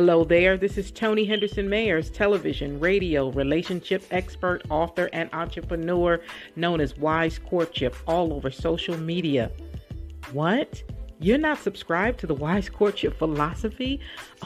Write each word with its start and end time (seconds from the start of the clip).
Hello 0.00 0.24
there. 0.24 0.56
This 0.56 0.78
is 0.78 0.90
Toni 0.90 1.26
Henderson 1.26 1.68
Mayers, 1.68 2.10
television, 2.10 2.80
radio, 2.80 3.28
relationship 3.32 4.02
expert, 4.10 4.62
author, 4.70 5.10
and 5.12 5.28
entrepreneur 5.34 6.22
known 6.56 6.80
as 6.80 6.96
Wise 6.96 7.38
Courtship 7.38 7.94
all 8.06 8.32
over 8.32 8.50
social 8.50 8.96
media. 8.96 9.50
What? 10.32 10.82
You're 11.22 11.36
not 11.36 11.58
subscribed 11.58 12.18
to 12.20 12.26
the 12.26 12.34
Wise 12.34 12.70
Courtship 12.70 13.18
philosophy? 13.18 14.00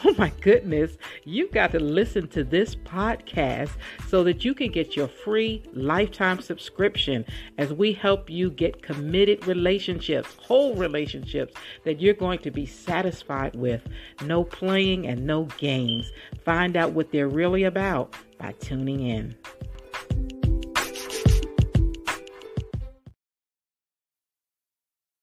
Oh 0.05 0.13
my 0.19 0.33
goodness, 0.41 0.99
you've 1.25 1.53
got 1.53 1.71
to 1.71 1.79
listen 1.79 2.27
to 2.29 2.43
this 2.43 2.75
podcast 2.75 3.71
so 4.09 4.25
that 4.25 4.45
you 4.45 4.55
can 4.55 4.73
get 4.73 4.97
your 4.97 5.07
free 5.07 5.63
lifetime 5.73 6.41
subscription 6.41 7.25
as 7.59 7.73
we 7.73 7.93
help 7.93 8.29
you 8.29 8.51
get 8.51 8.83
committed 8.83 9.47
relationships, 9.47 10.37
whole 10.41 10.75
relationships 10.75 11.55
that 11.85 12.01
you're 12.01 12.13
going 12.13 12.41
to 12.41 12.51
be 12.51 12.67
satisfied 12.67 13.55
with. 13.55 13.87
No 14.23 14.43
playing 14.43 15.07
and 15.07 15.25
no 15.25 15.45
games. 15.59 16.11
Find 16.45 16.77
out 16.77 16.91
what 16.91 17.13
they're 17.13 17.29
really 17.29 17.63
about 17.63 18.17
by 18.37 18.51
tuning 18.59 19.07
in. 19.07 19.37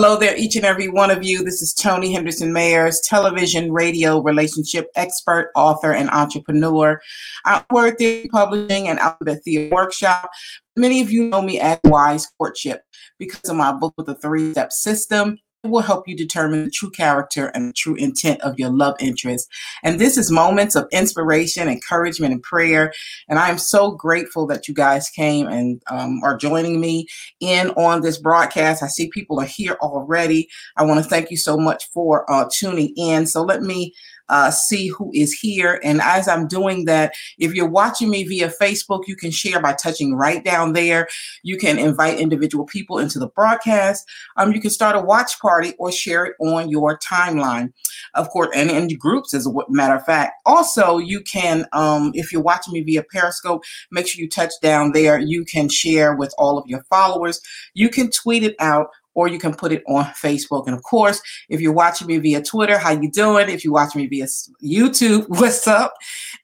hello 0.00 0.16
there, 0.16 0.36
each 0.36 0.54
and 0.54 0.64
every 0.64 0.86
one 0.86 1.10
of 1.10 1.24
you. 1.24 1.42
This 1.42 1.60
is 1.60 1.74
Toni 1.74 2.12
Henderson 2.12 2.52
Mayers, 2.52 2.98
television, 3.02 3.72
radio, 3.72 4.22
relationship 4.22 4.86
expert, 4.94 5.50
author, 5.56 5.92
and 5.92 6.08
entrepreneur. 6.10 7.00
I 7.44 7.64
work 7.72 8.00
at 8.00 8.30
Publishing 8.30 8.86
and 8.86 9.00
Alphabet 9.00 9.40
Theater 9.44 9.74
Workshop. 9.74 10.30
Many 10.76 11.00
of 11.00 11.10
you 11.10 11.24
know 11.24 11.42
me 11.42 11.58
as 11.58 11.80
Wise 11.82 12.28
Courtship 12.38 12.82
because 13.18 13.50
of 13.50 13.56
my 13.56 13.72
book 13.72 13.92
with 13.96 14.06
the 14.06 14.14
three 14.14 14.52
step 14.52 14.70
system 14.70 15.36
will 15.64 15.82
help 15.82 16.06
you 16.06 16.16
determine 16.16 16.64
the 16.64 16.70
true 16.70 16.90
character 16.90 17.46
and 17.48 17.74
true 17.74 17.96
intent 17.96 18.40
of 18.42 18.58
your 18.58 18.70
love 18.70 18.94
interest. 19.00 19.48
And 19.82 20.00
this 20.00 20.16
is 20.16 20.30
moments 20.30 20.76
of 20.76 20.86
inspiration, 20.92 21.68
encouragement, 21.68 22.32
and 22.32 22.42
prayer. 22.42 22.92
And 23.28 23.38
I 23.38 23.48
am 23.48 23.58
so 23.58 23.90
grateful 23.90 24.46
that 24.46 24.68
you 24.68 24.74
guys 24.74 25.10
came 25.10 25.48
and 25.48 25.82
um, 25.90 26.20
are 26.22 26.36
joining 26.36 26.80
me 26.80 27.06
in 27.40 27.70
on 27.70 28.02
this 28.02 28.18
broadcast. 28.18 28.82
I 28.82 28.86
see 28.86 29.10
people 29.10 29.40
are 29.40 29.46
here 29.46 29.76
already. 29.80 30.48
I 30.76 30.84
want 30.84 31.02
to 31.02 31.08
thank 31.08 31.30
you 31.30 31.36
so 31.36 31.56
much 31.56 31.88
for 31.90 32.30
uh, 32.30 32.48
tuning 32.52 32.92
in. 32.96 33.26
So 33.26 33.42
let 33.42 33.62
me 33.62 33.94
uh, 34.28 34.50
see 34.50 34.88
who 34.88 35.10
is 35.14 35.32
here. 35.32 35.80
And 35.82 36.00
as 36.00 36.28
I'm 36.28 36.46
doing 36.46 36.84
that, 36.84 37.12
if 37.38 37.54
you're 37.54 37.68
watching 37.68 38.10
me 38.10 38.24
via 38.24 38.50
Facebook, 38.50 39.04
you 39.06 39.16
can 39.16 39.30
share 39.30 39.60
by 39.60 39.72
touching 39.74 40.14
right 40.14 40.44
down 40.44 40.72
there. 40.72 41.08
You 41.42 41.56
can 41.56 41.78
invite 41.78 42.18
individual 42.18 42.64
people 42.64 42.98
into 42.98 43.18
the 43.18 43.28
broadcast. 43.28 44.08
Um, 44.36 44.52
you 44.52 44.60
can 44.60 44.70
start 44.70 44.96
a 44.96 45.00
watch 45.00 45.38
party 45.40 45.74
or 45.78 45.92
share 45.92 46.26
it 46.26 46.34
on 46.40 46.68
your 46.68 46.98
timeline, 46.98 47.72
of 48.14 48.28
course, 48.30 48.48
and 48.54 48.70
in 48.70 48.88
groups, 48.98 49.34
as 49.34 49.46
a 49.46 49.50
matter 49.68 49.94
of 49.94 50.04
fact. 50.04 50.40
Also, 50.46 50.98
you 50.98 51.20
can, 51.20 51.66
um, 51.72 52.12
if 52.14 52.32
you're 52.32 52.42
watching 52.42 52.72
me 52.72 52.82
via 52.82 53.02
Periscope, 53.02 53.62
make 53.90 54.06
sure 54.06 54.22
you 54.22 54.28
touch 54.28 54.52
down 54.62 54.92
there. 54.92 55.18
You 55.18 55.44
can 55.44 55.68
share 55.68 56.14
with 56.14 56.34
all 56.38 56.58
of 56.58 56.66
your 56.66 56.82
followers. 56.84 57.40
You 57.74 57.88
can 57.88 58.10
tweet 58.10 58.42
it 58.42 58.56
out 58.58 58.88
or 59.18 59.26
you 59.26 59.36
can 59.36 59.52
put 59.52 59.72
it 59.72 59.82
on 59.88 60.04
Facebook. 60.04 60.68
And 60.68 60.76
of 60.76 60.84
course, 60.84 61.20
if 61.48 61.60
you're 61.60 61.72
watching 61.72 62.06
me 62.06 62.18
via 62.18 62.40
Twitter, 62.40 62.78
how 62.78 62.92
you 62.92 63.10
doing? 63.10 63.48
If 63.48 63.64
you're 63.64 63.74
watching 63.74 64.00
me 64.00 64.06
via 64.06 64.26
YouTube, 64.62 65.24
what's 65.28 65.66
up? 65.66 65.92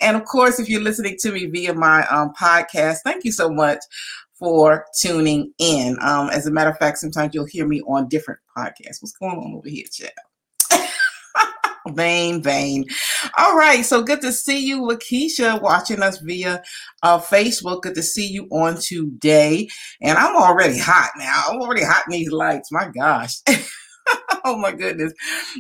And 0.01 0.17
of 0.17 0.25
course, 0.25 0.59
if 0.59 0.69
you're 0.69 0.83
listening 0.83 1.17
to 1.21 1.31
me 1.31 1.47
via 1.47 1.73
my 1.73 2.05
um, 2.09 2.33
podcast, 2.37 2.99
thank 3.05 3.25
you 3.25 3.31
so 3.31 3.49
much 3.49 3.79
for 4.33 4.87
tuning 5.01 5.53
in. 5.59 5.97
Um, 6.01 6.31
as 6.31 6.49
a 6.49 6.51
matter 6.51 6.71
of 6.71 6.79
fact, 6.79 6.99
sometimes 6.99 7.33
you'll 7.33 7.47
hear 7.47 7.69
me 7.69 7.81
on 7.83 8.09
different 8.09 8.41
podcasts. 8.59 9.01
What's 9.01 9.13
going 9.13 9.39
on 9.39 9.55
over 9.55 9.69
here, 9.69 9.85
Chad? 9.93 10.11
Vain, 11.89 12.43
vain. 12.43 12.87
All 13.39 13.57
right. 13.57 13.85
So 13.85 14.03
good 14.03 14.23
to 14.23 14.33
see 14.33 14.59
you, 14.59 14.83
Lakeisha, 14.83 15.61
watching 15.61 16.03
us 16.03 16.19
via 16.19 16.63
uh, 17.03 17.19
Facebook. 17.19 17.83
Good 17.83 17.95
to 17.97 18.03
see 18.03 18.27
you 18.27 18.47
on 18.51 18.79
today. 18.81 19.69
And 20.01 20.17
I'm 20.17 20.35
already 20.35 20.79
hot 20.79 21.11
now. 21.19 21.45
I'm 21.49 21.61
already 21.61 21.85
hot 21.85 22.05
in 22.07 22.13
these 22.13 22.33
lights. 22.33 22.73
My 22.73 22.89
gosh. 22.89 23.35
oh 24.45 24.57
my 24.57 24.73
goodness. 24.73 25.13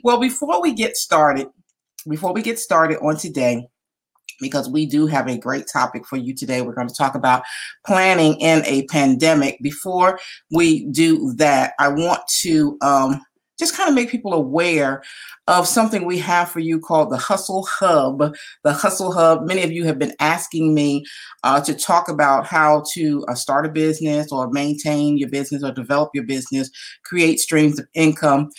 Well, 0.02 0.18
before 0.18 0.62
we 0.62 0.72
get 0.72 0.96
started, 0.96 1.48
before 2.08 2.32
we 2.32 2.42
get 2.42 2.58
started 2.58 2.98
on 3.00 3.16
today, 3.16 3.66
because 4.40 4.68
we 4.68 4.86
do 4.86 5.06
have 5.06 5.28
a 5.28 5.38
great 5.38 5.66
topic 5.72 6.06
for 6.06 6.16
you 6.16 6.34
today. 6.34 6.60
We're 6.60 6.74
going 6.74 6.88
to 6.88 6.94
talk 6.94 7.14
about 7.14 7.42
planning 7.86 8.34
in 8.40 8.64
a 8.66 8.84
pandemic. 8.86 9.58
Before 9.62 10.18
we 10.50 10.86
do 10.86 11.34
that, 11.36 11.74
I 11.78 11.88
want 11.88 12.20
to 12.40 12.76
um, 12.82 13.20
just 13.64 13.76
kind 13.76 13.88
of 13.88 13.94
make 13.94 14.10
people 14.10 14.34
aware 14.34 15.02
of 15.46 15.66
something 15.66 16.04
we 16.04 16.18
have 16.18 16.50
for 16.50 16.60
you 16.60 16.78
called 16.78 17.10
the 17.10 17.16
Hustle 17.16 17.66
Hub. 17.66 18.34
The 18.62 18.72
Hustle 18.72 19.12
Hub, 19.12 19.46
many 19.46 19.62
of 19.62 19.72
you 19.72 19.84
have 19.84 19.98
been 19.98 20.14
asking 20.20 20.74
me 20.74 21.04
uh, 21.42 21.60
to 21.62 21.74
talk 21.74 22.08
about 22.08 22.46
how 22.46 22.84
to 22.92 23.24
uh, 23.28 23.34
start 23.34 23.66
a 23.66 23.68
business 23.70 24.30
or 24.30 24.50
maintain 24.50 25.16
your 25.16 25.28
business 25.28 25.62
or 25.62 25.72
develop 25.72 26.10
your 26.14 26.24
business, 26.24 26.70
create 27.04 27.40
streams 27.40 27.78
of 27.78 27.86
income 27.94 28.50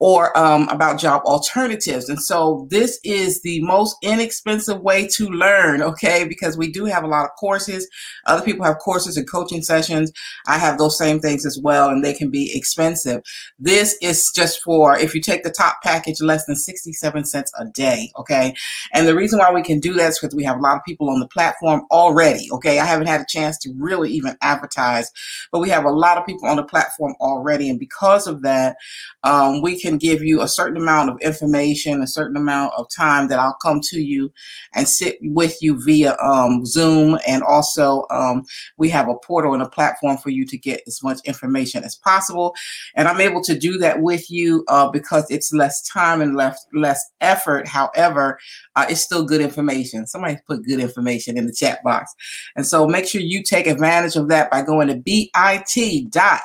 or 0.00 0.36
um, 0.36 0.66
about 0.70 0.98
job 0.98 1.22
alternatives. 1.26 2.08
And 2.08 2.20
so 2.20 2.66
this 2.70 2.98
is 3.04 3.42
the 3.42 3.62
most 3.62 3.96
inexpensive 4.02 4.80
way 4.80 5.06
to 5.08 5.28
learn, 5.28 5.82
okay? 5.82 6.24
Because 6.26 6.56
we 6.56 6.72
do 6.72 6.86
have 6.86 7.04
a 7.04 7.06
lot 7.06 7.26
of 7.26 7.30
courses. 7.38 7.86
Other 8.26 8.42
people 8.42 8.64
have 8.64 8.78
courses 8.78 9.18
and 9.18 9.30
coaching 9.30 9.62
sessions. 9.62 10.10
I 10.46 10.56
have 10.56 10.78
those 10.78 10.96
same 10.96 11.20
things 11.20 11.44
as 11.44 11.60
well, 11.62 11.90
and 11.90 12.02
they 12.02 12.14
can 12.14 12.30
be 12.30 12.50
expensive. 12.56 13.22
This 13.58 13.96
is 14.00 14.32
just 14.34 14.62
for 14.62 14.98
if 14.98 15.14
you 15.14 15.20
take 15.20 15.42
the 15.42 15.50
top 15.50 15.76
package, 15.82 16.22
less 16.22 16.46
than 16.46 16.56
67 16.56 17.26
cents 17.26 17.52
a 17.58 17.66
day, 17.66 18.10
okay? 18.18 18.54
And 18.94 19.06
the 19.06 19.14
reason 19.14 19.38
why 19.38 19.52
we 19.52 19.62
can 19.62 19.80
do 19.80 19.92
that 19.94 20.10
is 20.10 20.18
because 20.18 20.34
we 20.34 20.44
have 20.44 20.56
a 20.56 20.62
lot 20.62 20.76
of 20.76 20.84
people 20.84 21.10
on 21.10 21.20
the 21.20 21.28
platform 21.28 21.82
already, 21.90 22.48
okay? 22.52 22.78
I 22.78 22.86
haven't 22.86 23.08
had 23.08 23.20
a 23.20 23.26
chance 23.28 23.58
to 23.58 23.74
really 23.76 24.10
even 24.12 24.36
advertise, 24.40 25.10
but 25.52 25.60
we 25.60 25.68
have 25.68 25.84
a 25.84 25.90
lot 25.90 26.16
of 26.16 26.24
people 26.24 26.48
on 26.48 26.56
the 26.56 26.64
platform 26.64 27.14
already. 27.20 27.68
And 27.68 27.78
because 27.78 28.26
of 28.26 28.40
that, 28.42 28.76
um, 29.24 29.60
we 29.60 29.78
can 29.78 29.89
can 29.90 29.98
give 29.98 30.22
you 30.22 30.40
a 30.40 30.48
certain 30.48 30.76
amount 30.76 31.10
of 31.10 31.20
information, 31.20 32.00
a 32.00 32.06
certain 32.06 32.36
amount 32.36 32.72
of 32.76 32.86
time 32.96 33.28
that 33.28 33.38
I'll 33.38 33.58
come 33.60 33.80
to 33.90 34.00
you 34.00 34.32
and 34.72 34.86
sit 34.86 35.18
with 35.22 35.60
you 35.60 35.82
via 35.82 36.16
um, 36.22 36.64
Zoom. 36.64 37.18
And 37.26 37.42
also, 37.42 38.06
um, 38.10 38.44
we 38.76 38.88
have 38.90 39.08
a 39.08 39.16
portal 39.16 39.52
and 39.52 39.62
a 39.62 39.68
platform 39.68 40.16
for 40.16 40.30
you 40.30 40.46
to 40.46 40.56
get 40.56 40.82
as 40.86 41.02
much 41.02 41.18
information 41.24 41.82
as 41.84 41.96
possible. 41.96 42.54
And 42.94 43.08
I'm 43.08 43.20
able 43.20 43.42
to 43.42 43.58
do 43.58 43.78
that 43.78 44.00
with 44.00 44.30
you 44.30 44.64
uh, 44.68 44.88
because 44.90 45.28
it's 45.30 45.52
less 45.52 45.82
time 45.82 46.20
and 46.20 46.36
less 46.36 46.64
less 46.72 47.00
effort. 47.20 47.66
However, 47.66 48.38
uh, 48.76 48.86
it's 48.88 49.00
still 49.00 49.24
good 49.24 49.40
information. 49.40 50.06
Somebody 50.06 50.38
put 50.46 50.64
good 50.64 50.80
information 50.80 51.36
in 51.36 51.46
the 51.46 51.52
chat 51.52 51.82
box. 51.82 52.14
And 52.54 52.66
so 52.66 52.86
make 52.86 53.06
sure 53.08 53.20
you 53.20 53.42
take 53.42 53.66
advantage 53.66 54.16
of 54.16 54.28
that 54.28 54.50
by 54.50 54.62
going 54.62 54.88
to 54.88 54.94
bit.ly 54.94 56.40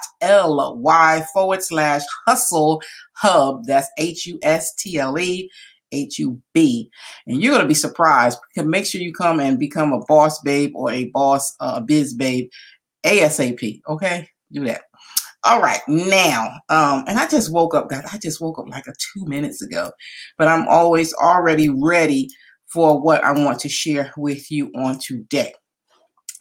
forward 1.33 1.63
slash 1.63 2.01
hustle 2.25 2.81
hub. 3.15 3.65
That's 3.65 3.89
H 3.97 4.25
U 4.25 4.39
S 4.43 4.73
T 4.75 4.97
L 4.97 5.17
E 5.19 5.49
H 5.91 6.19
U 6.19 6.41
B. 6.53 6.89
And 7.27 7.41
you're 7.41 7.53
going 7.53 7.63
to 7.63 7.67
be 7.67 7.73
surprised. 7.73 8.39
Make 8.55 8.85
sure 8.85 9.01
you 9.01 9.13
come 9.13 9.39
and 9.39 9.59
become 9.59 9.93
a 9.93 10.03
boss 10.05 10.41
babe 10.41 10.71
or 10.75 10.91
a 10.91 11.05
boss 11.05 11.55
uh, 11.59 11.79
biz 11.79 12.13
babe 12.13 12.49
ASAP. 13.05 13.81
Okay? 13.87 14.29
Do 14.51 14.65
that. 14.65 14.81
All 15.45 15.61
right, 15.61 15.81
now, 15.87 16.59
um, 16.69 17.03
and 17.07 17.19
I 17.19 17.27
just 17.27 17.53
woke 17.53 17.75
up, 17.75 17.87
guys. 17.87 18.03
I 18.11 18.17
just 18.17 18.41
woke 18.41 18.57
up 18.57 18.67
like 18.67 18.87
a 18.87 18.93
two 18.93 19.25
minutes 19.25 19.61
ago, 19.61 19.91
but 20.39 20.47
I'm 20.47 20.67
always 20.67 21.13
already 21.13 21.69
ready 21.69 22.29
for 22.65 22.99
what 22.99 23.23
I 23.23 23.31
want 23.31 23.59
to 23.59 23.69
share 23.69 24.11
with 24.17 24.49
you 24.49 24.71
on 24.75 24.97
today. 24.97 25.53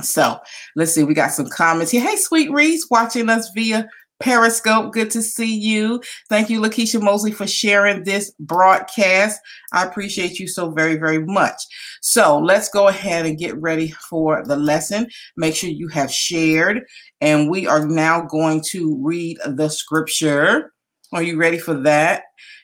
So 0.00 0.38
let's 0.75 0.93
see, 0.93 1.05
we 1.05 1.12
got 1.12 1.32
some 1.32 1.49
comments 1.49 1.93
here. 1.93 2.00
Hey, 2.00 2.17
sweet 2.17 2.50
Reese, 2.50 2.88
watching 2.91 3.29
us 3.29 3.50
via 3.55 3.87
Periscope. 4.20 4.93
Good 4.93 5.11
to 5.11 5.22
see 5.22 5.55
you. 5.55 6.00
Thank 6.28 6.49
you, 6.49 6.61
Lakeisha 6.61 7.02
Mosley, 7.02 7.32
for 7.32 7.46
sharing 7.46 8.05
this 8.05 8.32
broadcast. 8.40 9.40
I 9.72 9.84
appreciate 9.84 10.38
you 10.38 10.46
so 10.49 10.70
very, 10.70 10.96
very 10.96 11.25
much. 11.25 11.61
So 12.00 12.38
let's 12.38 12.69
go 12.69 12.88
ahead 12.88 13.26
and 13.26 13.38
get 13.38 13.61
ready 13.61 13.90
for 14.08 14.44
the 14.44 14.56
lesson. 14.56 15.08
Make 15.37 15.55
sure 15.55 15.70
you 15.70 15.88
have 15.88 16.11
shared, 16.11 16.82
and 17.20 17.50
we 17.50 17.66
are 17.66 17.87
now 17.87 18.22
going 18.22 18.62
to 18.70 18.99
read 19.02 19.38
the 19.44 19.69
scripture. 19.69 20.72
Are 21.12 21.22
you 21.22 21.37
ready 21.37 21.58
for 21.58 21.75
that? 21.82 22.22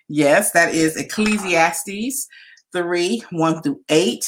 Yes, 0.08 0.52
that 0.52 0.75
is 0.75 0.97
Ecclesiastes 0.97 2.26
3 2.73 3.25
1 3.31 3.62
through 3.62 3.81
8. 3.88 4.25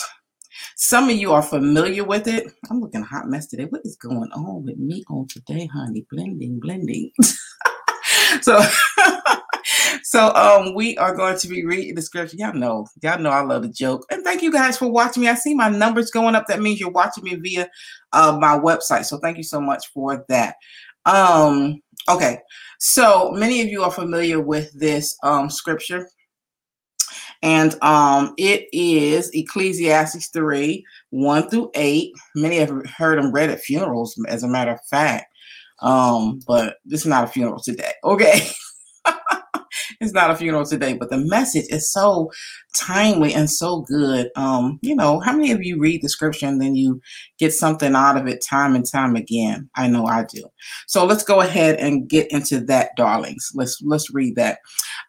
Some 0.77 1.09
of 1.09 1.17
you 1.17 1.33
are 1.33 1.43
familiar 1.43 2.05
with 2.05 2.27
it. 2.27 2.53
I'm 2.71 2.81
looking 2.81 3.03
hot 3.03 3.29
mess 3.29 3.47
today. 3.47 3.65
What 3.65 3.83
is 3.85 3.97
going 3.97 4.31
on 4.33 4.65
with 4.65 4.79
me 4.79 5.05
on 5.09 5.27
today, 5.29 5.67
honey? 5.67 6.07
Blending, 6.11 6.61
blending. 6.61 7.11
so 8.43 8.65
so 10.03 10.35
um 10.35 10.75
we 10.75 10.97
are 10.99 11.15
going 11.15 11.39
to 11.39 11.49
be 11.49 11.65
reading 11.65 11.95
the 11.95 12.03
scripture. 12.03 12.37
Y'all 12.37 12.55
know, 12.55 12.87
y'all 13.03 13.19
know 13.19 13.31
I 13.31 13.43
love 13.43 13.65
a 13.65 13.69
joke. 13.69 14.07
And 14.11 14.25
thank 14.25 14.43
you 14.43 14.53
guys 14.53 14.79
for 14.79 14.91
watching 14.91 15.23
me. 15.23 15.29
I 15.29 15.35
see 15.35 15.55
my 15.55 15.69
numbers 15.69 16.11
going 16.11 16.35
up. 16.35 16.47
That 16.47 16.61
means 16.61 16.81
you're 16.81 16.91
watching 16.91 17.25
me 17.25 17.35
via 17.37 17.69
uh, 18.13 18.37
my 18.41 18.59
website. 18.59 19.05
So 19.05 19.19
thank 19.19 19.37
you 19.37 19.45
so 19.45 19.61
much 19.61 19.87
for 19.93 20.25
that. 20.29 20.57
Um, 21.05 21.81
okay. 22.09 22.39
So 22.79 23.31
many 23.33 23.61
of 23.61 23.69
you 23.69 23.83
are 23.83 23.91
familiar 23.91 24.41
with 24.41 24.73
this 24.79 25.17
um 25.23 25.51
scripture 25.51 26.09
and 27.43 27.75
um, 27.83 28.35
it 28.39 28.69
is 28.73 29.31
Ecclesiastes 29.35 30.29
3 30.29 30.85
1 31.11 31.51
through 31.51 31.71
8. 31.75 32.13
Many 32.37 32.57
have 32.59 32.87
heard 32.87 33.19
them 33.19 33.33
read 33.33 33.51
at 33.51 33.61
funerals, 33.61 34.21
as 34.29 34.43
a 34.43 34.49
matter 34.49 34.73
of 34.73 34.85
fact. 34.87 35.27
Um, 35.81 36.41
but 36.47 36.77
this 36.85 37.01
is 37.01 37.07
not 37.07 37.25
a 37.25 37.27
funeral 37.27 37.61
today. 37.61 37.93
Okay. 38.05 38.49
it's 40.03 40.13
not 40.13 40.31
a 40.31 40.37
funeral 40.37 40.65
today, 40.65 40.95
but 40.95 41.11
the 41.11 41.19
message 41.19 41.67
is 41.69 41.91
so 41.91 42.31
timely 42.75 43.33
and 43.33 43.49
so 43.51 43.83
good. 43.83 44.31
Um, 44.37 44.79
you 44.83 44.95
know, 44.95 45.21
how 45.21 45.33
many 45.33 45.53
of 45.53 45.63
you 45.63 45.79
read 45.79 46.03
the 46.03 46.09
scripture 46.09 46.47
and 46.47 46.61
then 46.61 46.75
you 46.75 47.01
get 47.39 47.53
something 47.53 47.95
out 47.95 48.17
of 48.17 48.27
it 48.27 48.45
time 48.45 48.75
and 48.75 48.85
time 48.91 49.17
again? 49.17 49.69
I 49.77 49.89
know 49.89 50.07
I 50.07 50.25
do. 50.25 50.45
So 50.87 51.05
let's 51.05 51.25
go 51.25 51.41
ahead 51.41 51.77
and 51.77 52.09
get 52.09 52.31
into 52.31 52.61
that, 52.67 52.91
darlings. 52.97 53.51
Let's 53.55 53.81
let's 53.83 54.13
read 54.13 54.37
that. 54.37 54.59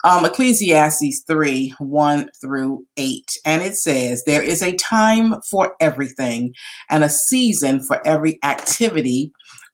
Um, 0.03 0.25
Ecclesiastes 0.25 1.23
3, 1.27 1.73
1 1.79 2.29
through 2.41 2.85
8. 2.97 3.37
And 3.45 3.61
it 3.61 3.75
says, 3.75 4.23
There 4.25 4.41
is 4.41 4.61
a 4.61 4.75
time 4.75 5.35
for 5.49 5.75
everything 5.79 6.53
and 6.89 7.03
a 7.03 7.09
season 7.09 7.81
for 7.81 8.05
every 8.05 8.39
activity 8.43 9.31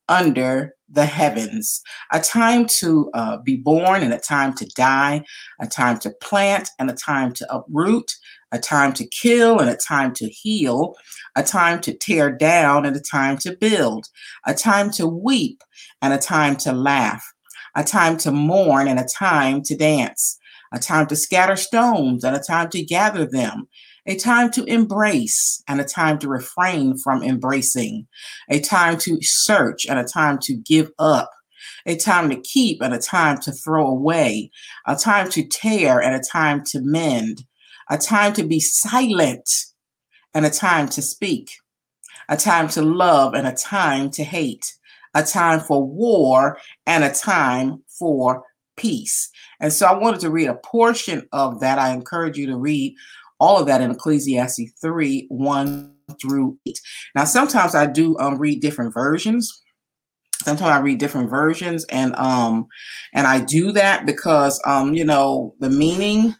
under 0.07 0.75
the 0.91 1.05
heavens, 1.05 1.81
a 2.11 2.19
time 2.19 2.65
to 2.79 3.09
uh, 3.13 3.37
be 3.37 3.57
born 3.57 4.01
and 4.01 4.13
a 4.13 4.19
time 4.19 4.53
to 4.55 4.65
die, 4.75 5.23
a 5.59 5.67
time 5.67 5.99
to 5.99 6.09
plant 6.21 6.69
and 6.79 6.89
a 6.89 6.95
time 6.95 7.33
to 7.33 7.53
uproot, 7.53 8.11
a 8.51 8.59
time 8.59 8.93
to 8.93 9.05
kill 9.05 9.59
and 9.59 9.69
a 9.69 9.77
time 9.77 10.13
to 10.15 10.27
heal, 10.27 10.95
a 11.35 11.43
time 11.43 11.79
to 11.81 11.93
tear 11.93 12.31
down 12.31 12.85
and 12.85 12.95
a 12.95 13.01
time 13.01 13.37
to 13.37 13.55
build, 13.55 14.07
a 14.45 14.53
time 14.53 14.89
to 14.91 15.07
weep 15.07 15.63
and 16.01 16.13
a 16.13 16.17
time 16.17 16.55
to 16.55 16.71
laugh, 16.71 17.23
a 17.75 17.83
time 17.83 18.17
to 18.17 18.31
mourn 18.31 18.87
and 18.87 18.99
a 18.99 19.05
time 19.05 19.61
to 19.61 19.75
dance, 19.75 20.37
a 20.73 20.79
time 20.79 21.07
to 21.07 21.15
scatter 21.15 21.55
stones 21.55 22.23
and 22.23 22.35
a 22.35 22.39
time 22.39 22.69
to 22.69 22.83
gather 22.83 23.25
them, 23.25 23.67
a 24.09 24.15
time 24.15 24.49
to 24.49 24.63
embrace 24.65 25.63
and 25.67 25.79
a 25.79 25.83
time 25.83 26.17
to 26.17 26.27
refrain 26.27 26.97
from 26.97 27.21
embracing, 27.21 28.07
a 28.49 28.59
time 28.59 28.97
to 28.97 29.19
search 29.21 29.85
and 29.85 29.99
a 29.99 30.03
time 30.03 30.39
to 30.39 30.55
give 30.55 30.89
up, 30.97 31.31
a 31.85 31.95
time 31.95 32.27
to 32.31 32.41
keep 32.41 32.81
and 32.81 32.91
a 32.91 32.97
time 32.99 33.39
to 33.39 33.51
throw 33.51 33.85
away, 33.87 34.49
a 34.87 34.95
time 34.95 35.29
to 35.29 35.47
tear 35.47 36.01
and 36.01 36.15
a 36.15 36.27
time 36.27 36.63
to 36.63 36.81
mend, 36.81 37.45
a 37.91 37.99
time 37.99 38.33
to 38.33 38.43
be 38.43 38.59
silent 38.59 39.47
and 40.33 40.43
a 40.43 40.49
time 40.49 40.89
to 40.89 41.03
speak, 41.03 41.51
a 42.29 42.35
time 42.35 42.67
to 42.67 42.81
love 42.81 43.35
and 43.35 43.45
a 43.45 43.53
time 43.53 44.09
to 44.09 44.23
hate, 44.23 44.73
a 45.13 45.21
time 45.21 45.59
for 45.59 45.85
war 45.85 46.57
and 46.87 47.03
a 47.03 47.13
time 47.13 47.83
for 47.99 48.43
peace. 48.75 49.29
And 49.59 49.71
so 49.71 49.85
I 49.85 49.93
wanted 49.93 50.21
to 50.21 50.31
read 50.31 50.47
a 50.47 50.55
portion 50.55 51.27
of 51.31 51.59
that. 51.59 51.77
I 51.77 51.91
encourage 51.91 52.37
you 52.37 52.47
to 52.47 52.57
read 52.57 52.95
all 53.39 53.57
of 53.57 53.67
that 53.67 53.81
in 53.81 53.91
Ecclesiastes 53.91 54.71
3 54.81 55.27
1 55.29 55.95
through 56.21 56.57
8. 56.67 56.79
Now, 57.15 57.23
sometimes 57.25 57.75
I 57.75 57.85
do 57.85 58.17
um, 58.19 58.37
read 58.37 58.61
different 58.61 58.93
versions. 58.93 59.61
Sometimes 60.43 60.71
I 60.71 60.79
read 60.79 60.99
different 60.99 61.29
versions, 61.29 61.85
and 61.85 62.15
um, 62.15 62.67
and 63.13 63.27
I 63.27 63.41
do 63.41 63.73
that 63.73 64.05
because 64.05 64.61
um, 64.65 64.93
you 64.93 65.03
know, 65.03 65.53
the 65.59 65.69
meaning 65.69 66.33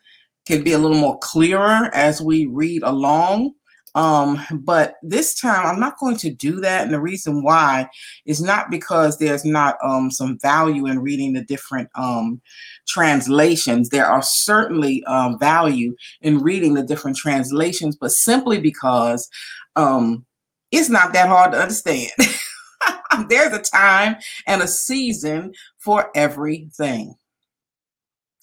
can 0.48 0.64
be 0.64 0.72
a 0.72 0.78
little 0.78 0.98
more 0.98 1.20
clearer 1.20 1.94
as 1.94 2.22
we 2.22 2.46
read 2.46 2.82
along. 2.84 3.54
Um, 3.96 4.40
but 4.52 4.96
this 5.02 5.40
time 5.40 5.66
I'm 5.66 5.80
not 5.80 6.00
going 6.00 6.18
to 6.18 6.30
do 6.30 6.60
that. 6.62 6.84
And 6.84 6.94
the 6.94 7.02
reason 7.02 7.44
why 7.44 7.90
is 8.26 8.42
not 8.42 8.70
because 8.70 9.18
there's 9.18 9.46
not 9.46 9.78
um, 9.84 10.12
some 10.12 10.38
value 10.40 10.88
in 10.88 11.00
reading 11.00 11.34
the 11.34 11.44
different 11.44 11.90
um, 11.96 12.42
translations. 12.88 13.90
There 13.90 14.06
are 14.06 14.22
certainly 14.22 15.04
um, 15.06 15.40
value 15.40 15.96
in 16.22 16.40
reading 16.40 16.74
the 16.74 16.84
different 16.84 17.18
translations, 17.18 17.96
but 17.96 18.12
simply 18.12 18.60
because 18.60 19.30
um, 19.76 20.26
it's 20.72 20.90
not 20.90 21.14
that 21.14 21.28
hard 21.28 21.54
to 21.54 21.62
understand. 21.62 22.12
there's 23.30 23.54
a 23.54 23.60
time 23.60 24.18
and 24.48 24.62
a 24.62 24.68
season 24.68 25.54
for 25.80 26.10
everything. 26.16 27.16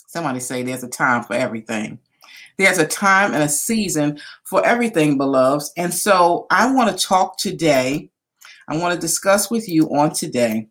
Somebody 0.09 0.41
say 0.41 0.63
there's 0.63 0.85
a 0.85 0.89
time 0.89 1.23
for 1.23 1.35
everything. 1.35 1.99
There's 2.59 2.79
a 2.79 2.87
time 2.87 3.35
and 3.35 3.43
a 3.43 3.49
season 3.49 4.19
for 4.45 4.65
everything, 4.65 5.19
beloveds. 5.19 5.73
And 5.77 5.93
so 5.93 6.47
I 6.51 6.73
want 6.73 6.97
to 6.97 7.07
talk 7.07 7.39
today. 7.39 8.11
I 8.69 8.77
want 8.77 8.95
to 8.95 9.01
discuss 9.01 9.51
with 9.51 9.69
you 9.69 9.89
on 9.95 10.13
today 10.13 10.69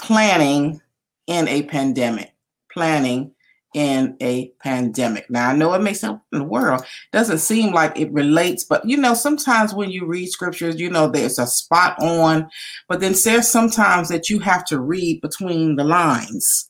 planning 0.00 0.80
in 1.26 1.48
a 1.48 1.62
pandemic. 1.64 2.32
Planning 2.72 3.32
in 3.74 4.16
a 4.20 4.48
pandemic. 4.62 5.30
Now 5.30 5.50
I 5.50 5.56
know 5.56 5.72
it 5.74 5.82
makes 5.82 6.00
sense 6.00 6.20
in 6.32 6.40
the 6.40 6.44
world. 6.44 6.84
Doesn't 7.12 7.38
seem 7.38 7.72
like 7.72 7.98
it 7.98 8.12
relates, 8.12 8.64
but 8.64 8.84
you 8.84 8.96
know, 8.96 9.14
sometimes 9.14 9.74
when 9.74 9.90
you 9.90 10.06
read 10.06 10.28
scriptures, 10.28 10.80
you 10.80 10.90
know, 10.90 11.08
there's 11.08 11.38
a 11.38 11.46
spot 11.46 11.96
on, 12.02 12.48
but 12.88 13.00
then 13.00 13.14
there's 13.24 13.48
sometimes 13.48 14.08
that 14.08 14.28
you 14.28 14.40
have 14.40 14.64
to 14.66 14.80
read 14.80 15.20
between 15.20 15.76
the 15.76 15.84
lines. 15.84 16.69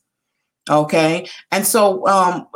Okay. 0.69 1.27
And 1.51 1.65
so 1.65 2.07
um 2.07 2.47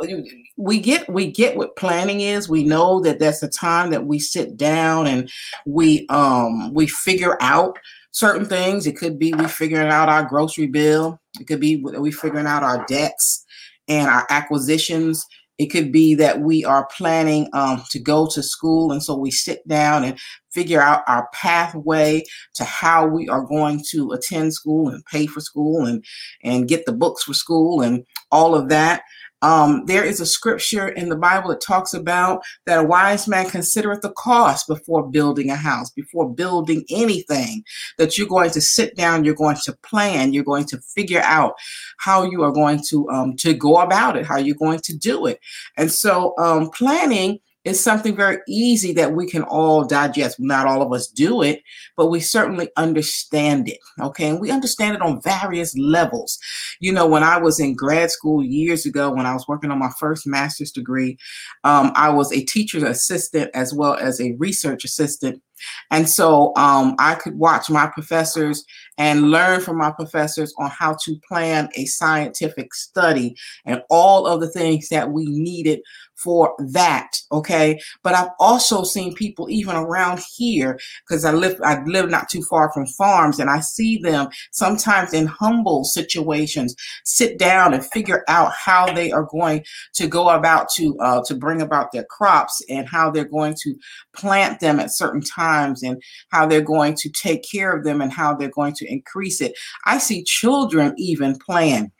we 0.56 0.80
get 0.80 1.08
we 1.08 1.30
get 1.30 1.56
what 1.56 1.76
planning 1.76 2.20
is. 2.20 2.48
We 2.48 2.64
know 2.64 3.00
that 3.00 3.18
that's 3.18 3.40
the 3.40 3.48
time 3.48 3.90
that 3.90 4.06
we 4.06 4.18
sit 4.18 4.56
down 4.56 5.06
and 5.06 5.30
we 5.66 6.06
um 6.08 6.72
we 6.72 6.86
figure 6.86 7.36
out 7.40 7.78
certain 8.12 8.46
things. 8.46 8.86
It 8.86 8.96
could 8.96 9.18
be 9.18 9.34
we 9.34 9.48
figuring 9.48 9.88
out 9.88 10.08
our 10.08 10.24
grocery 10.24 10.66
bill. 10.68 11.20
It 11.40 11.46
could 11.46 11.60
be 11.60 11.76
we 11.76 12.12
figuring 12.12 12.46
out 12.46 12.62
our 12.62 12.84
debts 12.86 13.44
and 13.88 14.08
our 14.08 14.26
acquisitions. 14.30 15.26
It 15.58 15.66
could 15.66 15.90
be 15.90 16.14
that 16.16 16.40
we 16.40 16.64
are 16.64 16.86
planning 16.96 17.48
um, 17.54 17.82
to 17.90 17.98
go 17.98 18.26
to 18.26 18.42
school, 18.42 18.92
and 18.92 19.02
so 19.02 19.16
we 19.16 19.30
sit 19.30 19.66
down 19.66 20.04
and 20.04 20.18
figure 20.56 20.80
out 20.80 21.02
our 21.06 21.28
pathway 21.34 22.24
to 22.54 22.64
how 22.64 23.06
we 23.06 23.28
are 23.28 23.44
going 23.44 23.84
to 23.90 24.12
attend 24.12 24.54
school 24.54 24.88
and 24.88 25.04
pay 25.04 25.26
for 25.26 25.40
school 25.40 25.84
and 25.84 26.02
and 26.42 26.66
get 26.66 26.86
the 26.86 26.92
books 26.92 27.24
for 27.24 27.34
school 27.34 27.82
and 27.82 28.04
all 28.32 28.54
of 28.54 28.70
that. 28.70 29.02
Um, 29.42 29.84
there 29.84 30.02
is 30.02 30.18
a 30.18 30.26
scripture 30.26 30.88
in 30.88 31.10
the 31.10 31.16
Bible 31.16 31.50
that 31.50 31.60
talks 31.60 31.92
about 31.92 32.42
that 32.64 32.78
a 32.78 32.82
wise 32.82 33.28
man 33.28 33.50
considereth 33.50 34.00
the 34.00 34.12
cost 34.12 34.66
before 34.66 35.08
building 35.08 35.50
a 35.50 35.56
house, 35.56 35.90
before 35.90 36.32
building 36.32 36.84
anything, 36.90 37.62
that 37.98 38.16
you're 38.16 38.26
going 38.26 38.50
to 38.50 38.62
sit 38.62 38.96
down, 38.96 39.24
you're 39.24 39.34
going 39.34 39.58
to 39.64 39.76
plan, 39.82 40.32
you're 40.32 40.42
going 40.42 40.64
to 40.64 40.80
figure 40.80 41.20
out 41.22 41.52
how 41.98 42.24
you 42.24 42.42
are 42.42 42.50
going 42.50 42.82
to 42.88 43.08
um, 43.10 43.36
to 43.36 43.52
go 43.52 43.76
about 43.76 44.16
it, 44.16 44.24
how 44.24 44.38
you're 44.38 44.56
going 44.56 44.80
to 44.80 44.96
do 44.96 45.26
it. 45.26 45.38
And 45.76 45.92
so 45.92 46.34
um, 46.38 46.70
planning 46.70 47.38
is 47.66 47.82
something 47.82 48.14
very 48.14 48.38
easy 48.46 48.92
that 48.92 49.12
we 49.12 49.26
can 49.28 49.42
all 49.42 49.84
digest. 49.84 50.38
Not 50.38 50.66
all 50.66 50.82
of 50.82 50.92
us 50.92 51.08
do 51.08 51.42
it, 51.42 51.62
but 51.96 52.06
we 52.06 52.20
certainly 52.20 52.70
understand 52.76 53.68
it. 53.68 53.78
Okay. 54.00 54.28
And 54.28 54.40
we 54.40 54.52
understand 54.52 54.94
it 54.94 55.02
on 55.02 55.20
various 55.20 55.76
levels. 55.76 56.38
You 56.78 56.92
know, 56.92 57.06
when 57.06 57.24
I 57.24 57.38
was 57.38 57.58
in 57.58 57.74
grad 57.74 58.12
school 58.12 58.44
years 58.44 58.86
ago, 58.86 59.10
when 59.10 59.26
I 59.26 59.34
was 59.34 59.48
working 59.48 59.72
on 59.72 59.80
my 59.80 59.90
first 59.98 60.28
master's 60.28 60.70
degree, 60.70 61.18
um, 61.64 61.90
I 61.96 62.08
was 62.08 62.32
a 62.32 62.44
teacher's 62.44 62.84
assistant 62.84 63.50
as 63.52 63.74
well 63.74 63.94
as 63.94 64.20
a 64.20 64.36
research 64.38 64.84
assistant. 64.84 65.42
And 65.90 66.08
so 66.08 66.54
um, 66.56 66.94
I 66.98 67.14
could 67.14 67.38
watch 67.38 67.70
my 67.70 67.86
professors 67.86 68.64
and 68.98 69.30
learn 69.30 69.60
from 69.60 69.78
my 69.78 69.90
professors 69.90 70.54
on 70.58 70.70
how 70.70 70.96
to 71.04 71.16
plan 71.26 71.68
a 71.74 71.86
scientific 71.86 72.74
study 72.74 73.36
and 73.64 73.82
all 73.88 74.26
of 74.26 74.40
the 74.40 74.50
things 74.50 74.88
that 74.90 75.10
we 75.10 75.26
needed 75.26 75.80
for 76.16 76.54
that. 76.72 77.16
Okay. 77.32 77.78
But 78.02 78.14
I've 78.14 78.30
also 78.38 78.82
seen 78.82 79.14
people 79.14 79.48
even 79.50 79.76
around 79.76 80.20
here 80.36 80.78
because 81.06 81.24
I 81.24 81.32
live, 81.32 81.58
I 81.62 81.82
live 81.84 82.10
not 82.10 82.28
too 82.28 82.42
far 82.42 82.72
from 82.72 82.86
farms 82.86 83.38
and 83.38 83.50
I 83.50 83.60
see 83.60 83.98
them 83.98 84.28
sometimes 84.52 85.12
in 85.12 85.26
humble 85.26 85.84
situations 85.84 86.74
sit 87.04 87.38
down 87.38 87.74
and 87.74 87.84
figure 87.84 88.24
out 88.28 88.52
how 88.52 88.92
they 88.92 89.12
are 89.12 89.26
going 89.30 89.64
to 89.94 90.06
go 90.06 90.30
about 90.30 90.68
to, 90.76 90.98
uh, 91.00 91.22
to 91.26 91.34
bring 91.34 91.60
about 91.60 91.92
their 91.92 92.04
crops 92.04 92.62
and 92.68 92.88
how 92.88 93.10
they're 93.10 93.24
going 93.24 93.54
to 93.62 93.74
plant 94.14 94.60
them 94.60 94.80
at 94.80 94.94
certain 94.94 95.20
times 95.20 95.82
and 95.82 96.00
how 96.30 96.46
they're 96.46 96.60
going 96.60 96.94
to 96.94 97.10
take 97.10 97.44
care 97.50 97.76
of 97.76 97.84
them 97.84 98.00
and 98.00 98.12
how 98.12 98.34
they're 98.34 98.48
going 98.48 98.74
to 98.74 98.90
increase 98.90 99.40
it. 99.40 99.52
I 99.84 99.98
see 99.98 100.24
children 100.24 100.94
even 100.96 101.38
plan 101.38 101.92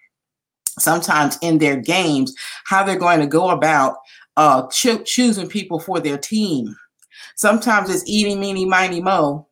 sometimes 0.78 1.38
in 1.42 1.58
their 1.58 1.76
games 1.76 2.34
how 2.66 2.82
they're 2.82 2.98
going 2.98 3.20
to 3.20 3.26
go 3.26 3.50
about 3.50 3.96
uh, 4.36 4.66
cho- 4.68 5.02
choosing 5.02 5.48
people 5.48 5.80
for 5.80 6.00
their 6.00 6.18
team. 6.18 6.74
Sometimes 7.36 7.90
it's 7.90 8.04
eating, 8.06 8.40
meeny, 8.40 8.64
miny, 8.64 9.00
mo. 9.00 9.48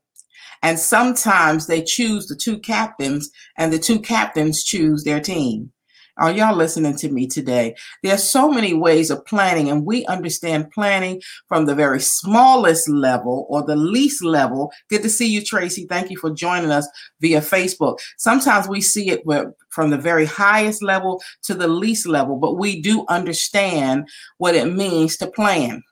And 0.62 0.78
sometimes 0.78 1.66
they 1.66 1.82
choose 1.82 2.26
the 2.26 2.36
two 2.36 2.58
captains, 2.58 3.30
and 3.58 3.70
the 3.70 3.78
two 3.78 4.00
captains 4.00 4.64
choose 4.64 5.04
their 5.04 5.20
team. 5.20 5.73
Are 6.16 6.30
y'all 6.30 6.54
listening 6.54 6.96
to 6.98 7.10
me 7.10 7.26
today? 7.26 7.74
There 8.02 8.14
are 8.14 8.18
so 8.18 8.48
many 8.48 8.72
ways 8.72 9.10
of 9.10 9.24
planning, 9.24 9.68
and 9.68 9.84
we 9.84 10.06
understand 10.06 10.70
planning 10.70 11.20
from 11.48 11.66
the 11.66 11.74
very 11.74 12.00
smallest 12.00 12.88
level 12.88 13.46
or 13.48 13.64
the 13.64 13.74
least 13.74 14.22
level. 14.22 14.72
Good 14.88 15.02
to 15.02 15.10
see 15.10 15.26
you, 15.26 15.44
Tracy. 15.44 15.86
Thank 15.86 16.10
you 16.10 16.16
for 16.16 16.30
joining 16.30 16.70
us 16.70 16.88
via 17.20 17.40
Facebook. 17.40 17.98
Sometimes 18.16 18.68
we 18.68 18.80
see 18.80 19.10
it 19.10 19.22
from 19.70 19.90
the 19.90 19.98
very 19.98 20.24
highest 20.24 20.82
level 20.82 21.20
to 21.42 21.54
the 21.54 21.68
least 21.68 22.06
level, 22.06 22.36
but 22.36 22.58
we 22.58 22.80
do 22.80 23.04
understand 23.08 24.08
what 24.38 24.54
it 24.54 24.72
means 24.72 25.16
to 25.16 25.26
plan. 25.26 25.82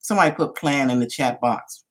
Somebody 0.00 0.34
put 0.34 0.56
plan 0.56 0.90
in 0.90 0.98
the 0.98 1.06
chat 1.06 1.40
box. 1.40 1.84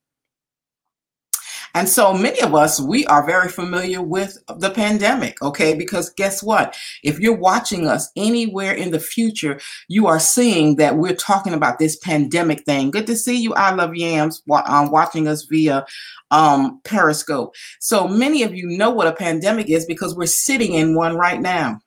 And 1.78 1.88
so 1.88 2.12
many 2.12 2.42
of 2.42 2.56
us, 2.56 2.82
we 2.82 3.06
are 3.06 3.24
very 3.24 3.50
familiar 3.50 4.02
with 4.02 4.36
the 4.58 4.72
pandemic, 4.72 5.40
okay? 5.44 5.76
Because 5.76 6.10
guess 6.10 6.42
what? 6.42 6.76
If 7.04 7.20
you're 7.20 7.38
watching 7.38 7.86
us 7.88 8.12
anywhere 8.16 8.74
in 8.74 8.90
the 8.90 9.00
future, 9.00 9.60
you 9.88 10.08
are 10.08 10.20
seeing 10.20 10.78
that 10.78 10.98
we're 10.98 11.14
talking 11.14 11.54
about 11.54 11.78
this 11.78 11.96
pandemic 11.96 12.66
thing. 12.66 12.90
Good 12.90 13.06
to 13.06 13.16
see 13.16 13.40
you. 13.40 13.54
I 13.54 13.76
love 13.76 13.94
yams 13.94 14.42
um, 14.66 14.90
watching 14.90 15.28
us 15.28 15.44
via 15.44 15.86
um, 16.32 16.82
Periscope. 16.84 17.54
So 17.80 18.08
many 18.08 18.42
of 18.42 18.56
you 18.56 18.70
know 18.70 18.90
what 18.90 19.06
a 19.06 19.14
pandemic 19.14 19.70
is 19.70 19.86
because 19.86 20.16
we're 20.16 20.26
sitting 20.26 20.74
in 20.74 20.96
one 20.96 21.16
right 21.16 21.40
now. 21.40 21.80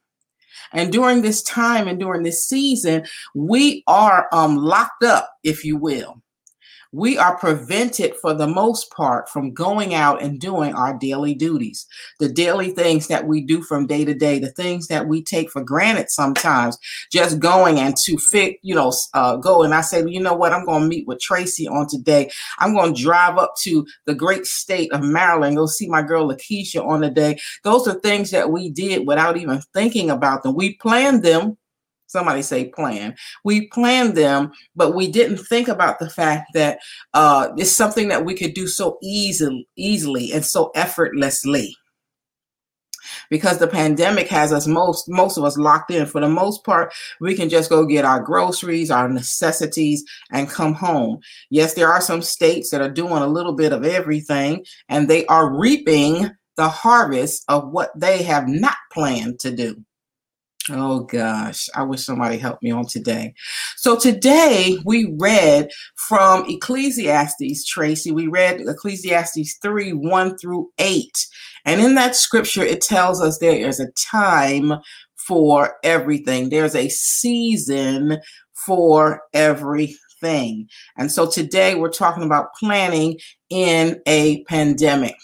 And 0.73 0.93
during 0.93 1.23
this 1.23 1.43
time 1.43 1.89
and 1.89 1.99
during 1.99 2.23
this 2.23 2.47
season, 2.47 3.07
we 3.35 3.83
are 3.89 4.29
um, 4.31 4.57
locked 4.57 5.03
up, 5.03 5.29
if 5.43 5.65
you 5.65 5.77
will 5.77 6.23
we 6.93 7.17
are 7.17 7.37
prevented 7.37 8.17
for 8.17 8.35
the 8.35 8.47
most 8.47 8.91
part 8.91 9.29
from 9.29 9.55
going 9.55 9.95
out 9.95 10.23
and 10.23 10.41
doing 10.41 10.75
our 10.75 10.97
daily 10.99 11.35
duties, 11.35 11.87
the 12.19 12.29
daily 12.29 12.71
things 12.71 13.07
that 13.07 13.27
we 13.27 13.41
do 13.41 13.63
from 13.63 13.87
day 13.87 14.05
to 14.05 14.15
day, 14.15 14.39
the 14.39 14.51
things 14.51 14.89
that 14.89 15.07
we 15.07 15.23
take 15.23 15.51
for 15.51 15.63
granted 15.63 16.11
sometimes, 16.11 16.77
just 17.13 17.39
going 17.39 17.79
and 17.79 17.97
to 18.05 18.17
fit, 18.19 18.57
you 18.63 18.75
know, 18.75 18.93
uh, 19.15 19.37
go. 19.37 19.63
And 19.63 19.75
I 19.75 19.83
say, 19.83 20.05
you 20.07 20.21
know 20.21 20.35
what, 20.35 20.53
I'm 20.53 20.65
going 20.65 20.83
to 20.83 20.89
meet 20.89 21.07
with 21.07 21.21
Tracy 21.21 21.69
on 21.69 21.87
today. 21.89 22.31
I'm 22.59 22.75
going 22.75 22.95
to 22.95 23.03
drive 23.03 23.39
up 23.39 23.55
to 23.63 23.87
the 24.07 24.15
great 24.15 24.47
state 24.47 24.93
of 24.93 25.03
Maryland, 25.03 25.57
go 25.57 25.67
see 25.67 25.89
my 25.89 26.03
girl 26.03 26.29
Lakeisha 26.29 26.85
on 26.85 27.01
the 27.01 27.11
day. 27.11 27.39
Those 27.63 27.87
are 27.87 28.01
things 28.01 28.31
that 28.33 28.51
we 28.51 28.71
did 28.71 29.07
without 29.07 29.37
even 29.37 29.61
thinking 29.75 30.11
about 30.11 30.43
them. 30.43 30.57
We 30.57 30.75
planned 30.75 31.23
them 31.23 31.57
somebody 32.11 32.43
say 32.43 32.67
plan. 32.67 33.15
We 33.45 33.69
planned 33.69 34.17
them 34.17 34.53
but 34.75 34.95
we 34.95 35.11
didn't 35.11 35.39
think 35.39 35.69
about 35.69 35.99
the 35.99 36.11
fact 36.11 36.53
that 36.55 36.81
uh, 37.15 37.49
it's 37.57 37.71
something 37.71 38.09
that 38.09 38.25
we 38.25 38.35
could 38.35 38.55
do 38.55 38.67
so 38.67 38.99
easily 39.03 39.69
easily 39.77 40.33
and 40.33 40.45
so 40.45 40.71
effortlessly. 40.75 41.77
Because 43.29 43.59
the 43.59 43.67
pandemic 43.67 44.29
has 44.29 44.53
us 44.53 44.67
most 44.67 45.09
most 45.09 45.37
of 45.37 45.45
us 45.45 45.57
locked 45.57 45.91
in. 45.91 46.07
For 46.07 46.21
the 46.21 46.29
most 46.29 46.65
part 46.65 46.93
we 47.21 47.35
can 47.35 47.49
just 47.49 47.71
go 47.71 47.87
get 47.87 48.05
our 48.05 48.21
groceries 48.21 48.91
our 48.91 49.09
necessities 49.09 50.05
and 50.33 50.49
come 50.49 50.75
home. 50.75 51.21
Yes 51.51 51.75
there 51.75 51.93
are 51.93 52.01
some 52.01 52.23
states 52.23 52.71
that 52.71 52.81
are 52.81 52.91
doing 52.91 53.23
a 53.23 53.27
little 53.27 53.55
bit 53.55 53.73
of 53.73 53.85
everything 53.85 54.65
and 54.89 55.09
they 55.09 55.27
are 55.27 55.57
reaping 55.57 56.31
the 56.57 56.69
harvest 56.69 57.45
of 57.49 57.71
what 57.71 57.91
they 57.99 58.23
have 58.23 58.49
not 58.49 58.77
planned 58.93 59.39
to 59.41 59.51
do 59.51 59.83
Oh 60.73 61.01
gosh, 61.01 61.69
I 61.75 61.83
wish 61.83 62.05
somebody 62.05 62.39
helped 62.39 62.63
me 62.63 62.71
on 62.71 62.87
today. 62.87 63.35
So 63.77 63.99
today 63.99 64.79
we 64.85 65.15
read 65.19 65.71
from 65.97 66.45
Ecclesiastes, 66.49 67.65
Tracy. 67.67 68.13
We 68.13 68.29
read 68.29 68.61
Ecclesiastes 68.61 69.59
3 69.61 69.93
1 69.93 70.39
through 70.39 70.71
8. 70.79 71.27
And 71.65 71.81
in 71.81 71.95
that 71.97 72.15
scripture, 72.15 72.63
it 72.63 72.83
tells 72.83 73.21
us 73.21 73.39
there 73.39 73.53
is 73.53 73.81
a 73.81 73.91
time 74.11 74.75
for 75.27 75.77
everything, 75.83 76.49
there's 76.49 76.75
a 76.75 76.89
season 76.89 78.19
for 78.67 79.23
everything. 79.33 80.69
And 80.97 81.11
so 81.11 81.29
today 81.29 81.75
we're 81.75 81.91
talking 81.91 82.25
about 82.25 82.55
planning 82.59 83.19
in 83.49 84.01
a 84.07 84.45
pandemic. 84.45 85.17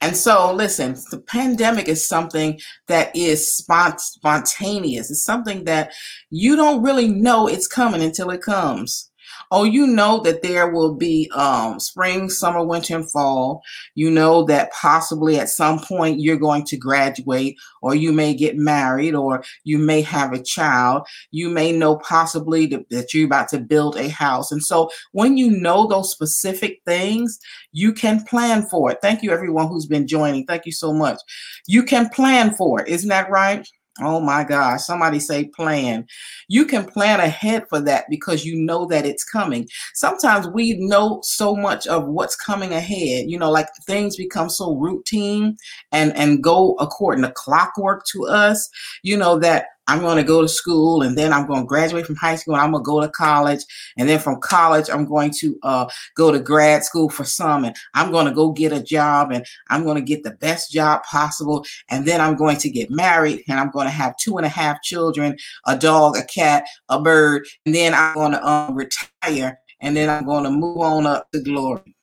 And 0.00 0.16
so, 0.16 0.52
listen, 0.52 0.96
the 1.10 1.20
pandemic 1.20 1.88
is 1.88 2.08
something 2.08 2.58
that 2.88 3.14
is 3.14 3.62
spont- 3.62 4.00
spontaneous. 4.00 5.10
It's 5.10 5.24
something 5.24 5.64
that 5.64 5.92
you 6.30 6.56
don't 6.56 6.82
really 6.82 7.08
know 7.08 7.46
it's 7.46 7.66
coming 7.66 8.02
until 8.02 8.30
it 8.30 8.42
comes. 8.42 9.10
Oh, 9.56 9.62
you 9.62 9.86
know 9.86 10.18
that 10.22 10.42
there 10.42 10.68
will 10.72 10.96
be 10.96 11.30
um, 11.32 11.78
spring, 11.78 12.28
summer, 12.28 12.64
winter, 12.64 12.96
and 12.96 13.08
fall. 13.08 13.62
You 13.94 14.10
know 14.10 14.42
that 14.46 14.72
possibly 14.72 15.38
at 15.38 15.48
some 15.48 15.78
point 15.78 16.18
you're 16.18 16.36
going 16.36 16.64
to 16.64 16.76
graduate, 16.76 17.56
or 17.80 17.94
you 17.94 18.12
may 18.12 18.34
get 18.34 18.56
married, 18.56 19.14
or 19.14 19.44
you 19.62 19.78
may 19.78 20.00
have 20.02 20.32
a 20.32 20.42
child. 20.42 21.06
You 21.30 21.50
may 21.50 21.70
know 21.70 21.98
possibly 21.98 22.66
that, 22.66 22.90
that 22.90 23.14
you're 23.14 23.26
about 23.26 23.48
to 23.50 23.60
build 23.60 23.96
a 23.96 24.08
house. 24.08 24.50
And 24.50 24.60
so 24.60 24.90
when 25.12 25.36
you 25.36 25.52
know 25.52 25.86
those 25.86 26.10
specific 26.10 26.80
things, 26.84 27.38
you 27.70 27.92
can 27.92 28.24
plan 28.24 28.66
for 28.66 28.90
it. 28.90 28.98
Thank 29.00 29.22
you, 29.22 29.30
everyone 29.30 29.68
who's 29.68 29.86
been 29.86 30.08
joining. 30.08 30.46
Thank 30.46 30.66
you 30.66 30.72
so 30.72 30.92
much. 30.92 31.20
You 31.68 31.84
can 31.84 32.08
plan 32.08 32.56
for 32.56 32.80
it. 32.80 32.88
Isn't 32.88 33.08
that 33.10 33.30
right? 33.30 33.64
Oh 34.00 34.18
my 34.18 34.42
gosh, 34.42 34.82
somebody 34.82 35.20
say 35.20 35.44
plan. 35.44 36.04
You 36.48 36.64
can 36.64 36.84
plan 36.84 37.20
ahead 37.20 37.68
for 37.68 37.78
that 37.82 38.06
because 38.10 38.44
you 38.44 38.56
know 38.56 38.86
that 38.86 39.06
it's 39.06 39.22
coming. 39.22 39.68
Sometimes 39.94 40.48
we 40.48 40.74
know 40.80 41.20
so 41.22 41.54
much 41.54 41.86
of 41.86 42.08
what's 42.08 42.34
coming 42.34 42.72
ahead, 42.72 43.30
you 43.30 43.38
know, 43.38 43.52
like 43.52 43.68
things 43.86 44.16
become 44.16 44.50
so 44.50 44.74
routine 44.74 45.56
and 45.92 46.12
and 46.16 46.42
go 46.42 46.74
according 46.80 47.22
to 47.22 47.30
clockwork 47.36 48.04
to 48.06 48.26
us, 48.26 48.68
you 49.04 49.16
know 49.16 49.38
that 49.38 49.66
I'm 49.86 50.00
going 50.00 50.16
to 50.16 50.24
go 50.24 50.40
to 50.42 50.48
school 50.48 51.02
and 51.02 51.16
then 51.16 51.32
I'm 51.32 51.46
going 51.46 51.62
to 51.62 51.66
graduate 51.66 52.06
from 52.06 52.16
high 52.16 52.36
school 52.36 52.54
and 52.54 52.62
I'm 52.62 52.72
going 52.72 52.82
to 52.82 52.86
go 52.86 53.00
to 53.00 53.08
college. 53.08 53.60
And 53.96 54.08
then 54.08 54.18
from 54.18 54.40
college, 54.40 54.88
I'm 54.90 55.04
going 55.04 55.30
to 55.40 55.58
uh, 55.62 55.86
go 56.16 56.32
to 56.32 56.40
grad 56.40 56.84
school 56.84 57.10
for 57.10 57.24
some 57.24 57.64
and 57.64 57.76
I'm 57.94 58.10
going 58.10 58.26
to 58.26 58.32
go 58.32 58.52
get 58.52 58.72
a 58.72 58.82
job 58.82 59.30
and 59.30 59.44
I'm 59.68 59.84
going 59.84 59.96
to 59.96 60.02
get 60.02 60.22
the 60.22 60.32
best 60.32 60.72
job 60.72 61.02
possible. 61.04 61.64
And 61.88 62.06
then 62.06 62.20
I'm 62.20 62.36
going 62.36 62.56
to 62.58 62.70
get 62.70 62.90
married 62.90 63.42
and 63.48 63.58
I'm 63.58 63.70
going 63.70 63.86
to 63.86 63.92
have 63.92 64.16
two 64.16 64.36
and 64.38 64.46
a 64.46 64.50
half 64.50 64.82
children, 64.82 65.36
a 65.66 65.76
dog, 65.76 66.16
a 66.16 66.24
cat, 66.24 66.64
a 66.88 67.00
bird. 67.00 67.46
And 67.66 67.74
then 67.74 67.94
I'm 67.94 68.14
going 68.14 68.32
to 68.32 68.46
um, 68.46 68.74
retire 68.74 69.58
and 69.80 69.96
then 69.96 70.08
I'm 70.08 70.24
going 70.24 70.44
to 70.44 70.50
move 70.50 70.78
on 70.78 71.06
up 71.06 71.30
to 71.32 71.40
glory. 71.40 71.93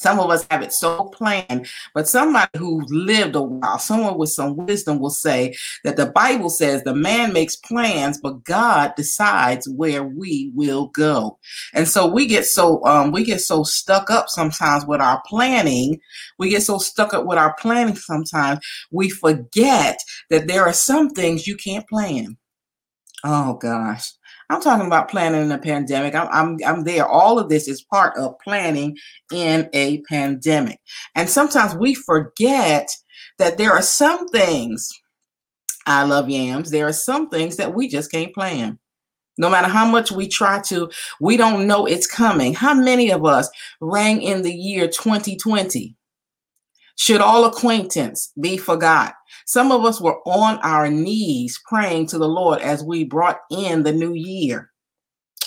Some 0.00 0.18
of 0.18 0.30
us 0.30 0.46
have 0.50 0.62
it 0.62 0.72
so 0.72 1.04
planned, 1.04 1.68
but 1.94 2.08
somebody 2.08 2.58
who's 2.58 2.86
lived 2.90 3.36
a 3.36 3.42
while, 3.42 3.78
someone 3.78 4.18
with 4.18 4.30
some 4.30 4.56
wisdom 4.56 4.98
will 4.98 5.10
say 5.10 5.54
that 5.84 5.96
the 5.96 6.06
Bible 6.06 6.50
says 6.50 6.82
the 6.82 6.94
man 6.94 7.32
makes 7.32 7.56
plans, 7.56 8.18
but 8.20 8.44
God 8.44 8.94
decides 8.96 9.68
where 9.68 10.04
we 10.04 10.52
will 10.54 10.86
go. 10.88 11.38
And 11.74 11.86
so 11.86 12.06
we 12.06 12.26
get 12.26 12.46
so 12.46 12.84
um, 12.84 13.12
we 13.12 13.24
get 13.24 13.40
so 13.40 13.62
stuck 13.62 14.10
up 14.10 14.28
sometimes 14.28 14.86
with 14.86 15.00
our 15.00 15.22
planning. 15.26 16.00
We 16.38 16.50
get 16.50 16.62
so 16.62 16.78
stuck 16.78 17.14
up 17.14 17.26
with 17.26 17.38
our 17.38 17.54
planning 17.54 17.96
sometimes 17.96 18.60
we 18.90 19.10
forget 19.10 19.98
that 20.30 20.46
there 20.46 20.62
are 20.62 20.72
some 20.72 21.10
things 21.10 21.46
you 21.46 21.56
can't 21.56 21.88
plan. 21.88 22.36
Oh 23.24 23.54
gosh. 23.54 24.12
I'm 24.50 24.60
talking 24.60 24.86
about 24.86 25.08
planning 25.08 25.42
in 25.42 25.52
a 25.52 25.58
pandemic. 25.58 26.14
I'm, 26.14 26.28
I'm, 26.32 26.58
I'm 26.66 26.84
there. 26.84 27.06
All 27.06 27.38
of 27.38 27.48
this 27.48 27.68
is 27.68 27.82
part 27.82 28.16
of 28.18 28.38
planning 28.40 28.96
in 29.32 29.70
a 29.72 30.02
pandemic. 30.02 30.80
And 31.14 31.30
sometimes 31.30 31.76
we 31.76 31.94
forget 31.94 32.90
that 33.38 33.58
there 33.58 33.72
are 33.72 33.82
some 33.82 34.26
things, 34.28 34.90
I 35.86 36.02
love 36.02 36.28
yams, 36.28 36.70
there 36.70 36.88
are 36.88 36.92
some 36.92 37.28
things 37.30 37.56
that 37.56 37.74
we 37.74 37.88
just 37.88 38.10
can't 38.10 38.34
plan. 38.34 38.78
No 39.38 39.48
matter 39.48 39.68
how 39.68 39.88
much 39.88 40.10
we 40.10 40.26
try 40.26 40.60
to, 40.62 40.90
we 41.20 41.36
don't 41.36 41.68
know 41.68 41.86
it's 41.86 42.08
coming. 42.08 42.52
How 42.52 42.74
many 42.74 43.10
of 43.10 43.24
us 43.24 43.48
rang 43.80 44.20
in 44.20 44.42
the 44.42 44.52
year 44.52 44.88
2020? 44.88 45.96
Should 47.00 47.22
all 47.22 47.46
acquaintance 47.46 48.30
be 48.38 48.58
forgot? 48.58 49.14
Some 49.46 49.72
of 49.72 49.86
us 49.86 50.02
were 50.02 50.18
on 50.26 50.58
our 50.58 50.90
knees 50.90 51.58
praying 51.66 52.08
to 52.08 52.18
the 52.18 52.28
Lord 52.28 52.60
as 52.60 52.84
we 52.84 53.04
brought 53.04 53.38
in 53.50 53.84
the 53.84 53.92
new 53.92 54.12
year. 54.12 54.70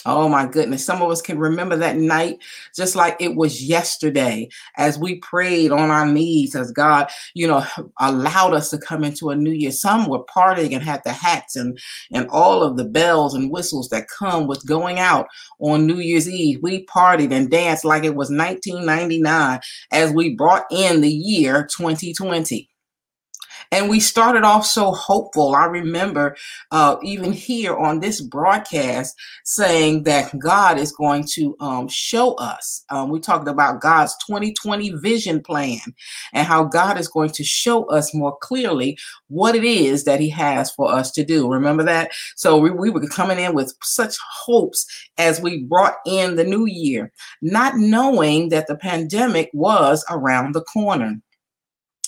Oh 0.05 0.27
my 0.27 0.45
goodness. 0.45 0.86
Some 0.86 1.01
of 1.01 1.10
us 1.10 1.22
can 1.22 1.39
remember 1.39 1.77
that 1.77 1.98
night 1.98 2.39
just 2.75 2.95
like 2.95 3.15
it 3.19 3.36
was 3.36 3.63
yesterday 3.63 4.50
as 4.77 5.00
we 5.00 5.15
prayed 5.19 5.72
on 5.72 5.89
our 5.89 6.05
knees 6.05 6.55
as 6.55 6.72
God, 6.72 7.10
you 7.33 7.48
know, 7.48 7.65
allowed 8.00 8.53
us 8.53 8.69
to 8.72 8.77
come 8.77 9.03
into 9.03 9.29
a 9.29 9.36
new 9.36 9.51
year. 9.51 9.72
Some 9.72 10.07
were 10.07 10.25
partying 10.25 10.74
and 10.74 10.83
had 10.83 11.01
the 11.05 11.13
hats 11.13 11.55
and, 11.55 11.79
and 12.12 12.27
all 12.29 12.63
of 12.63 12.75
the 12.75 12.86
bells 12.86 13.33
and 13.33 13.51
whistles 13.51 13.89
that 13.89 14.07
come 14.07 14.48
with 14.48 14.65
going 14.65 15.00
out 15.00 15.27
on 15.60 15.88
New 15.88 16.00
Year's 16.00 16.29
Eve. 16.29 16.60
We 16.62 16.86
partied 16.86 17.31
and 17.31 17.50
danced 17.50 17.86
like 17.86 18.03
it 18.03 18.15
was 18.15 18.29
1999 18.29 19.60
as 19.91 20.12
we 20.12 20.36
brought 20.36 20.65
in 20.69 21.01
the 21.01 21.12
year 21.12 21.67
2020. 21.67 22.69
And 23.74 23.89
we 23.89 24.00
started 24.00 24.44
off 24.44 24.68
so 24.68 24.92
hopeful. 24.92 25.56
I 25.56 25.65
remember 25.65 26.38
uh, 26.70 26.98
even 27.01 27.34
here 27.34 27.75
on 27.75 28.01
this 28.01 28.22
broadcast 28.22 29.15
saying 29.46 30.03
that 30.03 30.38
God 30.38 30.77
is 30.77 30.92
going 30.92 31.25
to 31.34 31.56
um, 31.60 31.88
show 31.88 32.36
us. 32.36 32.86
Um, 32.92 33.10
we 33.10 33.20
talked 33.20 33.48
about 33.48 33.82
God's 33.82 34.15
2020 34.27 34.92
vision 34.92 35.42
plan 35.42 35.80
and 36.34 36.46
how 36.46 36.65
God 36.65 37.00
is 37.00 37.08
going 37.08 37.32
to 37.32 37.44
show 37.44 37.86
us 37.86 38.13
more 38.13 38.38
clearly 38.44 38.96
what 39.30 39.56
it 39.56 39.63
is 39.63 40.03
that 40.03 40.20
He 40.20 40.30
has 40.30 40.70
for 40.70 40.92
us 40.92 41.10
to 41.13 41.25
do. 41.25 41.51
Remember 41.51 41.82
that? 41.82 42.12
So 42.36 42.60
we, 42.60 42.70
we 42.70 42.92
were 42.92 43.01
coming 43.08 43.39
in 43.39 43.56
with 43.56 43.74
such 43.82 44.15
hopes 44.46 44.86
as 45.18 45.42
we 45.42 45.63
brought 45.63 45.96
in 46.06 46.36
the 46.36 46.44
new 46.44 46.68
year, 46.68 47.12
not 47.42 47.75
knowing 47.77 48.50
that 48.50 48.68
the 48.68 48.77
pandemic 48.77 49.50
was 49.51 50.06
around 50.12 50.53
the 50.53 50.62
corner. 50.62 51.20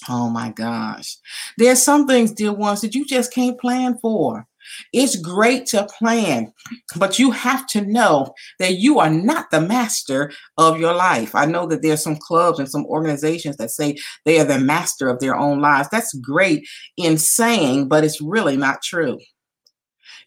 Oh 0.09 0.29
my 0.29 0.51
gosh. 0.51 1.17
There's 1.57 1.81
some 1.81 2.07
things, 2.07 2.31
dear 2.31 2.53
ones, 2.53 2.81
that 2.81 2.95
you 2.95 3.05
just 3.05 3.33
can't 3.33 3.59
plan 3.59 3.97
for. 3.99 4.47
It's 4.93 5.15
great 5.15 5.67
to 5.67 5.85
plan, 5.85 6.51
but 6.97 7.19
you 7.19 7.31
have 7.31 7.67
to 7.67 7.81
know 7.81 8.33
that 8.59 8.77
you 8.77 8.99
are 8.99 9.09
not 9.09 9.51
the 9.51 9.61
master 9.61 10.31
of 10.57 10.79
your 10.79 10.93
life. 10.95 11.35
I 11.35 11.45
know 11.45 11.67
that 11.67 11.81
there's 11.81 12.01
some 12.01 12.15
clubs 12.15 12.59
and 12.59 12.69
some 12.69 12.85
organizations 12.87 13.57
that 13.57 13.71
say 13.71 13.95
they 14.25 14.39
are 14.39 14.45
the 14.45 14.59
master 14.59 15.07
of 15.07 15.19
their 15.19 15.35
own 15.35 15.61
lives. 15.61 15.89
That's 15.91 16.13
great 16.15 16.67
in 16.97 17.17
saying, 17.17 17.89
but 17.89 18.03
it's 18.03 18.21
really 18.21 18.57
not 18.57 18.81
true. 18.81 19.19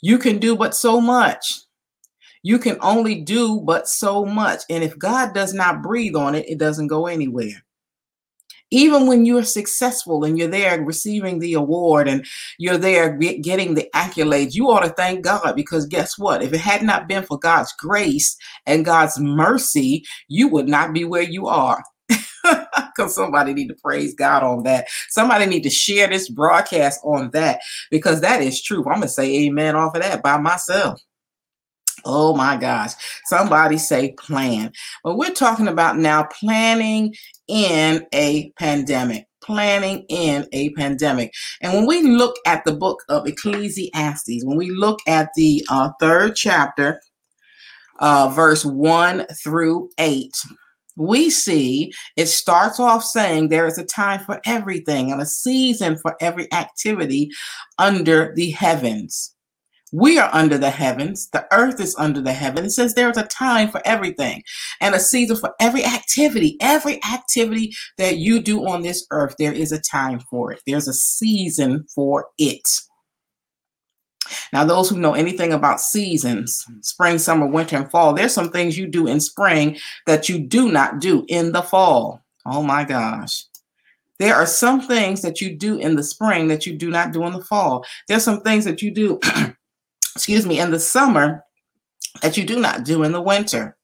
You 0.02 0.18
can 0.18 0.38
do 0.38 0.56
but 0.56 0.74
so 0.74 1.00
much. 1.00 1.60
You 2.44 2.60
can 2.60 2.78
only 2.80 3.20
do 3.20 3.60
but 3.60 3.88
so 3.88 4.24
much. 4.24 4.62
And 4.70 4.84
if 4.84 4.96
God 4.96 5.34
does 5.34 5.52
not 5.52 5.82
breathe 5.82 6.14
on 6.14 6.36
it, 6.36 6.48
it 6.48 6.58
doesn't 6.58 6.86
go 6.86 7.06
anywhere 7.06 7.64
even 8.70 9.06
when 9.06 9.24
you're 9.24 9.42
successful 9.42 10.24
and 10.24 10.38
you're 10.38 10.48
there 10.48 10.82
receiving 10.82 11.38
the 11.38 11.54
award 11.54 12.08
and 12.08 12.24
you're 12.58 12.78
there 12.78 13.16
getting 13.16 13.74
the 13.74 13.88
accolades, 13.94 14.54
you 14.54 14.70
ought 14.70 14.84
to 14.84 14.90
thank 14.90 15.24
God 15.24 15.54
because 15.56 15.86
guess 15.86 16.18
what? 16.18 16.42
If 16.42 16.52
it 16.52 16.60
had 16.60 16.82
not 16.82 17.08
been 17.08 17.24
for 17.24 17.38
God's 17.38 17.72
grace 17.78 18.36
and 18.66 18.84
God's 18.84 19.18
mercy, 19.18 20.04
you 20.28 20.48
would 20.48 20.68
not 20.68 20.92
be 20.92 21.04
where 21.04 21.22
you 21.22 21.46
are. 21.46 21.82
because 22.98 23.14
somebody 23.14 23.52
need 23.54 23.68
to 23.68 23.74
praise 23.74 24.14
God 24.14 24.42
on 24.42 24.62
that. 24.64 24.86
Somebody 25.08 25.46
need 25.46 25.62
to 25.62 25.70
share 25.70 26.08
this 26.08 26.28
broadcast 26.28 27.00
on 27.04 27.30
that 27.30 27.60
because 27.90 28.20
that 28.22 28.42
is 28.42 28.62
true. 28.62 28.80
I'm 28.88 28.94
gonna 28.94 29.08
say 29.08 29.46
amen 29.46 29.76
off 29.76 29.94
of 29.94 30.02
that 30.02 30.22
by 30.22 30.38
myself. 30.38 31.00
Oh 32.04 32.34
my 32.34 32.56
gosh. 32.56 32.92
Somebody 33.26 33.78
say 33.78 34.12
plan. 34.12 34.72
But 35.04 35.16
we're 35.16 35.30
talking 35.30 35.68
about 35.68 35.98
now 35.98 36.24
planning 36.24 37.14
in 37.46 38.06
a 38.12 38.50
pandemic. 38.58 39.26
Planning 39.42 40.04
in 40.08 40.46
a 40.52 40.70
pandemic. 40.70 41.32
And 41.62 41.72
when 41.72 41.86
we 41.86 42.02
look 42.02 42.36
at 42.46 42.64
the 42.64 42.72
book 42.72 43.02
of 43.08 43.26
Ecclesiastes, 43.26 44.44
when 44.44 44.58
we 44.58 44.70
look 44.70 45.00
at 45.06 45.30
the 45.36 45.64
uh, 45.70 45.90
third 46.00 46.36
chapter, 46.36 47.00
uh, 47.98 48.28
verse 48.28 48.64
1 48.64 49.26
through 49.42 49.90
8, 49.98 50.36
we 50.96 51.30
see 51.30 51.92
it 52.16 52.26
starts 52.26 52.80
off 52.80 53.04
saying 53.04 53.48
there 53.48 53.66
is 53.66 53.78
a 53.78 53.84
time 53.84 54.20
for 54.20 54.40
everything 54.44 55.12
and 55.12 55.22
a 55.22 55.26
season 55.26 55.96
for 55.96 56.16
every 56.20 56.52
activity 56.52 57.30
under 57.78 58.34
the 58.34 58.50
heavens. 58.50 59.34
We 59.92 60.18
are 60.18 60.28
under 60.32 60.58
the 60.58 60.70
heavens. 60.70 61.28
The 61.30 61.46
earth 61.52 61.80
is 61.80 61.96
under 61.96 62.20
the 62.20 62.32
heaven. 62.32 62.64
It 62.64 62.70
says 62.70 62.94
there 62.94 63.10
is 63.10 63.16
a 63.16 63.26
time 63.26 63.70
for 63.70 63.80
everything 63.86 64.42
and 64.80 64.94
a 64.94 65.00
season 65.00 65.36
for 65.36 65.54
every 65.60 65.84
activity. 65.84 66.56
Every 66.60 67.02
activity 67.04 67.74
that 67.96 68.18
you 68.18 68.40
do 68.40 68.66
on 68.66 68.82
this 68.82 69.06
earth, 69.10 69.34
there 69.38 69.52
is 69.52 69.72
a 69.72 69.80
time 69.80 70.20
for 70.30 70.52
it. 70.52 70.60
There's 70.66 70.88
a 70.88 70.92
season 70.92 71.86
for 71.94 72.26
it. 72.38 72.68
Now, 74.52 74.64
those 74.64 74.90
who 74.90 74.98
know 74.98 75.14
anything 75.14 75.52
about 75.52 75.80
seasons, 75.80 76.64
spring, 76.82 77.18
summer, 77.18 77.46
winter, 77.46 77.76
and 77.76 77.90
fall, 77.90 78.12
there's 78.12 78.34
some 78.34 78.50
things 78.50 78.76
you 78.76 78.86
do 78.86 79.06
in 79.06 79.20
spring 79.20 79.78
that 80.06 80.28
you 80.28 80.38
do 80.38 80.70
not 80.70 81.00
do 81.00 81.24
in 81.28 81.52
the 81.52 81.62
fall. 81.62 82.22
Oh 82.44 82.62
my 82.62 82.84
gosh. 82.84 83.44
There 84.18 84.34
are 84.34 84.46
some 84.46 84.80
things 84.80 85.22
that 85.22 85.40
you 85.40 85.54
do 85.54 85.78
in 85.78 85.94
the 85.94 86.02
spring 86.02 86.48
that 86.48 86.66
you 86.66 86.76
do 86.76 86.90
not 86.90 87.12
do 87.12 87.24
in 87.24 87.32
the 87.32 87.44
fall. 87.44 87.84
There's 88.08 88.24
some 88.24 88.40
things 88.40 88.64
that 88.64 88.82
you 88.82 88.90
do 88.90 89.20
excuse 90.18 90.46
me, 90.46 90.58
in 90.58 90.72
the 90.72 90.80
summer 90.80 91.44
that 92.22 92.36
you 92.36 92.44
do 92.44 92.58
not 92.58 92.84
do 92.84 93.04
in 93.04 93.12
the 93.12 93.22
winter. 93.22 93.76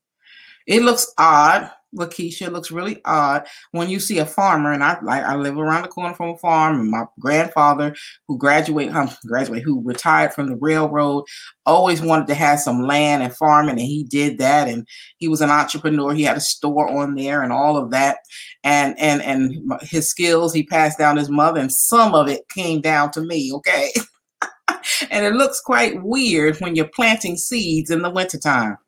It 0.67 0.83
looks 0.83 1.13
odd. 1.17 1.71
Lakeisha 1.97 2.49
It 2.49 2.53
looks 2.53 2.73
really 2.73 3.01
odd 3.05 3.47
when 3.71 3.89
you 3.89 4.01
see 4.01 4.19
a 4.19 4.27
farmer, 4.27 4.73
and 4.73 4.83
I 4.83 4.99
like 5.01 5.23
I 5.23 5.37
live 5.37 5.57
around 5.57 5.83
the 5.83 5.89
corner 5.89 6.13
from 6.13 6.31
a 6.31 6.39
farm, 6.39 6.81
and 6.81 6.91
my 6.91 7.05
grandfather, 7.21 7.95
who 8.27 8.37
graduated, 8.37 8.97
um, 8.97 9.11
graduate, 9.25 9.63
who 9.63 9.81
retired 9.81 10.35
from 10.35 10.49
the 10.49 10.57
railroad, 10.57 11.23
always 11.67 12.03
wanted 12.03 12.27
to 12.27 12.35
have 12.35 12.59
some 12.59 12.83
land 12.83 13.23
and 13.23 13.33
farming, 13.37 13.79
and 13.79 13.81
he 13.81 14.03
did 14.03 14.39
that. 14.39 14.67
And 14.67 14.89
he 15.19 15.29
was 15.29 15.41
an 15.41 15.51
entrepreneur. 15.51 16.13
He 16.15 16.25
had 16.25 16.37
a 16.37 16.41
store 16.41 16.89
on 16.89 17.15
there, 17.15 17.45
and 17.45 17.53
all 17.53 17.77
of 17.77 17.93
that, 17.93 18.19
and 18.65 18.99
and 18.99 19.23
and 19.23 19.73
his 19.83 20.11
skills 20.11 20.53
he 20.53 20.65
passed 20.65 20.99
down 20.99 21.17
his 21.17 21.31
mother, 21.31 21.61
and 21.61 21.71
some 21.71 22.13
of 22.13 22.29
it 22.29 22.49
came 22.49 22.81
down 22.81 23.13
to 23.13 23.21
me. 23.21 23.53
Okay. 23.53 23.93
and 25.11 25.25
it 25.25 25.35
looks 25.35 25.61
quite 25.61 26.03
weird 26.03 26.61
when 26.61 26.77
you're 26.77 26.89
planting 26.89 27.37
seeds 27.37 27.91
in 27.91 28.03
the 28.03 28.11
wintertime. 28.11 28.79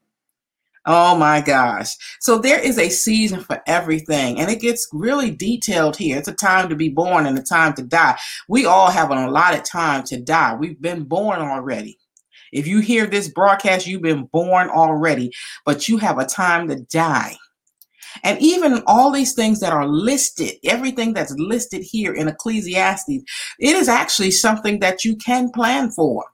Oh 0.89 1.17
my 1.17 1.41
gosh. 1.41 1.97
So 2.21 2.39
there 2.39 2.61
is 2.61 2.79
a 2.79 2.89
season 2.89 3.41
for 3.41 3.61
everything, 3.67 4.39
and 4.39 4.49
it 4.49 4.61
gets 4.61 4.89
really 4.93 5.33
detailed 5.33 5.97
here. 5.97 6.17
It's 6.17 6.29
a 6.29 6.33
time 6.33 6.69
to 6.69 6.77
be 6.77 6.89
born 6.89 7.27
and 7.27 7.37
a 7.37 7.43
time 7.43 7.75
to 7.75 7.83
die. 7.83 8.17
We 8.49 8.67
all 8.67 8.91
have 8.91 9.11
an 9.11 9.19
allotted 9.19 9.65
time 9.65 10.05
to 10.05 10.21
die. 10.21 10.55
We've 10.55 10.81
been 10.81 11.03
born 11.03 11.41
already. 11.41 11.99
If 12.53 12.69
you 12.69 12.79
hear 12.79 13.07
this 13.07 13.29
broadcast, 13.29 13.89
you've 13.89 14.03
been 14.03 14.27
born 14.27 14.69
already, 14.69 15.33
but 15.65 15.89
you 15.89 15.97
have 15.99 16.19
a 16.19 16.25
time 16.25 16.69
to 16.69 16.77
die. 16.77 17.37
And 18.23 18.41
even 18.41 18.83
all 18.87 19.11
these 19.11 19.35
things 19.35 19.61
that 19.61 19.73
are 19.73 19.87
listed, 19.87 20.53
everything 20.65 21.13
that's 21.13 21.35
listed 21.39 21.83
here 21.83 22.13
in 22.13 22.29
Ecclesiastes, 22.29 23.23
it 23.59 23.77
is 23.77 23.89
actually 23.89 24.31
something 24.31 24.81
that 24.81 25.05
you 25.05 25.17
can 25.17 25.51
plan 25.51 25.91
for. 25.91 26.25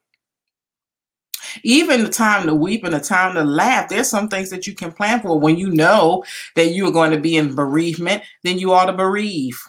Even 1.65 2.03
the 2.03 2.09
time 2.09 2.47
to 2.47 2.55
weep 2.55 2.85
and 2.85 2.95
the 2.95 3.01
time 3.01 3.35
to 3.35 3.45
laugh, 3.45 3.89
there's 3.89 4.09
some 4.09 4.29
things 4.29 4.51
that 4.51 4.67
you 4.67 4.75
can 4.75 4.93
plan 4.93 5.21
for. 5.21 5.39
When 5.39 5.57
you 5.57 5.71
know 5.71 6.25
that 6.57 6.69
you 6.73 6.87
are 6.87 6.93
going 6.93 7.11
to 7.11 7.21
be 7.21 7.37
in 7.37 7.55
bereavement, 7.55 8.23
then 8.43 8.59
you 8.59 8.73
ought 8.73 8.87
to 8.87 8.93
bereave. 8.93 9.61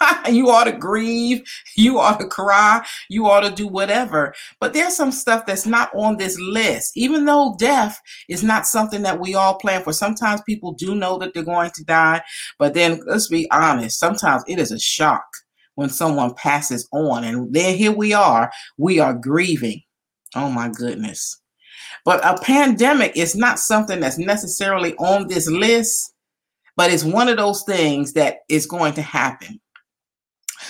you 0.30 0.50
ought 0.50 0.64
to 0.64 0.72
grieve, 0.72 1.42
you 1.76 1.98
ought 1.98 2.20
to 2.20 2.26
cry, 2.26 2.84
you 3.08 3.26
ought 3.26 3.40
to 3.40 3.50
do 3.50 3.66
whatever. 3.66 4.34
But 4.60 4.72
there's 4.72 4.96
some 4.96 5.12
stuff 5.12 5.46
that's 5.46 5.66
not 5.66 5.90
on 5.94 6.16
this 6.16 6.38
list. 6.38 6.96
Even 6.96 7.24
though 7.24 7.56
death 7.58 8.00
is 8.28 8.42
not 8.42 8.66
something 8.66 9.02
that 9.02 9.20
we 9.20 9.34
all 9.34 9.54
plan 9.54 9.82
for. 9.82 9.92
Sometimes 9.92 10.42
people 10.42 10.72
do 10.72 10.94
know 10.94 11.18
that 11.18 11.34
they're 11.34 11.42
going 11.42 11.70
to 11.74 11.84
die, 11.84 12.22
but 12.58 12.74
then 12.74 13.00
let's 13.06 13.28
be 13.28 13.50
honest, 13.50 13.98
sometimes 13.98 14.42
it 14.46 14.58
is 14.58 14.72
a 14.72 14.78
shock 14.78 15.24
when 15.74 15.88
someone 15.88 16.34
passes 16.34 16.88
on 16.92 17.24
and 17.24 17.52
then 17.54 17.76
here 17.76 17.92
we 17.92 18.12
are, 18.12 18.50
we 18.76 18.98
are 18.98 19.14
grieving. 19.14 19.80
Oh 20.34 20.50
my 20.50 20.68
goodness. 20.68 21.40
But 22.04 22.24
a 22.24 22.40
pandemic 22.42 23.16
is 23.16 23.34
not 23.34 23.58
something 23.58 24.00
that's 24.00 24.18
necessarily 24.18 24.94
on 24.96 25.28
this 25.28 25.48
list, 25.48 26.14
but 26.76 26.92
it's 26.92 27.04
one 27.04 27.28
of 27.28 27.36
those 27.36 27.62
things 27.64 28.12
that 28.14 28.38
is 28.48 28.66
going 28.66 28.94
to 28.94 29.02
happen. 29.02 29.60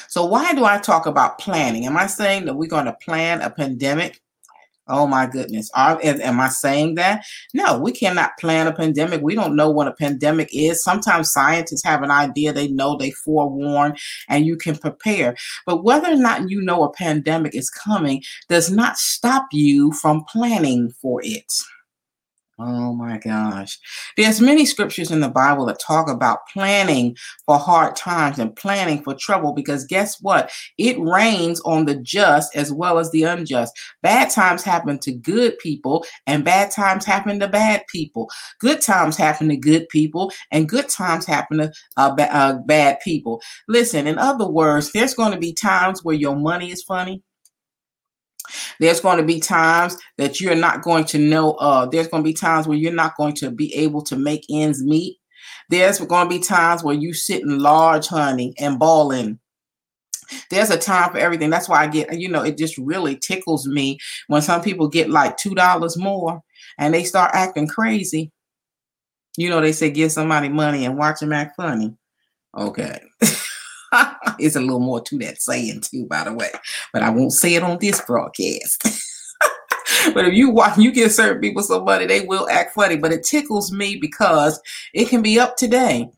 So, 0.09 0.25
why 0.25 0.55
do 0.55 0.65
I 0.65 0.79
talk 0.79 1.07
about 1.07 1.39
planning? 1.39 1.87
Am 1.87 1.97
I 1.97 2.07
saying 2.07 2.45
that 2.47 2.55
we're 2.55 2.69
going 2.69 2.87
to 2.87 2.97
plan 3.05 3.41
a 3.41 3.51
pandemic? 3.51 4.21
Oh 4.91 5.07
my 5.07 5.27
goodness. 5.27 5.71
Are, 5.75 6.01
am 6.03 6.41
I 6.41 6.49
saying 6.49 6.97
that? 6.97 7.25
No, 7.55 7.79
we 7.79 7.93
cannot 7.93 8.37
plan 8.39 8.67
a 8.67 8.73
pandemic. 8.73 9.23
We 9.23 9.37
don't 9.37 9.55
know 9.55 9.71
what 9.71 9.87
a 9.87 9.93
pandemic 9.93 10.49
is. 10.53 10.83
Sometimes 10.83 11.33
scientists 11.33 11.85
have 11.85 12.03
an 12.03 12.11
idea, 12.11 12.53
they 12.53 12.67
know, 12.67 12.97
they 12.97 13.13
forewarn, 13.13 13.95
and 14.29 14.45
you 14.45 14.57
can 14.57 14.77
prepare. 14.77 15.37
But 15.65 15.85
whether 15.85 16.11
or 16.11 16.17
not 16.17 16.51
you 16.51 16.61
know 16.61 16.83
a 16.83 16.93
pandemic 16.93 17.55
is 17.55 17.71
coming 17.71 18.23
does 18.49 18.71
not 18.71 18.99
stop 18.99 19.47
you 19.53 19.93
from 19.93 20.25
planning 20.25 20.91
for 21.01 21.21
it. 21.23 21.53
Oh 22.63 22.93
my 22.93 23.17
gosh. 23.17 23.79
There's 24.19 24.39
many 24.39 24.67
scriptures 24.67 25.11
in 25.11 25.21
the 25.21 25.31
Bible 25.31 25.65
that 25.67 25.81
talk 25.81 26.11
about 26.11 26.47
planning 26.53 27.17
for 27.47 27.59
hard 27.59 27.97
times 27.97 28.39
and 28.39 28.55
planning 28.55 29.03
for 29.03 29.15
trouble 29.15 29.55
because 29.55 29.87
guess 29.87 30.21
what? 30.21 30.51
It 30.77 31.01
rains 31.01 31.61
on 31.63 31.87
the 31.87 31.95
just 31.95 32.55
as 32.55 32.71
well 32.71 32.99
as 32.99 33.11
the 33.13 33.23
unjust. 33.23 33.73
Bad 34.03 34.29
times 34.29 34.63
happen 34.63 34.99
to 34.99 35.13
good 35.13 35.59
people 35.59 36.05
and 36.27 36.45
bad 36.45 36.71
times 36.71 37.07
happen 37.07 37.41
to 37.41 37.49
bad 37.49 37.85
people. 37.91 38.29
Good 38.59 38.83
times 38.83 39.17
happen 39.17 39.49
to 39.49 39.57
good 39.57 39.89
people 39.89 40.31
and 40.51 40.69
good 40.69 40.91
times 40.91 41.25
happen 41.25 41.59
to 41.59 41.73
uh, 41.97 42.15
ba- 42.15 42.35
uh, 42.35 42.59
bad 42.67 42.99
people. 43.01 43.41
Listen, 43.69 44.07
in 44.07 44.19
other 44.19 44.47
words, 44.47 44.93
there's 44.93 45.15
going 45.15 45.33
to 45.33 45.39
be 45.39 45.55
times 45.55 46.05
where 46.05 46.17
your 46.17 46.37
money 46.37 46.71
is 46.71 46.83
funny 46.83 47.23
there's 48.79 49.01
going 49.01 49.19
to 49.19 49.25
be 49.25 49.41
times 49.41 49.97
that 50.19 50.41
you're 50.41 50.55
not 50.55 50.83
going 50.83 51.05
to 51.07 51.19
know. 51.19 51.57
of. 51.61 51.91
there's 51.91 52.09
going 52.09 52.23
to 52.23 52.29
be 52.29 52.35
times 52.35 52.67
where 52.67 52.79
you're 52.79 52.93
not 52.93 53.17
going 53.17 53.35
to 53.35 53.51
be 53.51 53.75
able 53.75 54.03
to 54.03 54.17
make 54.17 54.45
ends 54.51 54.83
meet. 54.83 55.19
There's 55.69 55.99
going 55.99 56.29
to 56.29 56.35
be 56.35 56.43
times 56.43 56.83
where 56.83 56.95
you 56.95 57.15
sitting 57.15 57.59
large, 57.59 58.07
honey, 58.09 58.55
and 58.59 58.79
balling. 58.79 59.39
There's 60.51 60.71
a 60.71 60.79
time 60.79 61.11
for 61.11 61.19
everything. 61.19 61.51
That's 61.51 61.69
why 61.69 61.83
I 61.83 61.87
get, 61.89 62.19
you 62.19 62.29
know, 62.29 62.43
it 62.43 62.57
just 62.57 62.79
really 62.79 63.17
tickles 63.17 63.67
me 63.67 63.99
when 64.29 64.43
some 64.43 64.63
people 64.63 64.89
get 64.89 65.11
like 65.11 65.37
two 65.37 65.55
dollars 65.55 65.97
more 65.97 66.41
and 66.79 66.95
they 66.95 67.05
start 67.05 67.33
acting 67.35 67.67
crazy. 67.67 68.31
You 69.37 69.49
know, 69.51 69.61
they 69.61 69.73
say 69.73 69.91
give 69.91 70.13
somebody 70.13 70.49
money 70.49 70.85
and 70.85 70.97
watch 70.97 71.21
them 71.21 71.33
act 71.33 71.57
funny. 71.57 71.97
Okay. 72.57 73.01
it's 74.39 74.57
a 74.57 74.61
little 74.61 74.81
more 74.81 75.01
to 75.03 75.19
that 75.19 75.41
saying 75.41 75.83
too, 75.83 76.07
by 76.07 76.25
the 76.25 76.33
way, 76.33 76.51
but 76.93 77.03
I 77.03 77.11
won't 77.11 77.33
say 77.33 77.55
it 77.55 77.63
on 77.63 77.79
this 77.79 78.01
broadcast. 78.03 78.83
but 80.15 80.27
if 80.27 80.35
you 80.35 80.51
watch, 80.51 80.79
you 80.79 80.93
give 80.93 81.13
certain 81.13 81.41
people 81.41 81.63
some 81.63 81.85
money, 81.85 82.07
they 82.07 82.23
will 82.23 82.49
act 82.49 82.75
funny. 82.75 82.97
But 82.97 83.13
it 83.13 83.25
tickles 83.25 83.73
me 83.73 83.97
because 83.97 84.61
it 84.95 85.09
can 85.09 85.23
be 85.23 85.39
up 85.39 85.57
today. 85.57 86.09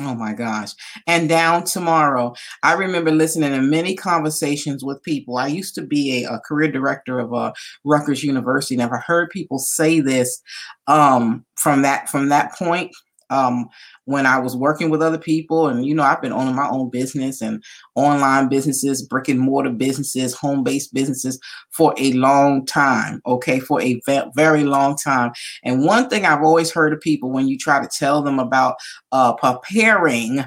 Oh 0.00 0.14
my 0.14 0.32
gosh. 0.32 0.70
And 1.08 1.28
down 1.28 1.64
tomorrow. 1.64 2.34
I 2.62 2.74
remember 2.74 3.10
listening 3.10 3.50
to 3.50 3.60
many 3.60 3.96
conversations 3.96 4.84
with 4.84 5.02
people. 5.02 5.38
I 5.38 5.48
used 5.48 5.74
to 5.74 5.82
be 5.82 6.24
a, 6.24 6.34
a 6.34 6.40
career 6.40 6.70
director 6.70 7.18
of 7.18 7.34
uh, 7.34 7.52
Rutgers 7.84 8.22
University. 8.22 8.76
And 8.76 8.82
I've 8.82 9.02
heard 9.04 9.30
people 9.30 9.58
say 9.58 9.98
this 9.98 10.40
um, 10.86 11.44
from 11.56 11.82
that 11.82 12.08
from 12.08 12.28
that 12.28 12.52
point 12.52 12.94
um, 13.30 13.68
when 14.04 14.26
I 14.26 14.38
was 14.38 14.56
working 14.56 14.90
with 14.90 15.02
other 15.02 15.18
people. 15.18 15.68
And, 15.68 15.86
you 15.86 15.94
know, 15.94 16.02
I've 16.02 16.22
been 16.22 16.32
owning 16.32 16.54
my 16.54 16.68
own 16.68 16.90
business 16.90 17.42
and 17.42 17.62
online 17.94 18.48
businesses, 18.48 19.02
brick 19.02 19.28
and 19.28 19.40
mortar 19.40 19.70
businesses, 19.70 20.34
home 20.34 20.64
based 20.64 20.94
businesses 20.94 21.38
for 21.70 21.94
a 21.98 22.12
long 22.12 22.64
time. 22.66 23.20
Okay. 23.26 23.60
For 23.60 23.80
a 23.80 24.00
ve- 24.06 24.30
very 24.34 24.64
long 24.64 24.96
time. 24.96 25.32
And 25.64 25.84
one 25.84 26.08
thing 26.08 26.24
I've 26.24 26.42
always 26.42 26.70
heard 26.70 26.92
of 26.92 27.00
people 27.00 27.30
when 27.30 27.48
you 27.48 27.58
try 27.58 27.80
to 27.80 27.88
tell 27.88 28.22
them 28.22 28.38
about 28.38 28.76
uh, 29.12 29.34
preparing 29.34 30.44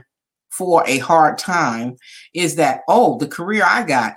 for 0.49 0.83
a 0.85 0.97
hard 0.97 1.37
time 1.37 1.95
is 2.33 2.55
that, 2.55 2.81
oh, 2.87 3.17
the 3.17 3.27
career 3.27 3.63
I 3.65 3.83
got, 3.83 4.15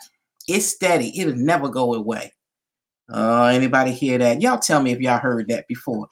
it's 0.49 0.67
steady. 0.67 1.19
It'll 1.19 1.37
never 1.37 1.69
go 1.69 1.95
away. 1.95 2.33
Uh, 3.13 3.45
anybody 3.45 3.93
hear 3.93 4.19
that? 4.19 4.41
Y'all 4.41 4.59
tell 4.59 4.83
me 4.83 4.91
if 4.91 5.01
y'all 5.01 5.19
heard 5.19 5.49
that 5.49 5.69
before. 5.69 6.09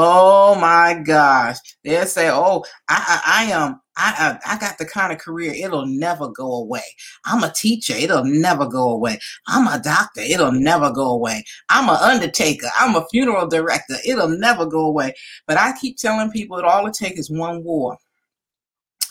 Oh 0.00 0.54
my 0.54 0.94
gosh. 1.04 1.56
They'll 1.82 2.06
say, 2.06 2.30
Oh, 2.30 2.64
I, 2.88 3.20
I, 3.26 3.42
I 3.42 3.44
am, 3.50 3.80
I, 3.96 4.38
I, 4.46 4.54
I 4.54 4.58
got 4.58 4.78
the 4.78 4.86
kind 4.86 5.12
of 5.12 5.18
career, 5.18 5.52
it'll 5.52 5.86
never 5.86 6.28
go 6.28 6.54
away. 6.54 6.84
I'm 7.24 7.42
a 7.42 7.52
teacher, 7.52 7.94
it'll 7.94 8.24
never 8.24 8.68
go 8.68 8.90
away. 8.90 9.18
I'm 9.48 9.66
a 9.66 9.82
doctor, 9.82 10.20
it'll 10.20 10.52
never 10.52 10.92
go 10.92 11.10
away. 11.10 11.44
I'm 11.68 11.88
an 11.88 11.96
undertaker, 11.96 12.68
I'm 12.78 12.94
a 12.94 13.06
funeral 13.10 13.48
director, 13.48 13.96
it'll 14.06 14.28
never 14.28 14.66
go 14.66 14.86
away. 14.86 15.14
But 15.48 15.56
I 15.56 15.72
keep 15.76 15.96
telling 15.96 16.30
people 16.30 16.58
that 16.58 16.64
all 16.64 16.86
it 16.86 16.94
takes 16.94 17.18
is 17.18 17.30
one 17.30 17.64
war. 17.64 17.98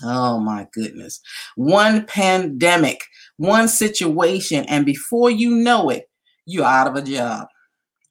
Oh 0.03 0.39
my 0.39 0.67
goodness. 0.73 1.19
One 1.57 2.05
pandemic, 2.05 3.03
one 3.35 3.67
situation, 3.67 4.63
and 4.69 4.85
before 4.85 5.31
you 5.31 5.51
know 5.51 5.89
it, 5.89 6.09
you're 6.45 6.63
out 6.63 6.87
of 6.87 6.95
a 6.95 7.01
job. 7.01 7.47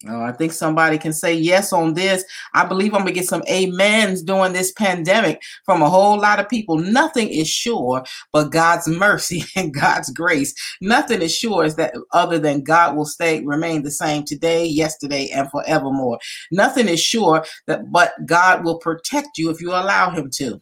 Oh, 0.09 0.23
I 0.23 0.33
think 0.33 0.53
somebody 0.53 0.99
can 0.99 1.13
say 1.13 1.35
yes 1.35 1.73
on 1.73 1.95
this. 1.95 2.25
I 2.55 2.65
believe 2.65 2.95
I'm 2.95 3.01
gonna 3.01 3.13
get 3.13 3.27
some 3.27 3.43
amens 3.49 4.23
during 4.23 4.53
this 4.53 4.73
pandemic 4.73 5.43
from 5.65 5.83
a 5.83 5.91
whole 5.91 6.19
lot 6.19 6.41
of 6.41 6.49
people. 6.49 6.79
Nothing 6.79 7.29
is 7.29 7.49
sure 7.49 8.05
but 8.33 8.51
God's 8.51 8.89
mercy 8.89 9.45
and 9.57 9.75
God's 9.75 10.11
grace. 10.11 10.55
Nothing 10.81 11.23
is 11.23 11.35
sure 11.35 11.65
is 11.65 11.77
that 11.77 11.95
other 12.13 12.39
than 12.39 12.63
God 12.63 12.97
will 12.97 13.07
stay 13.07 13.45
remain 13.45 13.83
the 13.83 13.91
same 13.91 14.25
today, 14.25 14.67
yesterday, 14.67 15.29
and 15.31 15.51
forevermore. 15.51 16.19
Nothing 16.51 16.89
is 16.89 17.01
sure 17.01 17.45
that 17.67 17.91
but 17.91 18.13
God 18.27 18.65
will 18.65 18.79
protect 18.79 19.39
you 19.39 19.51
if 19.51 19.61
you 19.61 19.71
allow 19.71 20.11
Him 20.11 20.31
to. 20.35 20.61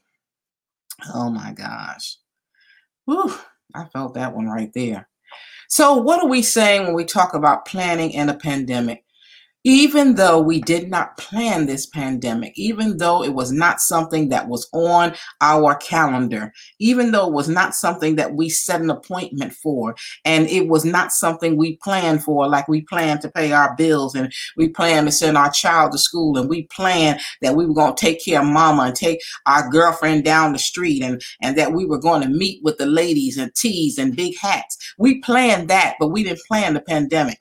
Oh 1.15 1.31
my 1.31 1.53
gosh. 1.53 2.17
Whew, 3.07 3.35
I 3.75 3.85
felt 3.87 4.15
that 4.15 4.35
one 4.35 4.47
right 4.47 4.73
there. 4.75 5.09
So, 5.69 5.95
what 5.97 6.23
are 6.23 6.29
we 6.29 6.43
saying 6.43 6.85
when 6.85 6.95
we 6.95 7.05
talk 7.05 7.35
about 7.35 7.67
planning 7.67 8.11
in 8.11 8.29
a 8.29 8.37
pandemic? 8.37 9.05
Even 9.65 10.15
though 10.15 10.39
we 10.41 10.61
did 10.61 10.91
not 10.91 11.17
plan 11.17 11.65
this 11.65 11.87
pandemic, 11.87 12.53
even 12.57 12.99
though 12.99 13.25
it 13.25 13.33
was 13.33 13.51
not 13.51 13.81
something 13.81 14.29
that 14.29 14.47
was 14.47 14.69
on 14.73 15.15
our 15.41 15.75
calendar, 15.77 16.53
even 16.79 17.11
though 17.11 17.27
it 17.27 17.33
was 17.33 17.49
not 17.49 17.75
something 17.75 18.17
that 18.17 18.35
we 18.35 18.51
set 18.51 18.83
an 18.83 18.91
appointment 18.91 19.55
for, 19.55 19.97
and 20.27 20.47
it 20.49 20.69
was 20.69 20.85
not 20.85 21.13
something 21.13 21.57
we 21.57 21.77
planned 21.79 22.23
for, 22.23 22.47
like 22.47 22.69
we 22.69 22.83
planned 22.83 23.23
to 23.23 23.31
pay 23.31 23.53
our 23.53 23.75
bills 23.77 24.15
and 24.15 24.31
we 24.57 24.69
planned 24.69 25.07
to 25.07 25.13
send 25.13 25.37
our 25.37 25.51
child 25.51 25.93
to 25.93 25.99
school 25.99 26.37
and 26.37 26.51
we 26.51 26.65
planned 26.65 27.19
that 27.41 27.57
we 27.57 27.65
were 27.65 27.75
going 27.75 27.95
to 27.95 28.01
take 28.01 28.23
care 28.23 28.41
of 28.41 28.47
mama 28.47 28.83
and 28.83 28.95
take 28.95 29.21
our 29.47 29.69
girlfriend 29.71 30.25
down 30.25 30.53
the 30.53 30.59
street 30.59 31.03
and, 31.03 31.23
and 31.41 31.57
that 31.57 31.73
we 31.73 31.87
were 31.87 31.99
going 31.99 32.21
to 32.21 32.29
meet 32.29 32.63
with 32.63 32.77
the 32.77 32.87
ladies 32.87 33.39
and 33.39 33.55
teas 33.55 33.97
and 33.97 34.15
big 34.15 34.37
hats. 34.39 34.77
We 34.99 35.21
planned 35.21 35.69
that, 35.71 35.97
but 35.99 36.09
we 36.09 36.23
didn't 36.23 36.43
plan 36.47 36.75
the 36.75 36.81
pandemic. 36.81 37.41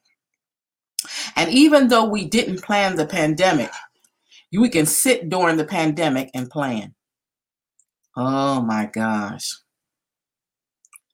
And 1.36 1.50
even 1.52 1.88
though 1.88 2.06
we 2.06 2.26
didn't 2.26 2.64
plan 2.64 2.96
the 2.96 3.06
pandemic, 3.06 3.72
we 4.52 4.70
can 4.70 4.86
sit 4.86 5.30
during 5.30 5.58
the 5.58 5.66
pandemic 5.66 6.30
and 6.34 6.50
plan. 6.50 6.94
Oh 8.16 8.62
my 8.62 8.86
gosh. 8.86 9.56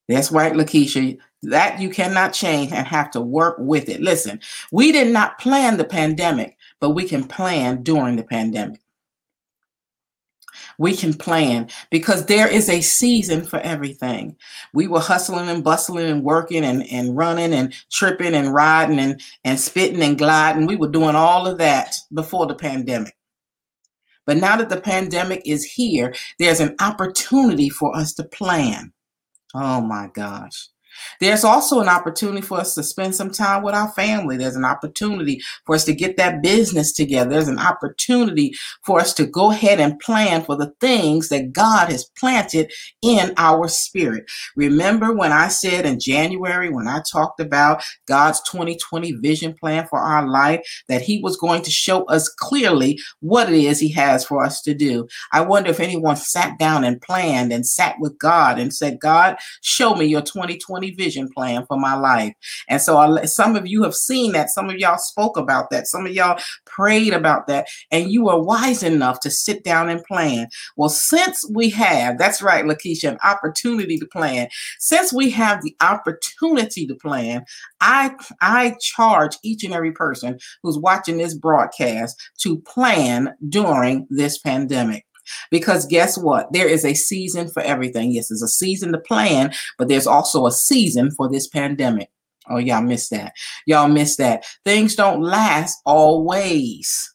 That's 0.07 0.31
right, 0.31 0.53
Lakeisha. 0.53 1.17
That 1.43 1.79
you 1.79 1.89
cannot 1.89 2.33
change 2.33 2.73
and 2.73 2.85
have 2.85 3.11
to 3.11 3.21
work 3.21 3.55
with 3.59 3.87
it. 3.87 4.01
Listen, 4.01 4.41
we 4.71 4.91
did 4.91 5.13
not 5.13 5.39
plan 5.39 5.77
the 5.77 5.85
pandemic, 5.85 6.57
but 6.81 6.89
we 6.89 7.05
can 7.05 7.23
plan 7.23 7.83
during 7.83 8.17
the 8.17 8.23
pandemic 8.23 8.81
we 10.79 10.95
can 10.95 11.13
plan 11.13 11.69
because 11.91 12.25
there 12.25 12.47
is 12.47 12.69
a 12.69 12.81
season 12.81 13.43
for 13.45 13.59
everything. 13.59 14.35
We 14.73 14.87
were 14.87 15.01
hustling 15.01 15.49
and 15.49 15.63
bustling 15.63 16.09
and 16.09 16.23
working 16.23 16.63
and, 16.63 16.89
and 16.89 17.15
running 17.15 17.53
and 17.53 17.73
tripping 17.91 18.33
and 18.33 18.53
riding 18.53 18.97
and, 18.97 19.21
and 19.43 19.59
spitting 19.59 20.01
and 20.01 20.17
gliding. 20.17 20.65
We 20.65 20.77
were 20.77 20.87
doing 20.87 21.15
all 21.15 21.45
of 21.45 21.59
that 21.59 21.95
before 22.13 22.47
the 22.47 22.55
pandemic. 22.55 23.15
But 24.25 24.37
now 24.37 24.55
that 24.55 24.69
the 24.69 24.79
pandemic 24.79 25.41
is 25.45 25.65
here, 25.65 26.15
there's 26.39 26.61
an 26.61 26.75
opportunity 26.79 27.69
for 27.69 27.95
us 27.95 28.13
to 28.13 28.23
plan. 28.23 28.93
Oh 29.53 29.81
my 29.81 30.09
gosh. 30.13 30.69
There's 31.19 31.43
also 31.43 31.79
an 31.79 31.89
opportunity 31.89 32.41
for 32.41 32.59
us 32.59 32.73
to 32.75 32.83
spend 32.83 33.15
some 33.15 33.31
time 33.31 33.63
with 33.63 33.75
our 33.75 33.91
family. 33.91 34.37
There's 34.37 34.55
an 34.55 34.65
opportunity 34.65 35.41
for 35.65 35.75
us 35.75 35.85
to 35.85 35.93
get 35.93 36.17
that 36.17 36.41
business 36.41 36.93
together. 36.93 37.29
There's 37.29 37.47
an 37.47 37.59
opportunity 37.59 38.53
for 38.83 38.99
us 38.99 39.13
to 39.15 39.25
go 39.25 39.51
ahead 39.51 39.79
and 39.79 39.99
plan 39.99 40.43
for 40.43 40.55
the 40.55 40.73
things 40.79 41.29
that 41.29 41.53
God 41.53 41.89
has 41.89 42.05
planted 42.17 42.71
in 43.01 43.33
our 43.37 43.67
spirit. 43.67 44.25
Remember 44.55 45.13
when 45.13 45.31
I 45.31 45.47
said 45.47 45.85
in 45.85 45.99
January, 45.99 46.69
when 46.69 46.87
I 46.87 47.01
talked 47.11 47.39
about 47.39 47.83
God's 48.07 48.41
2020 48.49 49.13
vision 49.13 49.53
plan 49.53 49.87
for 49.87 49.99
our 49.99 50.27
life, 50.27 50.61
that 50.87 51.01
He 51.01 51.21
was 51.21 51.37
going 51.37 51.61
to 51.63 51.71
show 51.71 52.03
us 52.05 52.29
clearly 52.29 52.99
what 53.19 53.49
it 53.49 53.55
is 53.55 53.79
He 53.79 53.91
has 53.93 54.25
for 54.25 54.43
us 54.43 54.61
to 54.61 54.73
do. 54.73 55.07
I 55.31 55.41
wonder 55.41 55.69
if 55.69 55.79
anyone 55.79 56.15
sat 56.15 56.57
down 56.59 56.83
and 56.83 57.01
planned 57.01 57.51
and 57.51 57.65
sat 57.65 57.95
with 57.99 58.17
God 58.17 58.59
and 58.59 58.73
said, 58.73 58.99
God, 58.99 59.37
show 59.61 59.95
me 59.95 60.05
your 60.05 60.21
2020 60.21 60.88
vision 60.91 61.29
plan 61.29 61.65
for 61.67 61.77
my 61.77 61.95
life. 61.95 62.33
And 62.67 62.81
so 62.81 62.97
I, 62.97 63.25
some 63.25 63.55
of 63.55 63.67
you 63.67 63.83
have 63.83 63.95
seen 63.95 64.31
that. 64.33 64.49
Some 64.49 64.69
of 64.69 64.77
y'all 64.77 64.97
spoke 64.97 65.37
about 65.37 65.69
that. 65.71 65.87
Some 65.87 66.05
of 66.05 66.13
y'all 66.13 66.39
prayed 66.65 67.13
about 67.13 67.47
that. 67.47 67.67
And 67.91 68.11
you 68.11 68.29
are 68.29 68.41
wise 68.41 68.83
enough 68.83 69.19
to 69.21 69.31
sit 69.31 69.63
down 69.63 69.89
and 69.89 70.03
plan. 70.03 70.47
Well, 70.75 70.89
since 70.89 71.43
we 71.53 71.69
have, 71.71 72.17
that's 72.17 72.41
right, 72.41 72.65
Lakeisha, 72.65 73.09
an 73.09 73.17
opportunity 73.23 73.97
to 73.97 74.05
plan. 74.05 74.47
Since 74.79 75.13
we 75.13 75.29
have 75.31 75.61
the 75.61 75.75
opportunity 75.81 76.87
to 76.87 76.95
plan, 76.95 77.43
I 77.81 78.15
I 78.41 78.75
charge 78.81 79.37
each 79.43 79.63
and 79.63 79.73
every 79.73 79.91
person 79.91 80.39
who's 80.63 80.77
watching 80.77 81.17
this 81.17 81.33
broadcast 81.33 82.19
to 82.39 82.59
plan 82.59 83.33
during 83.47 84.07
this 84.09 84.37
pandemic. 84.37 85.05
Because 85.51 85.85
guess 85.85 86.17
what? 86.17 86.51
There 86.51 86.67
is 86.67 86.85
a 86.85 86.93
season 86.93 87.49
for 87.49 87.61
everything. 87.61 88.11
Yes, 88.11 88.29
there's 88.29 88.41
a 88.41 88.47
season 88.47 88.91
to 88.91 88.99
plan, 88.99 89.53
but 89.77 89.87
there's 89.87 90.07
also 90.07 90.45
a 90.45 90.51
season 90.51 91.11
for 91.11 91.29
this 91.29 91.47
pandemic. 91.47 92.09
Oh, 92.49 92.57
y'all 92.57 92.81
missed 92.81 93.11
that. 93.11 93.33
Y'all 93.65 93.87
missed 93.87 94.17
that. 94.17 94.45
Things 94.65 94.95
don't 94.95 95.21
last 95.21 95.79
always. 95.85 97.13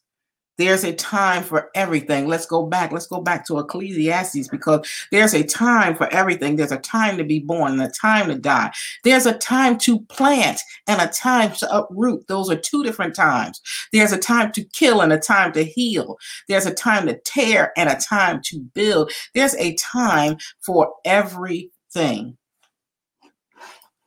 There's 0.57 0.83
a 0.83 0.93
time 0.93 1.43
for 1.43 1.69
everything. 1.75 2.27
Let's 2.27 2.45
go 2.45 2.65
back. 2.65 2.91
Let's 2.91 3.07
go 3.07 3.21
back 3.21 3.45
to 3.47 3.59
Ecclesiastes 3.59 4.47
because 4.47 4.87
there's 5.11 5.33
a 5.33 5.43
time 5.43 5.95
for 5.95 6.11
everything. 6.13 6.55
There's 6.55 6.71
a 6.71 6.77
time 6.77 7.17
to 7.17 7.23
be 7.23 7.39
born 7.39 7.73
and 7.73 7.81
a 7.81 7.89
time 7.89 8.27
to 8.29 8.37
die. 8.37 8.71
There's 9.03 9.25
a 9.25 9.37
time 9.37 9.77
to 9.79 9.99
plant 10.01 10.61
and 10.87 11.01
a 11.01 11.07
time 11.07 11.51
to 11.53 11.75
uproot. 11.75 12.27
Those 12.27 12.49
are 12.49 12.55
two 12.55 12.83
different 12.83 13.15
times. 13.15 13.61
There's 13.91 14.13
a 14.13 14.17
time 14.17 14.51
to 14.53 14.63
kill 14.63 15.01
and 15.01 15.11
a 15.11 15.19
time 15.19 15.51
to 15.53 15.63
heal. 15.63 16.17
There's 16.47 16.65
a 16.65 16.73
time 16.73 17.07
to 17.07 17.19
tear 17.25 17.73
and 17.77 17.89
a 17.89 17.95
time 17.95 18.41
to 18.45 18.59
build. 18.73 19.11
There's 19.33 19.55
a 19.55 19.75
time 19.75 20.37
for 20.61 20.93
everything. 21.03 22.37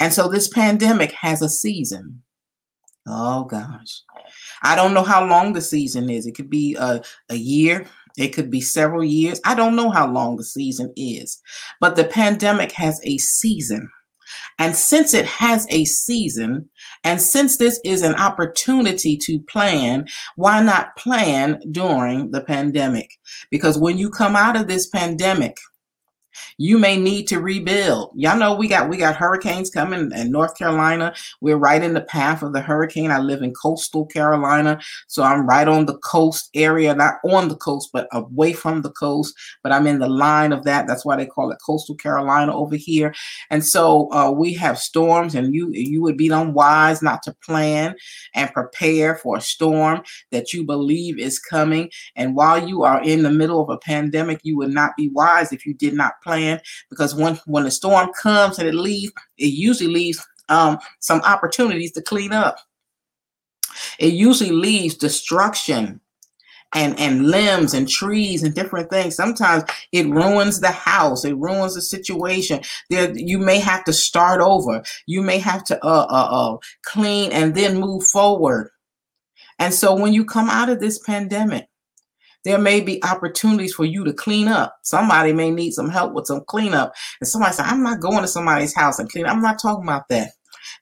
And 0.01 0.13
so 0.13 0.29
this 0.29 0.49
pandemic 0.49 1.13
has 1.13 1.43
a 1.43 1.49
season. 1.49 2.23
Oh 3.09 3.45
gosh. 3.45 4.03
I 4.63 4.77
don't 4.77 4.93
know 4.95 5.03
how 5.03 5.27
long 5.27 5.53
the 5.53 5.61
season 5.61 6.11
is. 6.11 6.27
It 6.27 6.35
could 6.35 6.51
be 6.51 6.77
a, 6.79 7.01
a 7.31 7.37
year, 7.37 7.87
it 8.19 8.29
could 8.29 8.51
be 8.51 8.61
several 8.61 9.05
years. 9.05 9.41
I 9.45 9.55
don't 9.55 9.77
know 9.77 9.91
how 9.91 10.11
long 10.11 10.37
the 10.37 10.45
season 10.45 10.93
is. 10.97 11.41
But 11.81 11.97
the 11.97 12.05
pandemic 12.05 12.73
has 12.73 13.01
a 13.05 13.17
season. 13.19 13.89
And 14.59 14.77
since 14.77 15.15
it 15.15 15.25
has 15.25 15.67
a 15.71 15.85
season, 15.85 16.69
and 17.05 17.23
since 17.23 17.57
this 17.57 17.81
is 17.85 18.03
an 18.03 18.17
opportunity 18.17 19.17
to 19.19 19.41
plan, 19.49 20.07
why 20.37 20.63
not 20.63 20.97
plan 20.97 21.61
during 21.71 22.33
the 22.33 22.43
pandemic? 22.43 23.09
Because 23.51 23.79
when 23.79 23.97
you 23.97 24.11
come 24.11 24.37
out 24.37 24.57
of 24.57 24.69
this 24.69 24.87
pandemic, 24.89 25.57
you 26.57 26.79
may 26.79 26.97
need 26.97 27.27
to 27.29 27.41
rebuild. 27.41 28.11
Y'all 28.15 28.39
know 28.39 28.55
we 28.55 28.69
got 28.69 28.89
we 28.89 28.97
got 28.97 29.17
hurricanes 29.17 29.71
coming 29.71 30.11
in 30.13 30.31
North 30.31 30.57
Carolina. 30.57 31.15
We're 31.41 31.57
right 31.57 31.83
in 31.83 31.95
the 31.95 32.01
path 32.01 32.43
of 32.43 32.53
the 32.53 32.61
hurricane. 32.61 33.11
I 33.11 33.19
live 33.19 33.43
in 33.43 33.53
coastal 33.55 34.07
Carolina, 34.07 34.81
so 35.07 35.23
I'm 35.23 35.47
right 35.47 35.69
on 35.69 35.87
the 35.87 35.99
coast 35.99 36.51
area, 36.55 36.95
not 36.95 37.15
on 37.25 37.49
the 37.49 37.57
coast, 37.57 37.91
but 37.93 38.09
away 38.13 38.53
from 38.53 38.83
the 38.83 38.91
coast. 38.91 39.35
But 39.63 39.73
I'm 39.73 39.87
in 39.87 39.99
the 39.99 40.09
line 40.09 40.53
of 40.53 40.65
that. 40.65 40.87
That's 40.87 41.05
why 41.05 41.17
they 41.17 41.27
call 41.27 41.51
it 41.51 41.59
coastal 41.65 41.95
Carolina 41.95 42.55
over 42.55 42.77
here. 42.77 43.15
And 43.51 43.65
so 43.65 44.13
uh, 44.13 44.31
we 44.31 44.55
have 44.55 44.79
storms, 44.79 45.35
and 45.35 45.55
you 45.55 45.71
you 45.73 46.03
would 46.03 46.17
be 46.17 46.29
unwise 46.29 47.03
not 47.03 47.23
to 47.25 47.35
plan 47.45 47.95
and 48.35 48.53
prepare 48.53 49.17
for 49.17 49.37
a 49.37 49.41
storm 49.41 50.03
that 50.31 50.53
you 50.53 50.65
believe 50.65 51.19
is 51.19 51.39
coming. 51.39 51.91
And 52.17 52.35
while 52.35 52.67
you 52.67 52.83
are 52.83 53.03
in 53.03 53.23
the 53.23 53.31
middle 53.31 53.61
of 53.61 53.71
a 53.71 53.79
pandemic, 53.79 54.41
you 54.43 54.57
would 54.59 54.73
not 54.73 54.97
be 54.97 55.09
wise 55.09 55.53
if 55.53 55.67
you 55.67 55.75
did 55.75 55.95
not 55.95 56.21
plan 56.23 56.28
because 56.91 57.15
when 57.15 57.39
when 57.47 57.65
the 57.65 57.71
storm 57.71 58.11
comes 58.21 58.59
and 58.59 58.69
it 58.69 58.75
leaves, 58.75 59.13
it 59.37 59.47
usually 59.47 59.93
leaves 59.93 60.25
um, 60.49 60.79
some 61.01 61.21
opportunities 61.23 61.93
to 61.93 62.03
clean 62.03 62.33
up. 62.33 62.59
It 63.99 64.15
usually 64.15 64.53
leaves 64.53 64.95
destruction 64.95 66.01
and 66.75 66.99
and 66.99 67.27
limbs 67.27 67.75
and 67.75 67.89
trees 67.89 68.43
and 68.43 68.55
different 68.55 68.91
things. 68.91 69.15
Sometimes 69.15 69.65
it 69.93 70.07
ruins 70.07 70.61
the 70.61 70.71
house. 70.71 71.25
It 71.25 71.37
ruins 71.37 71.75
the 71.75 71.83
situation. 71.83 72.61
There, 72.91 73.17
you 73.17 73.39
may 73.39 73.59
have 73.59 73.85
to 73.85 73.93
start 73.93 74.41
over. 74.41 74.83
You 75.07 75.23
may 75.23 75.39
have 75.39 75.65
to 75.65 75.85
uh, 75.85 76.07
uh, 76.11 76.29
uh, 76.31 76.57
clean 76.85 77.33
and 77.33 77.55
then 77.55 77.81
move 77.81 78.05
forward. 78.05 78.71
And 79.59 79.75
so 79.75 79.95
when 79.95 80.13
you 80.13 80.25
come 80.25 80.49
out 80.49 80.69
of 80.69 80.81
this 80.81 80.99
pandemic, 80.99 81.69
there 82.45 82.59
may 82.59 82.81
be 82.81 83.03
opportunities 83.05 83.75
for 83.75 83.85
you 83.85 84.05
to 84.05 84.13
clean 84.13 84.49
up. 84.49 84.77
Somebody 84.83 85.33
may 85.33 85.51
need 85.51 85.73
some 85.73 85.91
help 85.91 86.13
with 86.13 86.27
some 86.27 86.43
cleanup. 86.47 86.95
And 87.21 87.29
somebody 87.29 87.55
said, 87.55 87.67
I'm 87.67 87.83
not 87.83 88.01
going 88.01 88.23
to 88.23 88.29
somebody's 88.29 88.75
house 88.75 88.99
and 88.99 89.11
clean. 89.11 89.27
I'm 89.27 89.43
not 89.43 89.61
talking 89.61 89.85
about 89.85 90.09
that. 90.09 90.31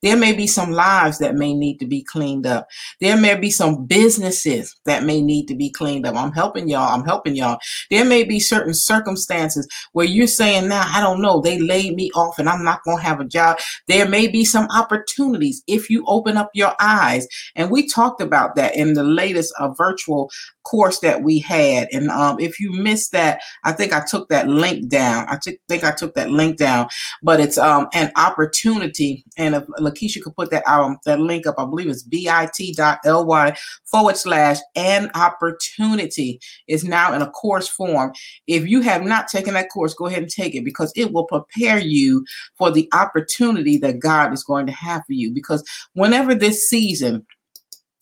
There 0.03 0.17
may 0.17 0.33
be 0.33 0.47
some 0.47 0.73
lives 0.73 1.19
that 1.19 1.35
may 1.35 1.55
need 1.55 1.79
to 1.79 1.87
be 1.87 2.03
cleaned 2.03 2.47
up. 2.47 2.69
There 3.01 3.17
may 3.17 3.37
be 3.37 3.51
some 3.51 3.87
businesses 3.87 4.75
that 4.85 5.05
may 5.05 5.21
need 5.23 5.47
to 5.49 5.55
be 5.55 5.71
cleaned 5.71 6.07
up. 6.07 6.17
I'm 6.17 6.33
helping 6.33 6.69
y'all. 6.69 6.93
I'm 6.93 7.05
helping 7.05 7.37
y'all. 7.37 7.59
There 7.91 8.05
may 8.05 8.25
be 8.25 8.41
certain 8.41 8.75
circumstances 8.75 9.67
where 9.93 10.07
you're 10.07 10.27
saying, 10.27 10.69
now, 10.69 10.85
I 10.87 11.01
don't 11.01 11.23
know, 11.23 11.41
they 11.41 11.59
laid 11.59 11.95
me 11.95 12.11
off 12.15 12.39
and 12.39 12.49
I'm 12.49 12.65
not 12.65 12.85
going 12.85 12.99
to 12.99 13.03
have 13.03 13.21
a 13.21 13.25
job. 13.25 13.59
There 13.89 14.09
may 14.09 14.27
be 14.27 14.45
some 14.45 14.69
opportunities 14.71 15.63
if 15.67 15.89
you 15.91 16.05
open 16.07 16.37
up 16.37 16.51
your 16.55 16.75
eyes. 16.81 17.27
And 17.55 17.71
we 17.71 17.87
talked 17.87 18.21
about 18.21 18.55
that 18.57 18.77
in 18.77 18.95
the 18.95 19.05
latest 19.05 19.55
uh, 19.59 19.69
virtual 19.69 20.31
course 20.67 20.99
that 21.01 21.23
we 21.23 21.39
had. 21.39 21.89
And 21.93 22.11
um, 22.11 22.41
if 22.41 22.59
you 22.59 22.73
missed 22.73 23.13
that, 23.13 23.41
I 23.65 23.73
think 23.73 23.93
I 23.93 24.05
took 24.05 24.29
that 24.31 24.49
link 24.49 24.89
down. 24.89 25.27
I 25.29 25.39
t- 25.43 25.59
think 25.69 25.85
I 25.85 25.93
took 25.93 26.15
that 26.15 26.31
link 26.31 26.57
down, 26.57 26.89
but 27.23 27.39
it's 27.39 27.57
um, 27.57 27.87
an 27.93 28.11
opportunity. 28.17 29.25
And 29.37 29.55
if 29.55 29.65
Lakeisha 29.79 30.23
could 30.23 30.35
put 30.35 30.51
that 30.51 30.67
um, 30.67 30.99
that 31.05 31.21
link 31.21 31.47
up, 31.47 31.55
I 31.59 31.65
believe 31.65 31.89
it's 31.89 32.03
bit.ly 32.03 33.57
forward 33.85 34.17
slash 34.17 34.59
an 34.75 35.11
opportunity 35.15 36.41
is 36.67 36.85
now 36.85 37.15
in 37.15 37.23
a 37.23 37.31
course 37.31 37.69
form. 37.69 38.13
If 38.47 38.67
you 38.67 38.81
have 38.81 39.05
not 39.05 39.29
taken 39.29 39.55
that 39.55 39.71
course, 39.71 39.95
go 39.95 40.07
ahead 40.07 40.23
and 40.23 40.31
take 40.31 40.55
it 40.55 40.65
because 40.65 40.93
it 40.97 41.13
will 41.13 41.25
prepare 41.25 41.79
you 41.79 42.25
for 42.57 42.71
the 42.71 42.89
opportunity 42.93 43.79
that 43.79 44.01
God 44.01 44.33
is 44.33 44.43
going 44.43 44.67
to 44.67 44.73
have 44.73 45.05
for 45.07 45.13
you. 45.13 45.31
Because 45.31 45.63
whenever 45.95 46.35
this 46.35 46.69
season, 46.69 47.25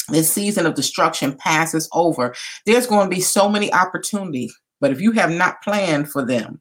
this 0.09 0.33
season 0.33 0.67
of 0.67 0.75
destruction 0.75 1.37
passes 1.37 1.88
over, 1.93 2.35
there's 2.67 2.87
going 2.87 3.09
to 3.09 3.14
be 3.14 3.23
so 3.23 3.49
many 3.49 3.73
opportunities. 3.73 4.55
But 4.81 4.90
if 4.90 5.01
you 5.01 5.12
have 5.12 5.31
not 5.31 5.62
planned 5.62 6.11
for 6.11 6.25
them, 6.25 6.61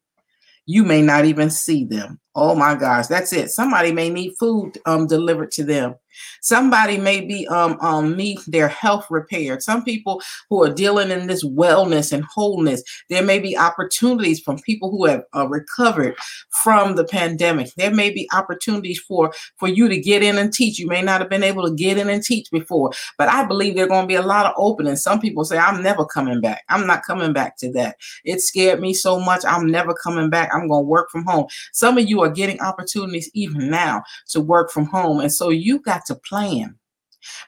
you 0.65 0.83
may 0.83 1.01
not 1.01 1.25
even 1.25 1.49
see 1.49 1.83
them. 1.83 2.19
Oh 2.35 2.55
my 2.55 2.75
gosh, 2.75 3.07
that's 3.07 3.33
it. 3.33 3.49
Somebody 3.49 3.91
may 3.91 4.09
need 4.09 4.33
food 4.39 4.77
um, 4.85 5.07
delivered 5.07 5.51
to 5.51 5.63
them. 5.63 5.95
Somebody 6.41 6.97
may 6.97 7.21
be 7.21 7.47
um, 7.47 7.77
um 7.81 8.15
need 8.15 8.39
their 8.47 8.67
health 8.67 9.05
repaired. 9.09 9.63
Some 9.63 9.83
people 9.83 10.21
who 10.49 10.63
are 10.63 10.73
dealing 10.73 11.11
in 11.11 11.27
this 11.27 11.43
wellness 11.45 12.11
and 12.11 12.23
wholeness, 12.25 12.83
there 13.09 13.23
may 13.23 13.39
be 13.39 13.57
opportunities 13.57 14.39
from 14.39 14.59
people 14.59 14.91
who 14.91 15.05
have 15.05 15.23
uh, 15.35 15.47
recovered 15.47 16.15
from 16.63 16.95
the 16.95 17.03
pandemic. 17.03 17.73
There 17.75 17.93
may 17.93 18.09
be 18.09 18.29
opportunities 18.33 18.99
for 18.99 19.33
for 19.57 19.67
you 19.67 19.87
to 19.87 19.99
get 19.99 20.23
in 20.23 20.37
and 20.37 20.53
teach. 20.53 20.79
You 20.79 20.87
may 20.87 21.01
not 21.01 21.21
have 21.21 21.29
been 21.29 21.43
able 21.43 21.67
to 21.67 21.73
get 21.73 21.97
in 21.97 22.09
and 22.09 22.23
teach 22.23 22.49
before, 22.51 22.91
but 23.17 23.27
I 23.27 23.45
believe 23.45 23.75
there 23.75 23.85
are 23.85 23.89
going 23.89 24.03
to 24.03 24.07
be 24.07 24.15
a 24.15 24.21
lot 24.21 24.45
of 24.45 24.53
openings. 24.57 25.03
Some 25.03 25.19
people 25.19 25.45
say, 25.45 25.57
"I'm 25.57 25.81
never 25.81 26.05
coming 26.05 26.41
back. 26.41 26.63
I'm 26.69 26.87
not 26.87 27.03
coming 27.03 27.33
back 27.33 27.57
to 27.57 27.71
that. 27.73 27.97
It 28.23 28.41
scared 28.41 28.79
me 28.79 28.93
so 28.93 29.19
much. 29.19 29.43
I'm 29.45 29.67
never 29.67 29.93
coming 29.93 30.29
back. 30.29 30.49
I'm 30.53 30.67
going 30.67 30.83
to 30.83 30.87
work 30.87 31.09
from 31.09 31.25
home." 31.25 31.47
Some 31.71 31.97
of 31.97 32.09
you 32.09 32.21
are 32.21 32.29
getting 32.29 32.59
opportunities 32.59 33.29
even 33.33 33.69
now 33.69 34.03
to 34.29 34.41
work 34.41 34.71
from 34.71 34.85
home, 34.85 35.19
and 35.19 35.33
so 35.33 35.49
you 35.49 35.79
got 35.79 36.02
to 36.05 36.15
plan 36.15 36.75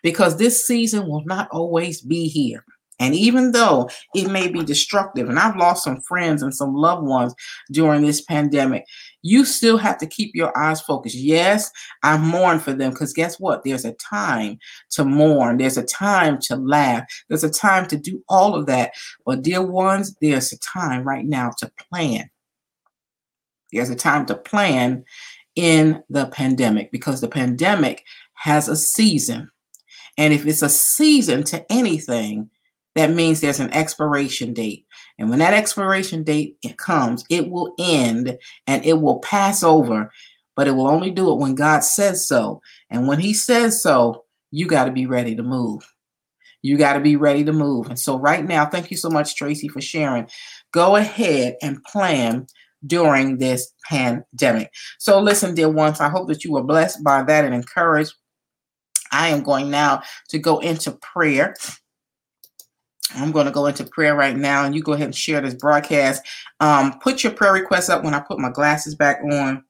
because 0.04 0.38
this 0.38 0.66
season 0.66 1.08
will 1.08 1.24
not 1.26 1.50
always 1.52 2.02
be 2.02 2.28
here. 2.28 2.64
And 3.00 3.14
even 3.14 3.52
though 3.52 3.90
it 4.14 4.32
may 4.32 4.48
be 4.48 4.64
destructive, 4.64 5.28
and 5.28 5.38
I've 5.38 5.58
lost 5.58 5.84
some 5.84 6.00
friends 6.02 6.42
and 6.42 6.56
some 6.56 6.74
loved 6.74 7.06
ones 7.06 7.36
during 7.72 8.04
this 8.04 8.22
pandemic, 8.22 8.86
you 9.22 9.44
still 9.44 9.78
have 9.78 9.98
to 9.98 10.08
keep 10.08 10.34
your 10.34 10.58
eyes 10.58 10.80
focused. 10.80 11.16
Yes, 11.16 11.70
I 12.04 12.18
mourn 12.18 12.60
for 12.60 12.72
them 12.72 12.92
because 12.92 13.12
guess 13.12 13.38
what? 13.38 13.64
There's 13.64 13.84
a 13.84 13.94
time 13.94 14.60
to 14.92 15.04
mourn, 15.04 15.58
there's 15.58 15.78
a 15.78 15.84
time 15.84 16.40
to 16.44 16.56
laugh, 16.56 17.04
there's 17.28 17.44
a 17.44 17.50
time 17.50 17.86
to 17.88 17.98
do 17.98 18.24
all 18.30 18.56
of 18.56 18.66
that. 18.68 18.92
But, 19.26 19.42
dear 19.42 19.62
ones, 19.62 20.16
there's 20.22 20.54
a 20.54 20.60
time 20.60 21.04
right 21.04 21.26
now 21.26 21.52
to 21.58 21.72
plan. 21.92 22.30
There's 23.74 23.90
a 23.90 23.96
time 23.96 24.26
to 24.28 24.36
plan 24.36 25.04
in 25.56 26.02
the 26.10 26.28
pandemic 26.28 26.92
because 26.92 27.20
the 27.20 27.28
pandemic 27.28 28.04
has 28.36 28.68
a 28.68 28.76
season. 28.76 29.50
And 30.18 30.34
if 30.34 30.46
it's 30.46 30.62
a 30.62 30.70
season 30.70 31.44
to 31.46 31.66
anything, 31.72 32.50
that 32.96 33.12
means 33.12 33.42
there's 33.42 33.60
an 33.60 33.74
expiration 33.74 34.54
date. 34.54 34.86
And 35.20 35.30
when 35.30 35.40
that 35.40 35.54
expiration 35.54 36.24
date 36.24 36.58
comes, 36.78 37.26
it 37.30 37.50
will 37.50 37.76
end 37.78 38.38
and 38.68 38.86
it 38.86 39.02
will 39.02 39.20
pass 39.20 39.64
over, 39.64 40.12
but 40.56 40.68
it 40.68 40.72
will 40.72 40.88
only 40.88 41.12
do 41.12 41.32
it 41.32 41.40
when 41.40 41.56
God 41.56 41.84
says 41.84 42.28
so. 42.28 42.62
And 42.90 43.08
when 43.08 43.20
He 43.20 43.34
says 43.34 43.84
so, 43.84 44.24
you 44.52 44.68
got 44.68 44.86
to 44.86 44.92
be 44.92 45.06
ready 45.06 45.36
to 45.36 45.44
move. 45.44 45.86
You 46.62 46.78
got 46.78 46.94
to 46.94 47.00
be 47.00 47.16
ready 47.16 47.44
to 47.44 47.54
move. 47.54 47.88
And 47.88 48.00
so, 48.00 48.18
right 48.18 48.44
now, 48.44 48.66
thank 48.66 48.90
you 48.90 48.98
so 48.98 49.10
much, 49.10 49.36
Tracy, 49.36 49.68
for 49.68 49.82
sharing. 49.82 50.28
Go 50.72 50.96
ahead 50.96 51.58
and 51.62 51.84
plan 51.84 52.48
during 52.88 53.38
this 53.38 53.72
pandemic. 53.88 54.72
So, 54.98 55.20
listen, 55.20 55.54
dear 55.54 55.70
ones, 55.70 56.00
I 56.00 56.10
hope 56.10 56.28
that 56.30 56.44
you 56.44 56.54
were 56.54 56.64
blessed 56.64 57.04
by 57.04 57.24
that 57.24 57.46
and 57.46 57.54
encouraged. 57.54 58.14
I 59.12 59.30
am 59.30 59.44
going 59.44 59.70
now 59.70 60.02
to 60.30 60.40
go 60.40 60.60
into 60.60 60.92
prayer. 60.92 61.56
I'm 63.16 63.32
going 63.32 63.46
to 63.46 63.52
go 63.52 63.68
into 63.68 63.86
prayer 63.86 64.16
right 64.16 64.36
now, 64.36 64.66
and 64.66 64.76
you 64.76 64.82
go 64.82 64.94
ahead 64.94 65.06
and 65.06 65.16
share 65.16 65.42
this 65.42 65.54
broadcast. 65.54 66.22
Um, 66.60 67.00
put 67.00 67.24
your 67.24 67.34
prayer 67.34 67.54
requests 67.54 67.90
up 67.90 68.04
when 68.04 68.14
I 68.14 68.20
put 68.20 68.40
my 68.40 68.50
glasses 68.50 68.96
back 68.96 69.22
on. 69.24 69.64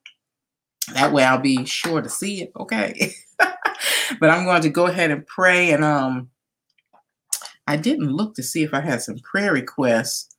That 0.94 1.12
way, 1.12 1.24
I'll 1.24 1.40
be 1.40 1.66
sure 1.66 2.02
to 2.02 2.10
see 2.10 2.42
it. 2.42 2.52
Okay. 2.58 3.12
but 4.20 4.30
I'm 4.30 4.46
going 4.46 4.62
to 4.62 4.70
go 4.70 4.88
ahead 4.88 5.12
and 5.12 5.26
pray. 5.26 5.72
And 5.72 5.84
um, 5.84 6.30
I 7.68 7.78
didn't 7.78 8.12
look 8.12 8.36
to 8.36 8.44
see 8.44 8.64
if 8.64 8.74
I 8.74 8.82
had 8.82 9.02
some 9.02 9.18
prayer 9.20 9.52
requests. 9.52 10.36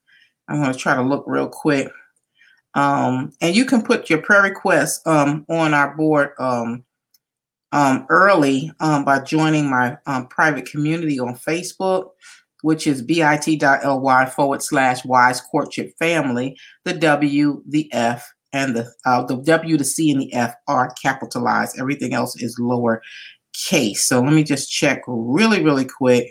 I'm 0.49 0.63
going 0.63 0.73
to 0.73 0.79
try 0.79 0.95
to 0.95 1.03
look 1.03 1.25
real 1.27 1.49
quick. 1.49 1.91
Um, 2.75 3.33
and 3.41 3.57
you 3.57 3.65
can 3.65 3.83
put 3.83 4.11
your 4.11 4.21
prayer 4.21 4.43
requests 4.43 5.01
um, 5.07 5.47
on 5.49 5.75
our 5.75 5.97
board 5.97 6.31
um, 6.39 6.85
um, 7.73 8.07
early 8.09 8.71
um, 8.81 9.05
by 9.05 9.21
joining 9.21 9.69
my 9.69 9.99
um, 10.07 10.27
private 10.29 10.71
community 10.71 11.19
on 11.19 11.37
Facebook 11.37 12.11
which 12.63 12.87
is 12.87 13.01
bit.ly 13.01 14.27
forward 14.27 14.61
slash 14.61 15.05
wise 15.05 15.41
courtship 15.41 15.93
family. 16.01 16.57
The 16.85 16.95
W, 16.95 17.63
the 17.69 17.89
F, 17.93 18.29
and 18.53 18.75
the 18.75 18.93
uh, 19.05 19.25
the 19.25 19.37
W, 19.37 19.77
the 19.77 19.85
C, 19.85 20.11
and 20.11 20.21
the 20.21 20.33
F 20.35 20.55
are 20.67 20.93
capitalized. 21.01 21.79
Everything 21.79 22.13
else 22.13 22.35
is 22.43 22.59
lower 22.59 23.03
case. 23.53 24.05
So 24.05 24.21
let 24.21 24.33
me 24.33 24.43
just 24.43 24.71
check 24.71 25.03
really, 25.07 25.63
really 25.63 25.85
quick 25.85 26.27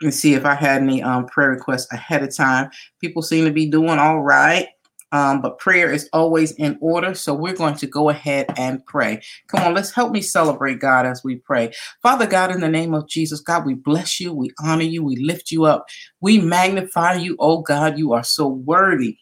and 0.00 0.14
see 0.14 0.34
if 0.34 0.44
I 0.44 0.54
had 0.54 0.82
any 0.82 1.02
um, 1.02 1.26
prayer 1.26 1.50
requests 1.50 1.92
ahead 1.92 2.22
of 2.22 2.34
time. 2.34 2.70
People 3.00 3.20
seem 3.20 3.44
to 3.44 3.52
be 3.52 3.70
doing 3.70 3.98
all 3.98 4.22
right. 4.22 4.68
Um, 5.12 5.40
but 5.40 5.58
prayer 5.58 5.92
is 5.92 6.08
always 6.12 6.52
in 6.52 6.78
order. 6.80 7.14
So 7.14 7.34
we're 7.34 7.54
going 7.54 7.76
to 7.76 7.86
go 7.86 8.08
ahead 8.08 8.46
and 8.56 8.84
pray. 8.86 9.22
Come 9.48 9.62
on, 9.62 9.74
let's 9.74 9.92
help 9.92 10.12
me 10.12 10.22
celebrate 10.22 10.80
God 10.80 11.06
as 11.06 11.22
we 11.22 11.36
pray. 11.36 11.72
Father 12.02 12.26
God, 12.26 12.50
in 12.50 12.60
the 12.60 12.68
name 12.68 12.94
of 12.94 13.08
Jesus, 13.08 13.40
God, 13.40 13.64
we 13.66 13.74
bless 13.74 14.18
you, 14.20 14.32
we 14.32 14.50
honor 14.60 14.82
you, 14.82 15.04
we 15.04 15.16
lift 15.16 15.50
you 15.50 15.64
up, 15.64 15.86
we 16.20 16.38
magnify 16.38 17.14
you. 17.14 17.36
Oh 17.38 17.60
God, 17.60 17.98
you 17.98 18.12
are 18.12 18.24
so 18.24 18.48
worthy. 18.48 19.18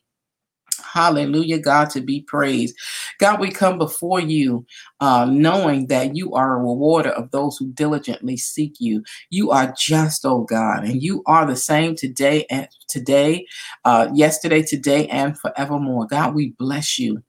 Hallelujah, 0.93 1.59
God, 1.59 1.91
to 1.91 2.01
be 2.01 2.23
praised. 2.23 2.77
God, 3.19 3.41
we 3.41 3.51
come 3.51 3.79
before 3.79 4.21
you 4.21 4.67
uh, 5.01 5.25
knowing 5.25 5.87
that 5.87 6.17
you 6.17 6.35
are 6.35 6.55
a 6.57 6.59
rewarder 6.61 7.11
of 7.11 7.31
those 7.31 7.57
who 7.57 7.73
diligently 7.73 8.37
seek 8.37 8.75
you. 8.79 9.03
You 9.31 9.51
are 9.51 9.73
just, 9.79 10.25
oh 10.25 10.43
God, 10.43 10.85
and 10.85 11.03
you 11.03 11.23
are 11.27 11.47
the 11.47 11.57
same 11.57 11.95
today 11.95 12.47
and 12.51 12.69
today, 12.89 13.47
uh, 13.85 14.09
yesterday, 14.15 14.63
today, 14.63 15.07
and 15.09 15.39
forevermore. 15.39 16.07
God, 16.07 16.35
we 16.35 16.51
bless 16.59 16.99
you 16.99 17.23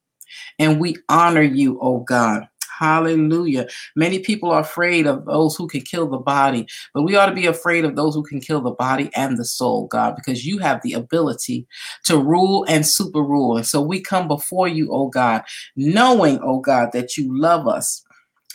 and 0.59 0.79
we 0.79 0.97
honor 1.09 1.41
you, 1.41 1.79
oh 1.81 1.99
God. 1.99 2.47
Hallelujah. 2.81 3.67
Many 3.95 4.17
people 4.17 4.49
are 4.49 4.61
afraid 4.61 5.05
of 5.05 5.25
those 5.25 5.55
who 5.55 5.67
can 5.67 5.81
kill 5.81 6.09
the 6.09 6.17
body, 6.17 6.65
but 6.95 7.03
we 7.03 7.15
ought 7.15 7.27
to 7.27 7.35
be 7.35 7.45
afraid 7.45 7.85
of 7.85 7.95
those 7.95 8.15
who 8.15 8.23
can 8.23 8.39
kill 8.41 8.59
the 8.59 8.71
body 8.71 9.11
and 9.15 9.37
the 9.37 9.45
soul, 9.45 9.85
God, 9.85 10.15
because 10.15 10.47
you 10.47 10.57
have 10.57 10.81
the 10.81 10.93
ability 10.93 11.67
to 12.05 12.17
rule 12.17 12.65
and 12.67 12.83
super 12.83 13.21
rule. 13.21 13.55
And 13.55 13.67
so 13.67 13.83
we 13.83 14.01
come 14.01 14.27
before 14.27 14.67
you, 14.67 14.89
oh 14.91 15.09
God, 15.09 15.43
knowing, 15.75 16.39
oh 16.41 16.59
God, 16.59 16.89
that 16.93 17.17
you 17.17 17.39
love 17.39 17.67
us 17.67 18.03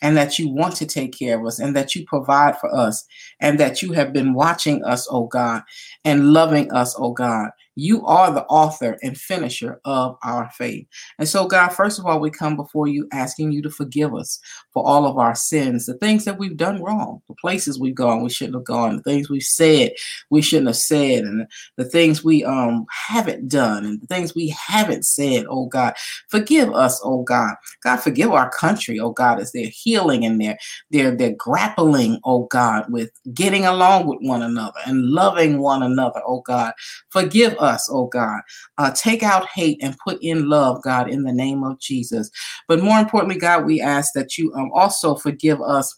and 0.03 0.17
that 0.17 0.41
you 0.41 0.49
want 0.49 0.75
to 0.77 0.87
take 0.87 1.17
care 1.17 1.39
of 1.39 1.47
us 1.47 1.61
and 1.61 1.77
that 1.77 1.95
you 1.95 2.05
provide 2.05 2.59
for 2.59 2.75
us 2.75 3.07
and 3.39 3.61
that 3.61 3.81
you 3.81 3.93
have 3.93 4.13
been 4.13 4.35
watching 4.35 4.83
us, 4.83 5.07
oh 5.09 5.29
God, 5.29 5.63
and 6.05 6.33
loving 6.33 6.73
us, 6.73 6.97
oh 6.99 7.13
God. 7.13 7.51
You 7.77 8.05
are 8.07 8.33
the 8.33 8.45
author 8.47 8.99
and 9.03 9.17
finisher 9.17 9.81
of 9.85 10.17
our 10.23 10.51
faith. 10.51 10.87
And 11.19 11.29
so, 11.29 11.47
God, 11.47 11.69
first 11.69 11.99
of 11.99 12.07
all, 12.07 12.19
we 12.21 12.31
come 12.31 12.57
before 12.57 12.89
you 12.89 13.07
asking 13.13 13.53
you 13.53 13.63
to 13.63 13.71
forgive 13.71 14.15
us 14.15 14.41
for 14.73 14.85
all 14.85 15.07
of 15.07 15.19
our 15.19 15.35
sins, 15.35 15.87
the 15.87 15.95
things 15.95 16.25
that 16.25 16.39
we've 16.39 16.57
done 16.57 16.83
wrong, 16.83 17.23
the 17.29 17.35
places 17.35 17.79
we've 17.79 17.95
gone 17.95 18.23
we 18.23 18.31
shouldn't 18.31 18.57
have 18.57 18.65
gone, 18.65 18.97
the 18.97 19.03
things 19.03 19.29
we've 19.29 19.43
said 19.43 19.93
we 20.31 20.43
shouldn't 20.43 20.69
have 20.69 20.77
said, 20.77 21.25
and 21.25 21.47
the 21.77 21.85
things 21.85 22.25
we 22.25 22.45
um 22.45 22.87
haven't 22.91 23.49
done, 23.49 23.85
and 23.85 24.01
the 24.01 24.07
things 24.07 24.35
we 24.35 24.49
haven't 24.49 25.05
said, 25.05 25.47
oh 25.49 25.67
God. 25.67 25.95
Forgive 26.29 26.73
us, 26.73 27.01
oh 27.05 27.23
God. 27.23 27.55
God, 27.83 27.97
forgive 27.99 28.33
our 28.33 28.51
country, 28.51 28.99
oh 28.99 29.11
God, 29.11 29.39
as 29.39 29.53
they're 29.53 29.71
healing 29.73 30.25
and 30.25 30.41
they're 30.41 30.59
they're 30.91 31.15
they're 31.15 31.35
grappling, 31.37 32.21
oh 32.25 32.45
God, 32.47 32.91
with 32.91 33.11
getting 33.35 33.67
along 33.67 34.07
with 34.07 34.19
one 34.23 34.43
another 34.43 34.81
and 34.87 35.11
loving 35.11 35.59
one 35.59 35.83
another, 35.83 36.23
oh 36.27 36.41
God. 36.41 36.73
Forgive 37.11 37.55
us 37.59 37.66
us, 37.67 37.89
oh 37.91 38.07
God. 38.07 38.41
Uh, 38.79 38.91
take 38.93 39.23
out 39.23 39.49
hate 39.49 39.79
and 39.83 39.99
put 39.99 40.19
in 40.23 40.49
love, 40.49 40.83
God, 40.83 41.11
in 41.11 41.25
the 41.25 41.33
name 41.33 41.65
of 41.65 41.79
Jesus. 41.81 42.31
But 42.69 42.83
more 42.83 42.99
importantly, 42.99 43.39
God, 43.39 43.67
we 43.67 43.81
ask 43.81 44.13
that 44.15 44.39
you 44.39 44.53
um, 44.55 44.71
also 44.73 45.15
forgive 45.15 45.61
us 45.61 45.95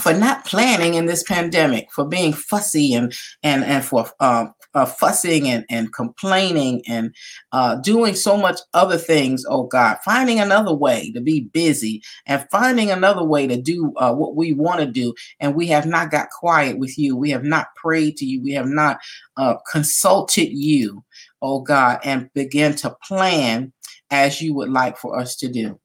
for 0.00 0.12
not 0.12 0.44
planning 0.44 0.94
in 0.94 1.06
this 1.06 1.22
pandemic, 1.22 1.90
for 1.92 2.04
being 2.04 2.32
fussy 2.32 2.94
and 2.94 3.14
and 3.42 3.64
and 3.64 3.84
for 3.84 4.10
uh, 4.20 4.46
uh, 4.76 4.84
fussing 4.84 5.48
and, 5.48 5.64
and 5.70 5.92
complaining 5.94 6.82
and 6.86 7.14
uh, 7.52 7.76
doing 7.76 8.14
so 8.14 8.36
much 8.36 8.60
other 8.74 8.98
things. 8.98 9.44
Oh 9.48 9.64
God, 9.64 9.96
finding 10.04 10.38
another 10.38 10.74
way 10.74 11.10
to 11.12 11.20
be 11.20 11.40
busy 11.40 12.02
and 12.26 12.46
finding 12.50 12.90
another 12.90 13.24
way 13.24 13.46
to 13.46 13.60
do 13.60 13.94
uh, 13.96 14.12
what 14.12 14.36
we 14.36 14.52
want 14.52 14.80
to 14.80 14.86
do, 14.86 15.14
and 15.40 15.54
we 15.54 15.66
have 15.68 15.86
not 15.86 16.10
got 16.10 16.28
quiet 16.30 16.78
with 16.78 16.98
you. 16.98 17.16
We 17.16 17.30
have 17.30 17.44
not 17.44 17.74
prayed 17.74 18.18
to 18.18 18.26
you. 18.26 18.42
We 18.42 18.52
have 18.52 18.68
not 18.68 18.98
uh, 19.38 19.54
consulted 19.70 20.50
you, 20.52 21.02
oh 21.40 21.60
God, 21.60 21.98
and 22.04 22.30
begin 22.34 22.74
to 22.76 22.94
plan 23.02 23.72
as 24.10 24.42
you 24.42 24.54
would 24.54 24.68
like 24.68 24.98
for 24.98 25.18
us 25.18 25.36
to 25.36 25.48
do. 25.48 25.80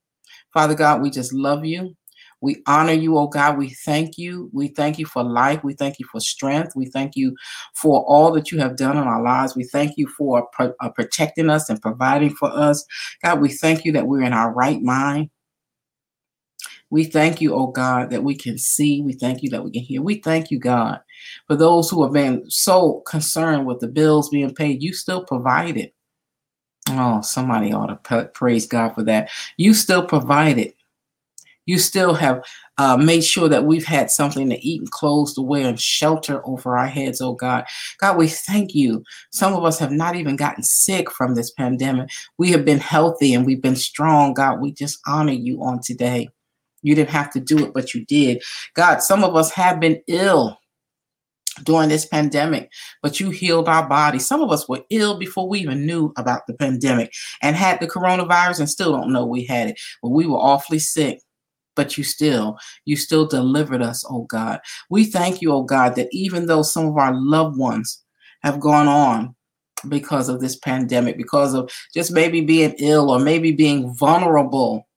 Father 0.54 0.76
God, 0.76 1.02
we 1.02 1.10
just 1.10 1.34
love 1.34 1.64
you. 1.64 1.96
We 2.42 2.64
honor 2.66 2.94
you, 2.94 3.18
oh 3.18 3.28
God. 3.28 3.58
We 3.58 3.70
thank 3.70 4.18
you. 4.18 4.50
We 4.52 4.70
thank 4.70 4.98
you 4.98 5.06
for 5.06 5.24
life. 5.24 5.64
We 5.64 5.74
thank 5.74 6.00
you 6.00 6.06
for 6.12 6.20
strength. 6.20 6.76
We 6.76 6.88
thank 6.88 7.16
you 7.16 7.36
for 7.76 8.04
all 8.06 8.32
that 8.32 8.52
you 8.52 8.60
have 8.60 8.76
done 8.76 8.98
in 8.98 9.04
our 9.04 9.22
lives. 9.24 9.56
We 9.56 9.64
thank 9.64 9.98
you 9.98 10.08
for 10.08 10.50
uh, 10.60 10.90
protecting 10.90 11.50
us 11.50 11.70
and 11.70 11.82
providing 11.82 12.32
for 12.36 12.50
us. 12.52 12.84
God, 13.24 13.40
we 13.40 13.50
thank 13.50 13.86
you 13.86 13.92
that 13.94 14.08
we're 14.08 14.24
in 14.24 14.34
our 14.34 14.52
right 14.52 14.82
mind. 14.82 15.30
We 16.90 17.06
thank 17.06 17.40
you, 17.40 17.56
oh 17.56 17.68
God, 17.68 18.10
that 18.10 18.24
we 18.24 18.36
can 18.36 18.58
see. 18.58 19.02
We 19.02 19.14
thank 19.14 19.44
you 19.44 19.50
that 19.52 19.64
we 19.64 19.72
can 19.72 19.84
hear. 19.84 20.02
We 20.02 20.16
thank 20.16 20.52
you, 20.52 20.60
God, 20.60 21.00
for 21.48 21.56
those 21.56 21.90
who 21.90 22.04
have 22.04 22.12
been 22.12 22.50
so 22.50 23.02
concerned 23.08 23.66
with 23.66 23.80
the 23.80 23.88
bills 23.88 24.30
being 24.30 24.54
paid. 24.54 24.84
You 24.84 24.94
still 24.94 25.24
provided. 25.24 25.94
Oh, 26.90 27.22
somebody 27.22 27.72
ought 27.72 28.04
to 28.04 28.26
praise 28.34 28.68
God 28.68 28.96
for 28.96 29.04
that. 29.04 29.30
You 29.56 29.74
still 29.74 30.06
provided. 30.06 30.74
You 31.72 31.78
still 31.78 32.14
have 32.16 32.44
uh, 32.78 32.98
made 32.98 33.24
sure 33.24 33.48
that 33.48 33.64
we've 33.64 33.86
had 33.86 34.12
something 34.12 34.50
to 34.50 34.60
eat 34.60 34.82
and 34.82 34.92
clothes 34.92 35.34
to 35.36 35.42
wear 35.42 35.70
and 35.70 35.80
shelter 35.80 36.46
over 36.46 36.78
our 36.78 36.88
heads, 36.88 37.22
oh 37.22 37.32
God. 37.32 37.64
God, 37.98 38.18
we 38.18 38.28
thank 38.28 38.76
you. 38.76 39.06
Some 39.32 39.54
of 39.54 39.64
us 39.64 39.80
have 39.80 39.94
not 39.94 40.18
even 40.18 40.36
gotten 40.36 40.64
sick 40.64 41.10
from 41.10 41.34
this 41.34 41.50
pandemic. 41.50 42.10
We 42.38 42.52
have 42.52 42.66
been 42.66 42.80
healthy 42.80 43.34
and 43.34 43.46
we've 43.46 43.62
been 43.62 43.78
strong. 43.78 44.34
God, 44.34 44.60
we 44.60 44.74
just 44.74 45.00
honor 45.08 45.32
you 45.32 45.64
on 45.64 45.80
today. 45.82 46.28
You 46.82 46.94
didn't 46.94 47.12
have 47.12 47.32
to 47.32 47.40
do 47.40 47.66
it, 47.66 47.74
but 47.74 47.94
you 47.94 48.04
did. 48.04 48.44
God, 48.74 49.02
some 49.02 49.24
of 49.24 49.38
us 49.38 49.50
have 49.52 49.80
been 49.80 50.02
ill 50.08 50.60
during 51.64 51.88
this 51.88 52.06
pandemic, 52.06 52.70
but 53.02 53.22
you 53.22 53.30
healed 53.30 53.70
our 53.70 53.88
body. 53.88 54.20
Some 54.20 54.42
of 54.42 54.52
us 54.52 54.68
were 54.68 54.84
ill 54.90 55.18
before 55.18 55.48
we 55.48 55.60
even 55.60 55.86
knew 55.86 56.12
about 56.18 56.48
the 56.48 56.54
pandemic 56.54 57.14
and 57.42 57.56
had 57.56 57.80
the 57.80 57.88
coronavirus 57.88 58.60
and 58.60 58.70
still 58.70 58.92
don't 58.92 59.14
know 59.14 59.26
we 59.26 59.46
had 59.46 59.70
it, 59.70 59.80
but 60.04 60.10
we 60.10 60.26
were 60.26 60.38
awfully 60.38 60.80
sick 60.80 61.22
but 61.76 61.98
you 61.98 62.04
still, 62.04 62.58
you 62.86 62.96
still 62.96 63.26
delivered 63.26 63.82
us, 63.82 64.06
oh 64.10 64.24
God. 64.24 64.60
We 64.90 65.06
thank 65.06 65.42
you, 65.42 65.52
oh 65.52 65.64
God, 65.64 65.96
that 65.96 66.10
even 66.12 66.46
though 66.46 66.64
some 66.64 66.86
of 66.88 66.98
our 66.98 67.14
loved 67.14 67.58
ones 67.58 68.04
have 68.44 68.60
gone 68.60 68.88
on 68.88 69.36
because 69.88 70.30
of 70.30 70.42
this 70.42 70.58
pandemic, 70.58 71.18
because 71.18 71.54
of 71.54 71.72
just 71.94 72.12
maybe 72.12 72.42
being 72.42 72.76
ill 72.80 73.10
or 73.10 73.20
maybe 73.20 73.52
being 73.52 73.94
vulnerable, 73.96 74.88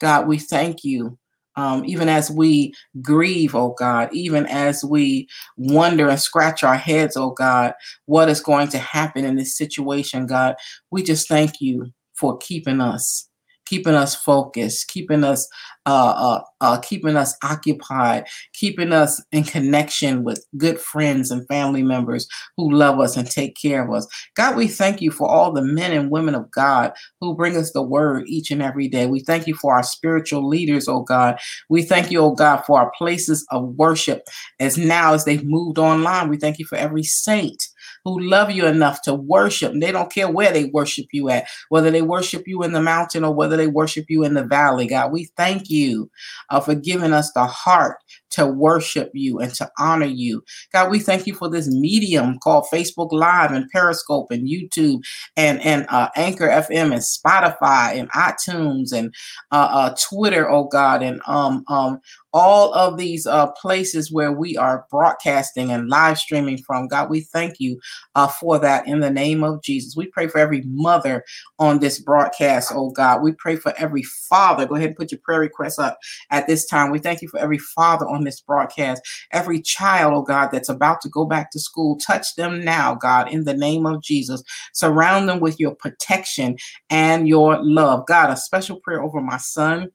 God, 0.00 0.28
we 0.28 0.38
thank 0.38 0.84
you. 0.84 1.18
Um, 1.56 1.84
even 1.86 2.08
as 2.08 2.30
we 2.30 2.72
grieve, 3.02 3.56
oh 3.56 3.74
God, 3.76 4.10
even 4.12 4.46
as 4.46 4.84
we 4.84 5.26
wonder 5.56 6.08
and 6.08 6.20
scratch 6.20 6.62
our 6.62 6.76
heads, 6.76 7.16
oh 7.16 7.30
God, 7.30 7.74
what 8.06 8.28
is 8.28 8.40
going 8.40 8.68
to 8.68 8.78
happen 8.78 9.24
in 9.24 9.34
this 9.34 9.56
situation, 9.56 10.26
God, 10.26 10.54
we 10.92 11.02
just 11.02 11.26
thank 11.26 11.60
you 11.60 11.92
for 12.14 12.38
keeping 12.38 12.80
us 12.80 13.27
keeping 13.68 13.94
us 13.94 14.14
focused, 14.14 14.88
keeping 14.88 15.24
us 15.24 15.48
uh, 15.88 16.14
uh, 16.18 16.42
uh, 16.60 16.78
keeping 16.80 17.16
us 17.16 17.34
occupied, 17.42 18.26
keeping 18.52 18.92
us 18.92 19.24
in 19.32 19.42
connection 19.42 20.22
with 20.22 20.44
good 20.58 20.78
friends 20.78 21.30
and 21.30 21.48
family 21.48 21.82
members 21.82 22.28
who 22.58 22.70
love 22.70 23.00
us 23.00 23.16
and 23.16 23.30
take 23.30 23.56
care 23.56 23.82
of 23.82 23.94
us. 23.94 24.06
God, 24.34 24.54
we 24.54 24.68
thank 24.68 25.00
you 25.00 25.10
for 25.10 25.26
all 25.26 25.50
the 25.50 25.62
men 25.62 25.92
and 25.92 26.10
women 26.10 26.34
of 26.34 26.50
God 26.50 26.92
who 27.22 27.34
bring 27.34 27.56
us 27.56 27.72
the 27.72 27.82
word 27.82 28.24
each 28.26 28.50
and 28.50 28.62
every 28.62 28.86
day. 28.86 29.06
We 29.06 29.20
thank 29.20 29.46
you 29.46 29.54
for 29.54 29.72
our 29.72 29.82
spiritual 29.82 30.46
leaders, 30.46 30.88
oh 30.88 31.00
God. 31.00 31.38
We 31.70 31.80
thank 31.80 32.10
you, 32.10 32.20
oh 32.20 32.32
God, 32.32 32.64
for 32.66 32.78
our 32.78 32.92
places 32.98 33.46
of 33.50 33.74
worship 33.76 34.24
as 34.60 34.76
now 34.76 35.14
as 35.14 35.24
they've 35.24 35.44
moved 35.44 35.78
online. 35.78 36.28
We 36.28 36.36
thank 36.36 36.58
you 36.58 36.66
for 36.66 36.76
every 36.76 37.02
saint 37.02 37.66
who 38.08 38.20
love 38.20 38.50
you 38.50 38.66
enough 38.66 39.02
to 39.02 39.14
worship. 39.14 39.72
They 39.74 39.92
don't 39.92 40.12
care 40.12 40.30
where 40.30 40.52
they 40.52 40.66
worship 40.66 41.06
you 41.12 41.28
at, 41.28 41.46
whether 41.68 41.90
they 41.90 42.02
worship 42.02 42.46
you 42.46 42.62
in 42.62 42.72
the 42.72 42.82
mountain 42.82 43.24
or 43.24 43.34
whether 43.34 43.56
they 43.56 43.66
worship 43.66 44.06
you 44.08 44.24
in 44.24 44.34
the 44.34 44.44
valley. 44.44 44.86
God, 44.86 45.12
we 45.12 45.24
thank 45.36 45.70
you 45.70 46.10
uh, 46.50 46.60
for 46.60 46.74
giving 46.74 47.12
us 47.12 47.32
the 47.32 47.46
heart 47.46 47.98
to 48.30 48.46
worship 48.46 49.10
you 49.14 49.38
and 49.38 49.54
to 49.54 49.70
honor 49.78 50.06
you. 50.06 50.44
God, 50.72 50.90
we 50.90 50.98
thank 50.98 51.26
you 51.26 51.34
for 51.34 51.48
this 51.48 51.68
medium 51.68 52.38
called 52.38 52.66
Facebook 52.72 53.12
Live 53.12 53.52
and 53.52 53.68
Periscope 53.70 54.30
and 54.30 54.48
YouTube 54.48 55.00
and, 55.36 55.60
and 55.62 55.86
uh, 55.88 56.08
Anchor 56.16 56.48
FM 56.48 56.92
and 56.92 57.02
Spotify 57.02 57.98
and 57.98 58.10
iTunes 58.12 58.92
and 58.92 59.14
uh, 59.50 59.68
uh, 59.70 59.94
Twitter, 60.10 60.48
oh 60.50 60.64
God, 60.64 61.02
and 61.02 61.20
um, 61.26 61.64
um, 61.68 62.00
all 62.32 62.72
of 62.74 62.98
these 62.98 63.26
uh, 63.26 63.46
places 63.52 64.12
where 64.12 64.32
we 64.32 64.56
are 64.56 64.86
broadcasting 64.90 65.70
and 65.70 65.88
live 65.88 66.18
streaming 66.18 66.58
from. 66.58 66.86
God, 66.88 67.08
we 67.08 67.20
thank 67.20 67.58
you 67.58 67.80
uh, 68.14 68.28
for 68.28 68.58
that 68.58 68.86
in 68.86 69.00
the 69.00 69.10
name 69.10 69.42
of 69.42 69.62
Jesus. 69.62 69.96
We 69.96 70.06
pray 70.06 70.28
for 70.28 70.38
every 70.38 70.62
mother 70.66 71.24
on 71.58 71.78
this 71.78 71.98
broadcast, 71.98 72.72
oh 72.74 72.90
God. 72.90 73.22
We 73.22 73.32
pray 73.32 73.56
for 73.56 73.72
every 73.78 74.02
father. 74.02 74.66
Go 74.66 74.74
ahead 74.74 74.88
and 74.88 74.96
put 74.96 75.10
your 75.10 75.20
prayer 75.22 75.40
requests 75.40 75.78
up 75.78 75.98
at 76.30 76.46
this 76.46 76.66
time. 76.66 76.90
We 76.90 76.98
thank 76.98 77.22
you 77.22 77.28
for 77.28 77.40
every 77.40 77.58
father 77.58 78.06
on 78.06 78.24
this 78.24 78.40
broadcast, 78.40 79.02
every 79.32 79.60
child, 79.62 80.12
oh 80.14 80.22
God, 80.22 80.50
that's 80.52 80.68
about 80.68 81.00
to 81.02 81.08
go 81.08 81.24
back 81.24 81.50
to 81.52 81.60
school. 81.60 81.96
Touch 81.96 82.34
them 82.34 82.64
now, 82.64 82.94
God, 82.94 83.32
in 83.32 83.44
the 83.44 83.54
name 83.54 83.86
of 83.86 84.02
Jesus. 84.02 84.42
Surround 84.74 85.28
them 85.28 85.40
with 85.40 85.58
your 85.58 85.74
protection 85.74 86.56
and 86.90 87.28
your 87.28 87.62
love. 87.62 88.06
God, 88.06 88.30
a 88.30 88.36
special 88.36 88.80
prayer 88.80 89.02
over 89.02 89.20
my 89.20 89.38
son 89.38 89.88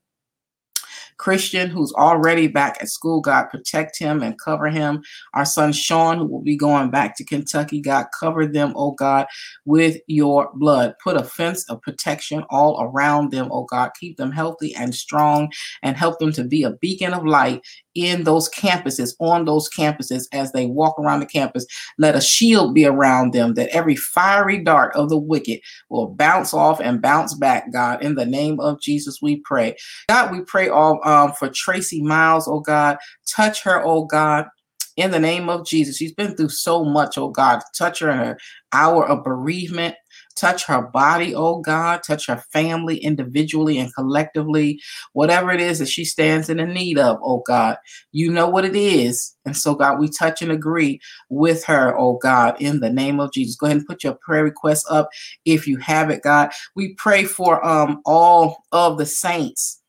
Christian, 1.17 1.69
who's 1.69 1.93
already 1.93 2.47
back 2.47 2.77
at 2.81 2.89
school, 2.89 3.21
God, 3.21 3.45
protect 3.45 3.97
him 3.97 4.21
and 4.21 4.39
cover 4.39 4.69
him. 4.69 5.03
Our 5.33 5.45
son 5.45 5.73
Sean, 5.73 6.17
who 6.17 6.25
will 6.25 6.41
be 6.41 6.55
going 6.55 6.89
back 6.89 7.15
to 7.17 7.23
Kentucky, 7.23 7.81
God, 7.81 8.07
cover 8.17 8.45
them, 8.45 8.73
oh 8.75 8.91
God, 8.91 9.27
with 9.65 9.97
your 10.07 10.51
blood. 10.55 10.95
Put 11.03 11.17
a 11.17 11.23
fence 11.23 11.69
of 11.69 11.81
protection 11.81 12.43
all 12.49 12.81
around 12.81 13.31
them, 13.31 13.49
oh 13.51 13.63
God. 13.63 13.91
Keep 13.99 14.17
them 14.17 14.31
healthy 14.31 14.75
and 14.75 14.93
strong 14.93 15.51
and 15.81 15.97
help 15.97 16.19
them 16.19 16.31
to 16.33 16.43
be 16.43 16.63
a 16.63 16.71
beacon 16.71 17.13
of 17.13 17.25
light 17.25 17.61
in 17.95 18.23
those 18.23 18.49
campuses, 18.49 19.13
on 19.19 19.45
those 19.45 19.69
campuses, 19.69 20.25
as 20.31 20.51
they 20.51 20.65
walk 20.65 20.97
around 20.99 21.19
the 21.19 21.25
campus. 21.25 21.65
Let 21.97 22.15
a 22.15 22.21
shield 22.21 22.73
be 22.73 22.85
around 22.85 23.33
them 23.33 23.53
that 23.55 23.69
every 23.69 23.95
fiery 23.95 24.63
dart 24.63 24.95
of 24.95 25.09
the 25.09 25.17
wicked 25.17 25.59
will 25.89 26.07
bounce 26.07 26.53
off 26.53 26.79
and 26.79 27.01
bounce 27.01 27.33
back, 27.33 27.71
God. 27.71 28.03
In 28.03 28.15
the 28.15 28.25
name 28.25 28.59
of 28.59 28.81
Jesus, 28.81 29.21
we 29.21 29.37
pray. 29.37 29.75
God, 30.07 30.31
we 30.31 30.41
pray 30.41 30.69
all 30.69 30.99
um, 31.07 31.33
for 31.33 31.49
Tracy 31.49 32.01
Miles, 32.01 32.47
oh 32.47 32.59
God. 32.59 32.97
Touch 33.27 33.63
her, 33.63 33.83
oh 33.83 34.05
God 34.05 34.47
in 34.97 35.11
the 35.11 35.19
name 35.19 35.49
of 35.49 35.65
Jesus. 35.65 35.97
She's 35.97 36.13
been 36.13 36.35
through 36.35 36.49
so 36.49 36.83
much, 36.83 37.17
oh 37.17 37.29
God. 37.29 37.61
Touch 37.75 37.99
her 37.99 38.09
in 38.09 38.17
her 38.19 38.37
hour 38.73 39.07
of 39.07 39.23
bereavement. 39.23 39.95
Touch 40.35 40.65
her 40.65 40.81
body, 40.81 41.35
oh 41.35 41.59
God. 41.59 42.03
Touch 42.03 42.27
her 42.27 42.43
family 42.51 42.97
individually 42.97 43.77
and 43.79 43.93
collectively. 43.93 44.79
Whatever 45.13 45.51
it 45.51 45.61
is 45.61 45.79
that 45.79 45.89
she 45.89 46.05
stands 46.05 46.49
in 46.49 46.57
the 46.57 46.65
need 46.65 46.97
of, 46.97 47.19
oh 47.23 47.43
God. 47.45 47.77
You 48.11 48.31
know 48.31 48.49
what 48.49 48.65
it 48.65 48.75
is. 48.75 49.35
And 49.45 49.55
so, 49.55 49.75
God, 49.75 49.99
we 49.99 50.09
touch 50.09 50.41
and 50.41 50.51
agree 50.51 50.99
with 51.29 51.63
her, 51.65 51.97
oh 51.97 52.17
God, 52.17 52.55
in 52.59 52.79
the 52.79 52.89
name 52.89 53.19
of 53.19 53.31
Jesus. 53.33 53.55
Go 53.55 53.65
ahead 53.65 53.77
and 53.77 53.85
put 53.87 54.03
your 54.03 54.13
prayer 54.15 54.43
request 54.43 54.85
up 54.89 55.09
if 55.45 55.67
you 55.67 55.77
have 55.77 56.09
it, 56.09 56.23
God. 56.23 56.51
We 56.75 56.93
pray 56.95 57.25
for 57.25 57.63
um 57.65 58.01
all 58.05 58.63
of 58.71 58.97
the 58.97 59.05
saints 59.05 59.82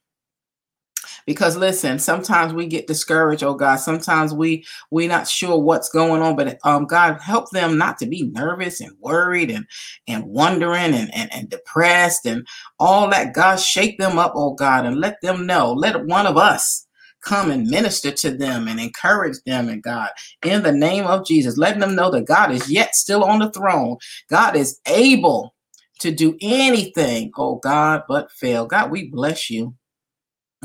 because 1.27 1.57
listen 1.57 1.99
sometimes 1.99 2.53
we 2.53 2.67
get 2.67 2.87
discouraged 2.87 3.43
oh 3.43 3.55
god 3.55 3.77
sometimes 3.77 4.33
we 4.33 4.65
we're 4.91 5.09
not 5.09 5.29
sure 5.29 5.59
what's 5.59 5.89
going 5.89 6.23
on 6.23 6.37
but 6.37 6.59
um 6.65 6.87
god 6.87 7.21
help 7.21 7.51
them 7.51 7.79
not 7.79 7.99
to 7.99 8.07
be 8.07 8.25
nervous 8.33 8.81
and 8.81 8.93
worried 9.01 9.51
and 9.51 9.67
and 10.07 10.25
wondering 10.25 10.95
and 10.95 11.13
and, 11.15 11.33
and 11.35 11.51
depressed 11.51 12.27
and 12.27 12.47
all 12.79 13.09
that 13.09 13.35
god 13.35 13.57
shake 13.57 13.99
them 13.99 14.19
up 14.19 14.33
oh 14.35 14.55
god 14.55 14.85
and 14.85 15.01
let 15.01 15.21
them 15.23 15.47
know 15.47 15.73
let 15.73 16.05
one 16.07 16.27
of 16.27 16.37
us 16.37 16.87
come 17.25 17.51
and 17.51 17.67
minister 17.67 18.11
to 18.11 18.31
them 18.31 18.69
and 18.69 18.79
encourage 18.79 19.37
them 19.47 19.69
and 19.69 19.83
God 19.83 20.11
in 20.45 20.63
the 20.63 20.73
name 20.73 21.07
of 21.07 21.27
Jesus, 21.27 21.57
letting 21.57 21.81
them 21.81 21.95
know 21.95 22.11
that 22.11 22.27
God 22.27 22.53
is 22.53 22.71
yet 22.71 22.95
still 22.95 23.25
on 23.25 23.41
the 23.41 23.51
throne. 23.51 23.97
God 24.29 24.57
is 24.57 24.79
able 24.87 25.55
to 26.01 26.11
do 26.11 26.37
anything, 26.41 27.33
oh 27.37 27.57
God, 27.57 28.03
but 28.09 28.31
fail. 28.33 28.67
God, 28.67 28.91
we 28.91 29.09
bless 29.09 29.49
you. 29.51 29.75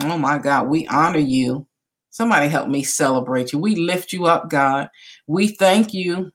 Oh 0.04 0.18
my 0.18 0.38
God, 0.38 0.68
we 0.68 0.88
honor 0.88 1.20
you. 1.20 1.66
Somebody 2.10 2.48
help 2.48 2.70
me 2.70 2.84
celebrate 2.84 3.54
you. 3.54 3.60
We 3.60 3.76
lift 3.76 4.14
you 4.14 4.26
up, 4.26 4.50
God. 4.50 4.90
We 5.28 5.50
thank 5.50 5.94
you. 5.94 6.32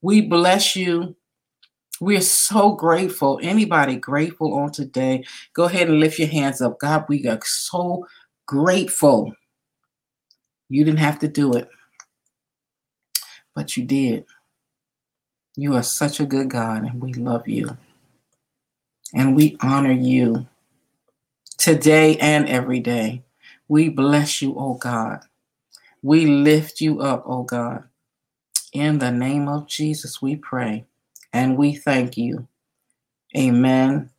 We 0.00 0.22
bless 0.22 0.74
you. 0.74 1.14
We 2.00 2.16
are 2.16 2.22
so 2.22 2.72
grateful. 2.72 3.38
Anybody 3.42 3.96
grateful 3.96 4.54
on 4.54 4.72
today? 4.72 5.24
Go 5.54 5.64
ahead 5.64 5.88
and 5.88 6.00
lift 6.00 6.18
your 6.18 6.28
hands 6.28 6.60
up. 6.60 6.78
God, 6.78 7.04
we 7.08 7.26
are 7.28 7.38
so 7.44 8.06
grateful. 8.46 9.32
You 10.68 10.84
didn't 10.84 11.00
have 11.00 11.18
to 11.20 11.28
do 11.28 11.52
it, 11.52 11.68
but 13.54 13.76
you 13.76 13.84
did. 13.84 14.24
You 15.54 15.74
are 15.76 15.82
such 15.82 16.18
a 16.18 16.26
good 16.26 16.50
God, 16.50 16.84
and 16.84 17.00
we 17.00 17.12
love 17.12 17.46
you. 17.46 17.76
And 19.14 19.36
we 19.36 19.56
honor 19.60 19.92
you 19.92 20.46
today 21.62 22.16
and 22.16 22.48
every 22.48 22.80
day. 22.80 23.22
We 23.68 23.88
bless 23.88 24.42
you, 24.42 24.56
oh 24.58 24.74
God. 24.74 25.20
We 26.02 26.26
lift 26.26 26.80
you 26.80 27.00
up, 27.00 27.22
oh 27.24 27.44
God. 27.44 27.84
In 28.72 28.98
the 28.98 29.12
name 29.12 29.46
of 29.46 29.68
Jesus, 29.68 30.20
we 30.20 30.34
pray 30.34 30.86
and 31.32 31.56
we 31.56 31.76
thank 31.76 32.16
you. 32.16 32.48
Amen, 33.36 34.10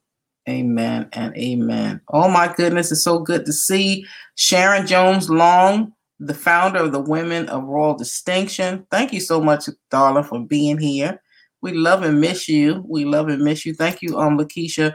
amen, 0.47 1.09
and 1.11 1.35
amen. 1.35 1.99
Oh 2.09 2.29
my 2.29 2.51
goodness, 2.51 2.93
it's 2.93 3.03
so 3.03 3.19
good 3.19 3.45
to 3.45 3.51
see 3.51 4.05
Sharon 4.35 4.87
Jones 4.87 5.29
Long, 5.29 5.91
the 6.21 6.33
founder 6.33 6.79
of 6.79 6.93
the 6.93 7.01
Women 7.01 7.49
of 7.49 7.65
Royal 7.65 7.95
Distinction. 7.95 8.87
Thank 8.89 9.11
you 9.11 9.19
so 9.19 9.41
much, 9.41 9.65
darling, 9.91 10.23
for 10.23 10.39
being 10.39 10.77
here. 10.77 11.21
We 11.61 11.73
love 11.73 12.03
and 12.03 12.21
miss 12.21 12.47
you. 12.47 12.85
We 12.87 13.05
love 13.05 13.27
and 13.27 13.41
miss 13.41 13.65
you. 13.65 13.73
Thank 13.73 14.01
you, 14.01 14.17
um, 14.17 14.37
Lakeisha, 14.37 14.93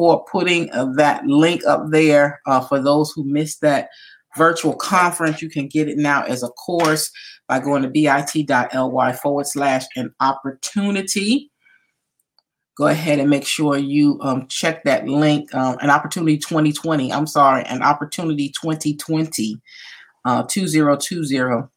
for 0.00 0.24
putting 0.24 0.72
uh, 0.72 0.86
that 0.96 1.26
link 1.26 1.60
up 1.66 1.90
there 1.90 2.40
uh, 2.46 2.58
for 2.58 2.80
those 2.80 3.12
who 3.12 3.22
missed 3.22 3.60
that 3.60 3.90
virtual 4.34 4.74
conference. 4.74 5.42
You 5.42 5.50
can 5.50 5.68
get 5.68 5.88
it 5.88 5.98
now 5.98 6.22
as 6.22 6.42
a 6.42 6.48
course 6.48 7.10
by 7.46 7.60
going 7.60 7.82
to 7.82 7.88
bit.ly 7.90 9.12
forward 9.12 9.46
slash 9.46 9.84
an 9.96 10.10
opportunity. 10.20 11.50
Go 12.78 12.86
ahead 12.86 13.18
and 13.18 13.28
make 13.28 13.46
sure 13.46 13.76
you 13.76 14.18
um, 14.22 14.46
check 14.46 14.84
that 14.84 15.06
link. 15.06 15.54
Um, 15.54 15.76
an 15.82 15.90
opportunity 15.90 16.38
2020. 16.38 17.12
I'm 17.12 17.26
sorry, 17.26 17.62
an 17.66 17.82
opportunity 17.82 18.48
2020, 18.48 19.60
uh, 20.24 20.44
2020. 20.44 21.68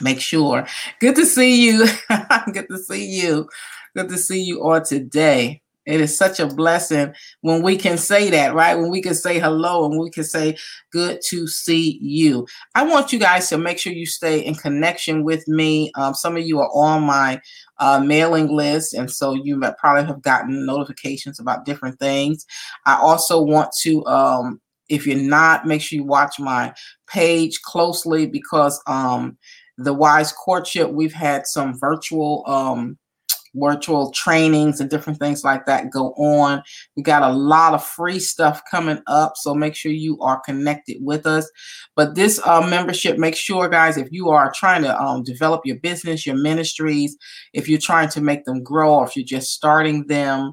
Make 0.00 0.20
sure. 0.20 0.68
Good 1.00 1.16
to 1.16 1.26
see 1.26 1.64
you. 1.66 1.84
Good 2.52 2.68
to 2.68 2.78
see 2.78 3.06
you. 3.06 3.48
Good 3.96 4.08
to 4.08 4.18
see 4.18 4.40
you 4.40 4.62
all 4.62 4.80
today. 4.80 5.62
It 5.86 6.00
is 6.00 6.16
such 6.16 6.40
a 6.40 6.46
blessing 6.46 7.14
when 7.42 7.62
we 7.62 7.76
can 7.76 7.98
say 7.98 8.30
that, 8.30 8.54
right? 8.54 8.74
When 8.74 8.90
we 8.90 9.02
can 9.02 9.14
say 9.14 9.38
hello 9.38 9.84
and 9.84 10.00
we 10.00 10.10
can 10.10 10.24
say, 10.24 10.56
good 10.90 11.20
to 11.28 11.46
see 11.46 11.98
you. 12.00 12.46
I 12.74 12.84
want 12.84 13.12
you 13.12 13.18
guys 13.18 13.48
to 13.50 13.58
make 13.58 13.78
sure 13.78 13.92
you 13.92 14.06
stay 14.06 14.40
in 14.40 14.54
connection 14.54 15.24
with 15.24 15.46
me. 15.46 15.92
Um, 15.94 16.14
some 16.14 16.36
of 16.36 16.42
you 16.42 16.60
are 16.60 16.70
on 16.74 17.02
my 17.02 17.40
uh, 17.78 18.00
mailing 18.00 18.48
list, 18.48 18.94
and 18.94 19.10
so 19.10 19.34
you 19.34 19.60
probably 19.78 20.04
have 20.04 20.22
gotten 20.22 20.64
notifications 20.64 21.38
about 21.38 21.64
different 21.64 21.98
things. 21.98 22.46
I 22.86 22.96
also 22.96 23.42
want 23.42 23.70
to 23.82 24.04
um, 24.06 24.60
if 24.88 25.06
you're 25.06 25.16
not, 25.16 25.66
make 25.66 25.80
sure 25.80 25.96
you 25.96 26.04
watch 26.04 26.38
my 26.38 26.72
page 27.06 27.62
closely 27.62 28.26
because 28.26 28.80
um, 28.86 29.36
the 29.78 29.92
Wise 29.92 30.32
Courtship, 30.32 30.90
we've 30.90 31.12
had 31.12 31.46
some 31.46 31.78
virtual 31.78 32.44
um, 32.46 32.98
virtual 33.54 34.10
trainings 34.12 34.80
and 34.80 34.90
different 34.90 35.18
things 35.18 35.44
like 35.44 35.66
that 35.66 35.90
go 35.90 36.12
on. 36.12 36.62
We 36.96 37.02
got 37.02 37.22
a 37.22 37.32
lot 37.32 37.74
of 37.74 37.84
free 37.84 38.18
stuff 38.18 38.62
coming 38.70 39.00
up, 39.06 39.34
so 39.36 39.54
make 39.54 39.74
sure 39.74 39.92
you 39.92 40.20
are 40.20 40.40
connected 40.40 40.98
with 41.00 41.26
us. 41.26 41.50
But 41.96 42.14
this 42.14 42.40
uh, 42.44 42.66
membership, 42.66 43.18
make 43.18 43.36
sure, 43.36 43.68
guys, 43.68 43.96
if 43.96 44.08
you 44.10 44.30
are 44.30 44.52
trying 44.52 44.82
to 44.82 45.00
um, 45.00 45.22
develop 45.22 45.62
your 45.64 45.76
business, 45.76 46.26
your 46.26 46.36
ministries, 46.36 47.16
if 47.52 47.68
you're 47.68 47.78
trying 47.78 48.08
to 48.10 48.20
make 48.20 48.44
them 48.44 48.62
grow, 48.62 48.94
or 48.94 49.06
if 49.06 49.16
you're 49.16 49.24
just 49.24 49.52
starting 49.52 50.06
them, 50.06 50.52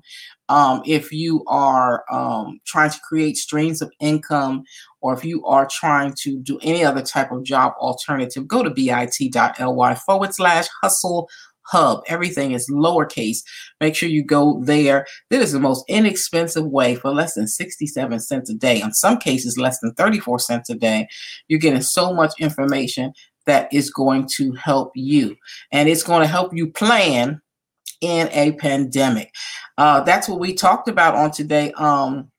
um, 0.50 0.82
if 0.86 1.14
you 1.14 1.46
are 1.48 2.04
um, 2.12 2.60
trying 2.66 2.90
to 2.90 3.00
create 3.08 3.38
streams 3.38 3.82
of 3.82 3.90
income, 4.02 4.64
or 5.00 5.14
if 5.14 5.24
you 5.24 5.46
are 5.46 5.66
trying 5.66 6.14
to 6.20 6.40
do 6.42 6.60
any 6.62 6.84
other 6.84 7.02
type 7.02 7.32
of 7.32 7.44
job 7.44 7.74
alternative, 7.80 8.48
go 8.48 8.62
to 8.62 8.70
bit.ly 8.70 9.96
forward 9.96 10.34
slash 10.34 10.68
hustle 10.84 11.30
hub. 11.72 12.04
Everything 12.08 12.52
is 12.52 12.70
lowercase. 12.70 13.40
Make 13.80 13.96
sure 13.96 14.10
you 14.10 14.24
go 14.24 14.62
there. 14.64 15.08
This 15.30 15.46
is 15.46 15.52
the 15.54 15.60
most 15.60 15.86
inexpensive 15.88 16.66
way 16.66 16.96
for 16.96 17.12
less 17.12 17.36
than 17.36 17.48
67 17.48 18.20
cents 18.20 18.50
a 18.50 18.54
day. 18.54 18.82
In 18.82 18.94
some 18.94 19.18
cases, 19.18 19.58
less 19.58 19.80
than 19.80 19.94
34 19.94 20.40
cents 20.40 20.70
a 20.70 20.76
day. 20.76 21.08
You're 21.48 21.60
getting 21.60 21.82
so 21.82 22.14
much 22.14 22.34
information 22.40 23.14
that 23.46 23.74
is 23.74 23.90
going 23.90 24.28
to 24.36 24.52
help 24.54 24.92
you. 24.96 25.36
And 25.72 25.90
it's 25.90 26.04
going 26.04 26.22
to 26.22 26.28
help 26.28 26.54
you 26.54 26.72
plan 26.72 27.42
in 28.02 28.30
a 28.32 28.54
pandemic. 28.54 29.32
Uh, 29.78 30.02
that's 30.02 30.28
what 30.28 30.40
we 30.40 30.54
talked 30.54 30.88
about 30.88 31.16
on 31.16 31.32
today. 31.32 31.72
Um, 31.74 32.32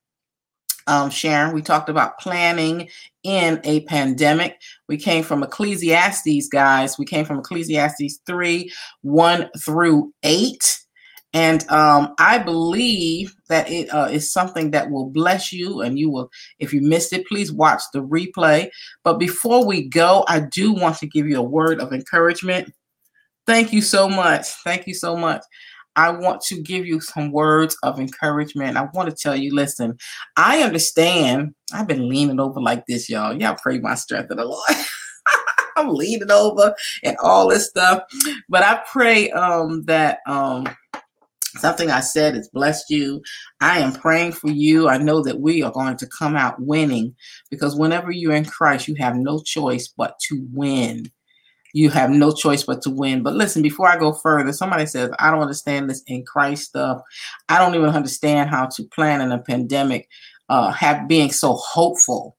um, 0.87 1.11
Sharon, 1.11 1.55
we 1.55 1.62
talked 1.62 1.89
about 1.89 2.18
planning 2.18 2.89
in 3.22 3.61
a 3.64 3.80
pandemic. 3.85 4.61
We 4.89 4.97
came 4.97 5.22
from 5.22 5.43
Ecclesiastes, 5.43 6.49
guys. 6.49 6.99
We 6.99 7.05
came 7.05 7.24
from 7.24 7.39
Ecclesiastes 7.39 8.20
3 8.26 8.72
1 9.03 9.51
through 9.64 10.12
8. 10.22 10.78
And 11.35 11.66
um, 11.70 12.14
I 12.18 12.39
believe 12.39 13.35
that 13.49 13.70
it 13.70 13.89
uh, 13.89 14.09
is 14.11 14.30
something 14.30 14.70
that 14.72 14.91
will 14.91 15.09
bless 15.09 15.53
you. 15.53 15.80
And 15.80 15.99
you 15.99 16.11
will, 16.11 16.30
if 16.59 16.74
you 16.74 16.83
missed 16.83 17.12
it, 17.12 17.26
please 17.26 17.51
watch 17.51 17.83
the 17.93 18.03
replay. 18.03 18.68
But 19.03 19.18
before 19.18 19.64
we 19.64 19.89
go, 19.89 20.24
I 20.28 20.41
do 20.41 20.72
want 20.72 20.99
to 20.99 21.07
give 21.07 21.26
you 21.26 21.39
a 21.39 21.43
word 21.43 21.80
of 21.80 21.93
encouragement. 21.93 22.72
Thank 23.47 23.72
you 23.72 23.80
so 23.80 24.09
much. 24.09 24.47
Thank 24.62 24.87
you 24.87 24.95
so 24.95 25.16
much. 25.16 25.43
I 25.97 26.11
want 26.11 26.40
to 26.43 26.61
give 26.61 26.86
you 26.86 27.01
some 27.01 27.32
words 27.32 27.76
of 27.82 27.99
encouragement. 27.99 28.76
I 28.76 28.88
want 28.95 29.11
to 29.11 29.14
tell 29.14 29.36
you, 29.36 29.55
listen, 29.55 29.99
I 30.36 30.62
understand. 30.62 31.55
I've 31.72 31.86
been 31.86 32.09
leaning 32.09 32.40
over 32.40 32.61
like 32.61 32.86
this, 32.86 33.09
y'all. 33.09 33.38
Y'all 33.38 33.57
pray 33.61 33.78
my 33.78 33.95
strength 33.95 34.30
of 34.30 34.38
the 34.38 34.45
Lord. 34.45 34.70
I'm 35.76 35.95
leaning 35.95 36.30
over 36.30 36.74
and 37.03 37.16
all 37.22 37.49
this 37.49 37.68
stuff. 37.68 38.03
But 38.49 38.62
I 38.62 38.82
pray 38.90 39.30
um, 39.30 39.84
that 39.84 40.18
um, 40.26 40.66
something 41.57 41.90
I 41.90 42.01
said 42.01 42.34
has 42.34 42.49
blessed 42.49 42.90
you. 42.90 43.22
I 43.61 43.80
am 43.80 43.93
praying 43.93 44.32
for 44.32 44.51
you. 44.51 44.88
I 44.88 44.99
know 44.99 45.22
that 45.22 45.40
we 45.40 45.62
are 45.62 45.72
going 45.72 45.97
to 45.97 46.07
come 46.07 46.36
out 46.36 46.61
winning 46.61 47.14
because 47.51 47.76
whenever 47.76 48.11
you're 48.11 48.34
in 48.34 48.45
Christ, 48.45 48.88
you 48.88 48.95
have 48.97 49.16
no 49.16 49.40
choice 49.40 49.88
but 49.88 50.18
to 50.28 50.47
win 50.53 51.11
you 51.73 51.91
have 51.91 52.11
no 52.11 52.33
choice 52.33 52.64
but 52.64 52.83
to 52.83 52.91
win. 52.91 53.23
But 53.23 53.35
listen, 53.35 53.62
before 53.62 53.89
I 53.89 53.99
go 53.99 54.12
further, 54.12 54.53
somebody 54.53 54.87
says, 54.87 55.11
I 55.18 55.31
don't 55.31 55.41
understand 55.41 55.89
this 55.89 56.03
in 56.07 56.25
Christ 56.25 56.64
stuff. 56.64 57.01
I 57.49 57.59
don't 57.59 57.75
even 57.75 57.91
understand 57.91 58.51
how 58.51 58.66
to 58.66 58.85
plan 58.95 59.20
in 59.20 59.33
a 59.33 59.39
pandemic, 59.39 60.09
uh, 60.49 60.70
have 60.73 61.09
being 61.09 61.33
so 61.33 61.55
hopeful. 61.55 62.37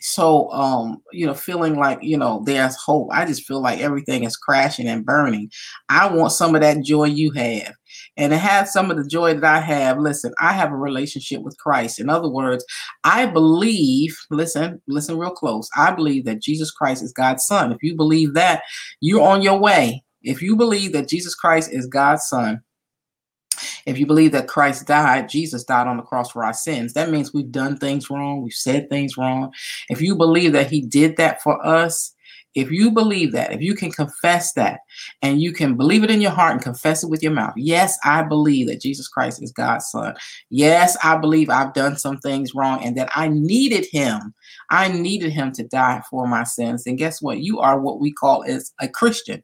So 0.00 0.50
um, 0.50 1.02
you 1.12 1.24
know, 1.24 1.32
feeling 1.32 1.76
like, 1.76 1.98
you 2.02 2.18
know, 2.18 2.42
there's 2.44 2.76
hope. 2.76 3.08
I 3.10 3.24
just 3.24 3.46
feel 3.46 3.62
like 3.62 3.80
everything 3.80 4.24
is 4.24 4.36
crashing 4.36 4.86
and 4.86 5.04
burning. 5.04 5.50
I 5.88 6.08
want 6.08 6.32
some 6.32 6.54
of 6.54 6.60
that 6.60 6.84
joy 6.84 7.04
you 7.04 7.32
have 7.32 7.72
and 8.16 8.30
to 8.30 8.38
have 8.38 8.68
some 8.68 8.90
of 8.90 8.96
the 8.96 9.06
joy 9.06 9.34
that 9.34 9.44
I 9.44 9.60
have, 9.60 9.98
listen, 9.98 10.32
I 10.40 10.52
have 10.52 10.70
a 10.70 10.76
relationship 10.76 11.42
with 11.42 11.58
Christ. 11.58 11.98
In 11.98 12.08
other 12.08 12.28
words, 12.28 12.64
I 13.02 13.26
believe, 13.26 14.16
listen, 14.30 14.80
listen 14.86 15.18
real 15.18 15.30
close. 15.30 15.68
I 15.76 15.92
believe 15.92 16.24
that 16.26 16.42
Jesus 16.42 16.70
Christ 16.70 17.02
is 17.02 17.12
God's 17.12 17.44
son. 17.44 17.72
If 17.72 17.82
you 17.82 17.96
believe 17.96 18.34
that, 18.34 18.62
you're 19.00 19.26
on 19.26 19.42
your 19.42 19.58
way. 19.58 20.04
If 20.22 20.40
you 20.40 20.56
believe 20.56 20.92
that 20.92 21.08
Jesus 21.08 21.34
Christ 21.34 21.72
is 21.72 21.86
God's 21.86 22.24
son, 22.24 22.62
if 23.86 23.98
you 23.98 24.06
believe 24.06 24.32
that 24.32 24.48
Christ 24.48 24.86
died, 24.86 25.28
Jesus 25.28 25.64
died 25.64 25.86
on 25.86 25.96
the 25.96 26.02
cross 26.02 26.30
for 26.30 26.44
our 26.44 26.54
sins, 26.54 26.94
that 26.94 27.10
means 27.10 27.34
we've 27.34 27.52
done 27.52 27.76
things 27.76 28.08
wrong, 28.08 28.42
we've 28.42 28.52
said 28.52 28.88
things 28.88 29.16
wrong. 29.16 29.52
If 29.90 30.00
you 30.00 30.16
believe 30.16 30.52
that 30.52 30.70
he 30.70 30.80
did 30.80 31.16
that 31.16 31.42
for 31.42 31.64
us, 31.64 32.14
if 32.54 32.70
you 32.70 32.90
believe 32.90 33.32
that, 33.32 33.52
if 33.52 33.60
you 33.60 33.74
can 33.74 33.90
confess 33.90 34.52
that, 34.54 34.80
and 35.22 35.40
you 35.40 35.52
can 35.52 35.76
believe 35.76 36.04
it 36.04 36.10
in 36.10 36.20
your 36.20 36.30
heart 36.30 36.52
and 36.52 36.62
confess 36.62 37.02
it 37.02 37.10
with 37.10 37.22
your 37.22 37.32
mouth, 37.32 37.54
yes, 37.56 37.98
I 38.04 38.22
believe 38.22 38.68
that 38.68 38.80
Jesus 38.80 39.08
Christ 39.08 39.42
is 39.42 39.52
God's 39.52 39.86
son. 39.86 40.14
Yes, 40.50 40.96
I 41.02 41.16
believe 41.16 41.50
I've 41.50 41.74
done 41.74 41.96
some 41.96 42.18
things 42.18 42.54
wrong 42.54 42.82
and 42.82 42.96
that 42.96 43.10
I 43.14 43.28
needed 43.28 43.86
him. 43.90 44.34
I 44.70 44.88
needed 44.88 45.32
him 45.32 45.52
to 45.52 45.64
die 45.64 46.02
for 46.08 46.26
my 46.26 46.44
sins. 46.44 46.86
And 46.86 46.98
guess 46.98 47.20
what? 47.20 47.40
You 47.40 47.60
are 47.60 47.80
what 47.80 48.00
we 48.00 48.12
call 48.12 48.44
as 48.44 48.72
a 48.80 48.88
Christian. 48.88 49.42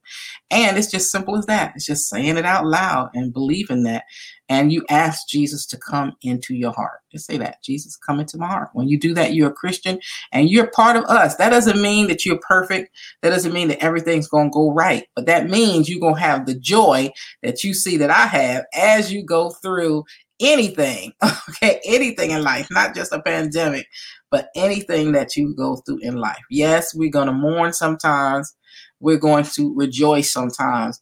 And 0.50 0.76
it's 0.76 0.90
just 0.90 1.10
simple 1.10 1.36
as 1.36 1.46
that. 1.46 1.72
It's 1.76 1.86
just 1.86 2.08
saying 2.08 2.36
it 2.36 2.44
out 2.44 2.66
loud 2.66 3.10
and 3.14 3.32
believing 3.32 3.82
that 3.84 4.04
and 4.50 4.72
you 4.72 4.84
ask 4.90 5.28
Jesus 5.28 5.64
to 5.66 5.78
come 5.78 6.16
into 6.22 6.54
your 6.54 6.72
heart. 6.72 7.00
Just 7.12 7.24
say 7.24 7.38
that 7.38 7.62
Jesus, 7.62 7.96
come 7.96 8.18
into 8.18 8.36
my 8.36 8.48
heart. 8.48 8.70
When 8.72 8.88
you 8.88 8.98
do 8.98 9.14
that, 9.14 9.32
you're 9.32 9.50
a 9.50 9.54
Christian 9.54 10.00
and 10.32 10.50
you're 10.50 10.66
part 10.72 10.96
of 10.96 11.04
us. 11.04 11.36
That 11.36 11.50
doesn't 11.50 11.80
mean 11.80 12.08
that 12.08 12.26
you're 12.26 12.40
perfect. 12.40 12.90
That 13.22 13.30
doesn't 13.30 13.52
mean 13.52 13.68
that 13.68 13.82
everything's 13.82 14.26
going 14.26 14.50
to 14.50 14.54
go 14.54 14.72
right. 14.72 15.06
But 15.14 15.26
that 15.26 15.48
means 15.48 15.88
you're 15.88 16.00
going 16.00 16.16
to 16.16 16.20
have 16.20 16.46
the 16.46 16.58
joy 16.58 17.12
that 17.44 17.62
you 17.62 17.72
see 17.72 17.96
that 17.98 18.10
I 18.10 18.26
have 18.26 18.64
as 18.74 19.12
you 19.12 19.24
go 19.24 19.50
through 19.50 20.04
anything, 20.40 21.12
okay, 21.50 21.80
anything 21.84 22.32
in 22.32 22.42
life, 22.42 22.66
not 22.72 22.92
just 22.92 23.12
a 23.12 23.22
pandemic, 23.22 23.86
but 24.32 24.48
anything 24.56 25.12
that 25.12 25.36
you 25.36 25.54
go 25.54 25.76
through 25.76 26.00
in 26.02 26.16
life. 26.16 26.42
Yes, 26.50 26.92
we're 26.92 27.10
going 27.10 27.28
to 27.28 27.32
mourn 27.32 27.72
sometimes. 27.72 28.52
We're 28.98 29.16
going 29.16 29.44
to 29.44 29.72
rejoice 29.76 30.32
sometimes 30.32 31.00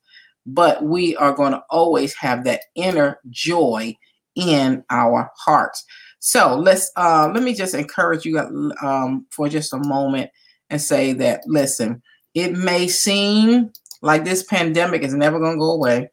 but 0.49 0.83
we 0.83 1.15
are 1.17 1.33
going 1.33 1.53
to 1.53 1.63
always 1.69 2.15
have 2.15 2.45
that 2.45 2.63
inner 2.75 3.21
joy 3.29 3.95
in 4.35 4.83
our 4.89 5.31
hearts. 5.37 5.85
So 6.21 6.57
let's 6.57 6.91
uh, 6.97 7.31
let 7.33 7.43
me 7.43 7.55
just 7.55 7.75
encourage 7.75 8.25
you 8.25 8.39
um, 8.83 9.27
for 9.31 9.49
just 9.49 9.75
a 9.75 9.79
moment 9.79 10.31
and 10.71 10.81
say 10.81 11.13
that 11.15 11.43
listen, 11.47 12.03
it 12.35 12.53
may 12.53 12.89
seem 12.89 13.71
like 14.01 14.25
this 14.25 14.43
pandemic 14.43 15.03
is 15.03 15.15
never 15.15 15.39
going 15.39 15.55
to 15.55 15.61
go 15.61 15.73
away. 15.73 16.11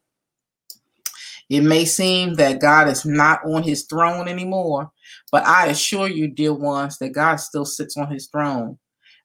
It 1.48 1.62
may 1.62 1.84
seem 1.84 2.34
that 2.34 2.60
God 2.60 2.88
is 2.88 3.04
not 3.04 3.40
on 3.44 3.62
his 3.62 3.84
throne 3.84 4.28
anymore, 4.28 4.90
but 5.32 5.46
I 5.46 5.68
assure 5.68 6.08
you, 6.08 6.28
dear 6.28 6.52
ones, 6.52 6.98
that 6.98 7.10
God 7.10 7.36
still 7.36 7.64
sits 7.64 7.96
on 7.96 8.10
his 8.10 8.26
throne, 8.26 8.78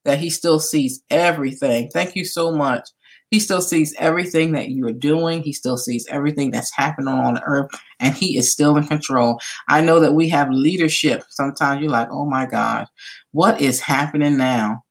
that 0.05 0.19
he 0.19 0.29
still 0.29 0.59
sees 0.59 1.03
everything. 1.09 1.89
Thank 1.89 2.15
you 2.15 2.23
so 2.23 2.51
much 2.51 2.87
he 3.31 3.39
still 3.39 3.61
sees 3.61 3.95
everything 3.97 4.51
that 4.51 4.69
you 4.69 4.85
are 4.87 4.93
doing. 4.93 5.41
He 5.41 5.53
still 5.53 5.77
sees 5.77 6.05
everything 6.07 6.51
that's 6.51 6.75
happening 6.75 7.07
on 7.07 7.41
earth, 7.43 7.71
and 8.01 8.13
he 8.13 8.37
is 8.37 8.51
still 8.51 8.75
in 8.77 8.85
control. 8.85 9.39
I 9.69 9.79
know 9.81 10.01
that 10.01 10.13
we 10.13 10.27
have 10.29 10.49
leadership. 10.51 11.23
Sometimes 11.29 11.81
you're 11.81 11.89
like, 11.89 12.09
oh 12.11 12.25
my 12.25 12.45
God, 12.45 12.87
what 13.31 13.59
is 13.61 13.79
happening 13.79 14.37
now? 14.37 14.83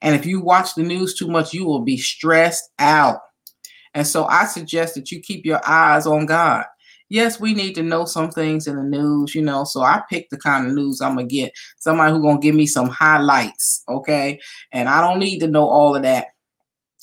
And 0.00 0.14
if 0.14 0.24
you 0.24 0.40
watch 0.40 0.74
the 0.76 0.84
news 0.84 1.14
too 1.14 1.26
much, 1.26 1.52
you 1.52 1.66
will 1.66 1.80
be 1.80 1.96
stressed 1.96 2.70
out. 2.78 3.18
And 3.94 4.06
so 4.06 4.26
I 4.26 4.44
suggest 4.44 4.94
that 4.94 5.10
you 5.10 5.20
keep 5.20 5.44
your 5.44 5.60
eyes 5.66 6.06
on 6.06 6.24
God. 6.26 6.64
Yes, 7.08 7.40
we 7.40 7.52
need 7.52 7.74
to 7.74 7.82
know 7.82 8.04
some 8.04 8.30
things 8.30 8.68
in 8.68 8.76
the 8.76 8.82
news, 8.82 9.34
you 9.34 9.42
know. 9.42 9.64
So 9.64 9.80
I 9.80 10.02
pick 10.08 10.28
the 10.28 10.36
kind 10.36 10.66
of 10.66 10.74
news 10.74 11.00
I'm 11.00 11.16
gonna 11.16 11.26
get. 11.26 11.52
Somebody 11.78 12.12
who's 12.12 12.22
gonna 12.22 12.38
give 12.38 12.54
me 12.54 12.66
some 12.66 12.90
highlights, 12.90 13.82
okay? 13.88 14.38
And 14.70 14.88
I 14.88 15.00
don't 15.00 15.18
need 15.18 15.40
to 15.40 15.48
know 15.48 15.66
all 15.66 15.96
of 15.96 16.02
that 16.02 16.26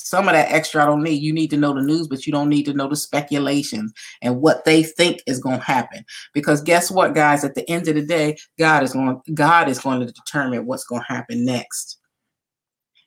some 0.05 0.27
of 0.27 0.35
that 0.35 0.51
extra 0.51 0.83
I 0.83 0.85
don't 0.85 1.01
need. 1.01 1.23
You 1.23 1.33
need 1.33 1.49
to 1.49 1.57
know 1.57 1.73
the 1.73 1.81
news, 1.81 2.07
but 2.07 2.27
you 2.27 2.31
don't 2.31 2.47
need 2.47 2.65
to 2.65 2.73
know 2.73 2.87
the 2.87 2.95
speculations 2.95 3.91
and 4.21 4.39
what 4.39 4.63
they 4.63 4.83
think 4.83 5.23
is 5.25 5.39
going 5.39 5.57
to 5.57 5.65
happen. 5.65 6.05
Because 6.31 6.61
guess 6.61 6.91
what, 6.91 7.15
guys? 7.15 7.43
At 7.43 7.55
the 7.55 7.67
end 7.67 7.87
of 7.87 7.95
the 7.95 8.05
day, 8.05 8.37
God 8.59 8.83
is 8.83 8.93
going 8.93 9.19
God 9.33 9.67
is 9.67 9.79
going 9.79 10.01
to 10.01 10.05
determine 10.05 10.67
what's 10.67 10.83
going 10.83 11.01
to 11.01 11.13
happen 11.13 11.43
next. 11.43 11.97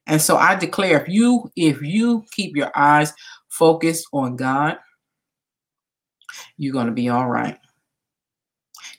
And 0.09 0.21
so 0.21 0.39
I 0.39 0.57
declare 0.57 1.01
if 1.01 1.09
you 1.09 1.53
if 1.55 1.81
you 1.81 2.25
keep 2.33 2.57
your 2.57 2.73
eyes 2.77 3.15
focused 3.49 4.09
on 4.13 4.35
God, 4.35 4.77
you're 6.57 6.73
going 6.73 6.87
to 6.87 6.93
be 6.93 7.09
all 7.09 7.29
right. 7.29 7.59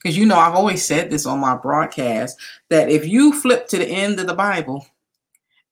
Because 0.02 0.18
you 0.18 0.26
know, 0.26 0.38
I've 0.38 0.56
always 0.56 0.86
said 0.86 1.12
this 1.12 1.26
on 1.26 1.40
my 1.42 1.58
broadcast 1.58 2.38
that 2.70 2.90
if 2.90 3.06
you 3.06 3.34
flip 3.34 3.68
to 3.68 3.78
the 3.78 3.88
end 3.88 4.22
of 4.22 4.28
the 4.28 4.34
Bible 4.34 4.88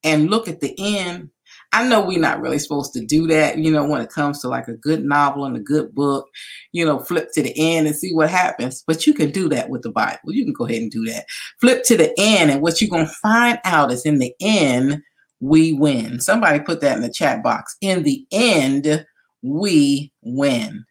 and 0.03 0.29
look 0.29 0.49
at 0.49 0.59
the 0.59 0.75
end 0.77 1.29
I 1.73 1.87
know 1.87 2.01
we're 2.01 2.19
not 2.19 2.41
really 2.41 2.59
supposed 2.59 2.93
to 2.93 3.05
do 3.05 3.27
that, 3.27 3.57
you 3.57 3.69
know, 3.69 3.85
when 3.85 4.01
it 4.01 4.09
comes 4.09 4.41
to 4.41 4.47
like 4.47 4.67
a 4.67 4.77
good 4.77 5.03
novel 5.03 5.45
and 5.45 5.55
a 5.57 5.59
good 5.59 5.93
book, 5.93 6.27
you 6.71 6.85
know, 6.85 6.99
flip 6.99 7.29
to 7.33 7.43
the 7.43 7.53
end 7.57 7.87
and 7.87 7.95
see 7.95 8.13
what 8.13 8.29
happens. 8.29 8.83
But 8.87 9.05
you 9.05 9.13
can 9.13 9.31
do 9.31 9.49
that 9.49 9.69
with 9.69 9.81
the 9.81 9.91
Bible. 9.91 10.31
You 10.31 10.45
can 10.45 10.53
go 10.53 10.65
ahead 10.65 10.81
and 10.81 10.91
do 10.91 11.05
that. 11.05 11.25
Flip 11.59 11.83
to 11.85 11.97
the 11.97 12.13
end, 12.17 12.51
and 12.51 12.61
what 12.61 12.79
you're 12.79 12.89
going 12.89 13.05
to 13.05 13.13
find 13.13 13.59
out 13.65 13.91
is 13.91 14.05
in 14.05 14.19
the 14.19 14.33
end, 14.39 15.01
we 15.39 15.73
win. 15.73 16.19
Somebody 16.19 16.59
put 16.59 16.81
that 16.81 16.95
in 16.95 17.03
the 17.03 17.11
chat 17.11 17.43
box. 17.43 17.75
In 17.81 18.03
the 18.03 18.25
end, 18.31 19.05
we 19.41 20.11
win. 20.21 20.85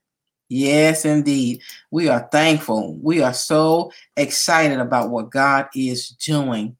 Yes, 0.48 1.04
indeed. 1.04 1.60
We 1.90 2.08
are 2.08 2.28
thankful. 2.30 2.96
We 3.02 3.20
are 3.22 3.34
so 3.34 3.90
excited 4.16 4.78
about 4.78 5.10
what 5.10 5.30
God 5.30 5.66
is 5.74 6.10
doing 6.10 6.76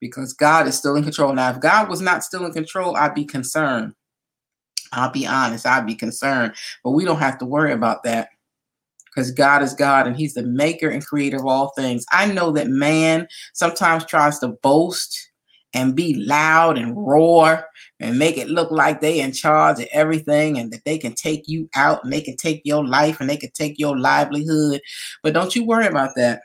because 0.00 0.32
God 0.32 0.66
is 0.66 0.76
still 0.76 0.96
in 0.96 1.04
control. 1.04 1.32
Now, 1.32 1.50
if 1.50 1.60
God 1.60 1.88
was 1.88 2.00
not 2.00 2.24
still 2.24 2.44
in 2.44 2.52
control, 2.52 2.96
I'd 2.96 3.14
be 3.14 3.24
concerned. 3.24 3.94
I'll 4.92 5.10
be 5.10 5.26
honest, 5.26 5.66
I'd 5.66 5.86
be 5.86 5.94
concerned. 5.94 6.54
But 6.82 6.92
we 6.92 7.04
don't 7.04 7.18
have 7.18 7.38
to 7.38 7.44
worry 7.44 7.72
about 7.72 8.04
that 8.04 8.28
because 9.06 9.30
God 9.30 9.62
is 9.62 9.74
God 9.74 10.06
and 10.06 10.16
He's 10.16 10.34
the 10.34 10.44
maker 10.44 10.88
and 10.88 11.04
creator 11.04 11.38
of 11.38 11.46
all 11.46 11.72
things. 11.76 12.04
I 12.12 12.26
know 12.26 12.52
that 12.52 12.68
man 12.68 13.26
sometimes 13.52 14.04
tries 14.04 14.38
to 14.38 14.48
boast 14.62 15.28
and 15.74 15.94
be 15.94 16.14
loud 16.14 16.78
and 16.78 16.96
roar 16.96 17.64
and 18.00 18.18
make 18.18 18.38
it 18.38 18.48
look 18.48 18.70
like 18.70 19.00
they 19.00 19.20
in 19.20 19.32
charge 19.32 19.80
of 19.80 19.88
everything 19.92 20.58
and 20.58 20.72
that 20.72 20.84
they 20.84 20.96
can 20.96 21.14
take 21.14 21.46
you 21.46 21.68
out 21.74 22.02
and 22.02 22.12
they 22.12 22.22
can 22.22 22.36
take 22.36 22.62
your 22.64 22.86
life 22.86 23.20
and 23.20 23.28
they 23.28 23.36
can 23.36 23.50
take 23.50 23.78
your 23.78 23.98
livelihood. 23.98 24.80
But 25.22 25.34
don't 25.34 25.54
you 25.54 25.64
worry 25.64 25.86
about 25.86 26.14
that. 26.16 26.40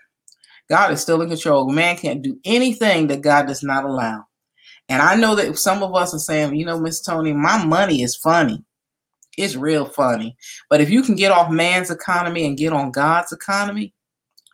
God 0.69 0.91
is 0.91 1.01
still 1.01 1.21
in 1.21 1.29
control. 1.29 1.69
Man 1.69 1.97
can't 1.97 2.21
do 2.21 2.39
anything 2.45 3.07
that 3.07 3.21
God 3.21 3.47
does 3.47 3.63
not 3.63 3.85
allow. 3.85 4.25
And 4.89 5.01
I 5.01 5.15
know 5.15 5.35
that 5.35 5.57
some 5.57 5.83
of 5.83 5.95
us 5.95 6.13
are 6.13 6.19
saying, 6.19 6.55
you 6.55 6.65
know, 6.65 6.79
Miss 6.79 7.01
Toni, 7.01 7.33
my 7.33 7.63
money 7.63 8.01
is 8.01 8.15
funny. 8.15 8.63
It's 9.37 9.55
real 9.55 9.85
funny. 9.85 10.35
But 10.69 10.81
if 10.81 10.89
you 10.89 11.01
can 11.01 11.15
get 11.15 11.31
off 11.31 11.51
man's 11.51 11.89
economy 11.89 12.45
and 12.45 12.57
get 12.57 12.73
on 12.73 12.91
God's 12.91 13.31
economy, 13.31 13.93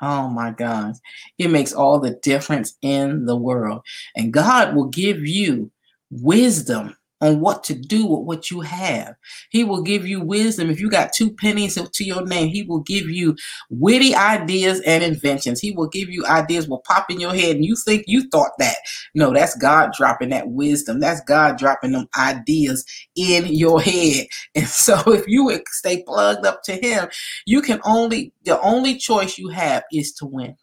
oh 0.02 0.30
my 0.30 0.52
God, 0.52 0.94
it 1.38 1.50
makes 1.50 1.74
all 1.74 2.00
the 2.00 2.12
difference 2.22 2.78
in 2.82 3.26
the 3.26 3.36
world. 3.36 3.82
And 4.16 4.32
God 4.32 4.76
will 4.76 4.88
give 4.88 5.26
you 5.26 5.72
wisdom 6.12 6.96
on 7.22 7.40
what 7.40 7.64
to 7.66 7.74
do 7.74 8.06
with 8.06 8.26
what 8.26 8.52
you 8.52 8.62
have. 8.62 9.16
He 9.50 9.64
will 9.64 9.82
give 9.82 10.06
you 10.06 10.22
wisdom. 10.22 10.70
If 10.70 10.80
you 10.80 10.90
got 10.90 11.12
two 11.14 11.32
pennies 11.32 11.76
to 11.76 12.04
your 12.04 12.26
name, 12.26 12.50
he 12.50 12.64
will 12.64 12.80
give 12.80 13.10
you 13.10 13.36
witty 13.70 14.16
ideas 14.16 14.82
and 14.82 15.04
inventions. 15.04 15.60
He 15.60 15.72
will 15.72 15.88
give 15.88 16.10
you 16.10 16.26
ideas 16.26 16.68
will 16.68 16.80
pop 16.80 17.12
in 17.12 17.20
your 17.20 17.34
head 17.34 17.56
and 17.56 17.66
you 17.66 17.76
think 17.76 18.06
you 18.08 18.30
thought 18.30 18.52
that. 18.60 18.78
No, 19.14 19.34
that's 19.34 19.56
God 19.58 19.92
dropping 19.94 20.30
that 20.30 20.50
wisdom. 20.50 21.00
That's 21.00 21.22
God 21.22 21.58
dropping 21.58 21.92
them 21.92 22.08
ideas 22.18 22.86
in 23.16 23.46
your 23.48 23.82
head. 23.82 24.28
And 24.56 24.68
so 24.68 25.00
if 25.08 25.28
you 25.28 25.58
stay 25.68 26.04
plugged 26.04 26.46
up 26.46 26.64
to 26.64 26.74
him, 26.74 27.08
you 27.46 27.62
can 27.62 27.80
only 27.86 28.34
the 28.44 28.60
only 28.62 28.98
choice 28.98 29.38
you 29.38 29.50
have 29.50 29.84
is 29.94 30.14
to 30.14 30.26
win. 30.26 30.56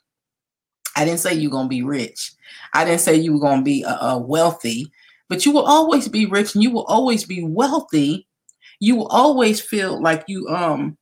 I 0.97 1.05
didn't 1.05 1.21
say 1.21 1.35
you're 1.35 1.51
going 1.51 1.67
to 1.67 1.71
be 1.71 1.83
rich. 1.83 2.33
I 2.73 2.85
didn't 2.85 3.01
say 3.01 3.17
you 3.17 3.35
were 3.35 3.41
going 3.41 3.59
to 3.59 3.65
be 3.65 3.85
uh, 3.85 4.19
wealthy 4.19 4.91
but 5.29 5.45
you 5.45 5.53
will 5.53 5.65
always 5.65 6.09
be 6.09 6.27
rich 6.27 6.55
and 6.55 6.63
you 6.63 6.71
will 6.71 6.85
always 6.85 7.25
be 7.25 7.45
wealthy. 7.45 8.27
You 8.81 8.97
will 8.97 9.09
always 9.09 9.61
feel 9.61 10.01
like 10.01 10.25
you 10.29 10.49
um 10.49 10.97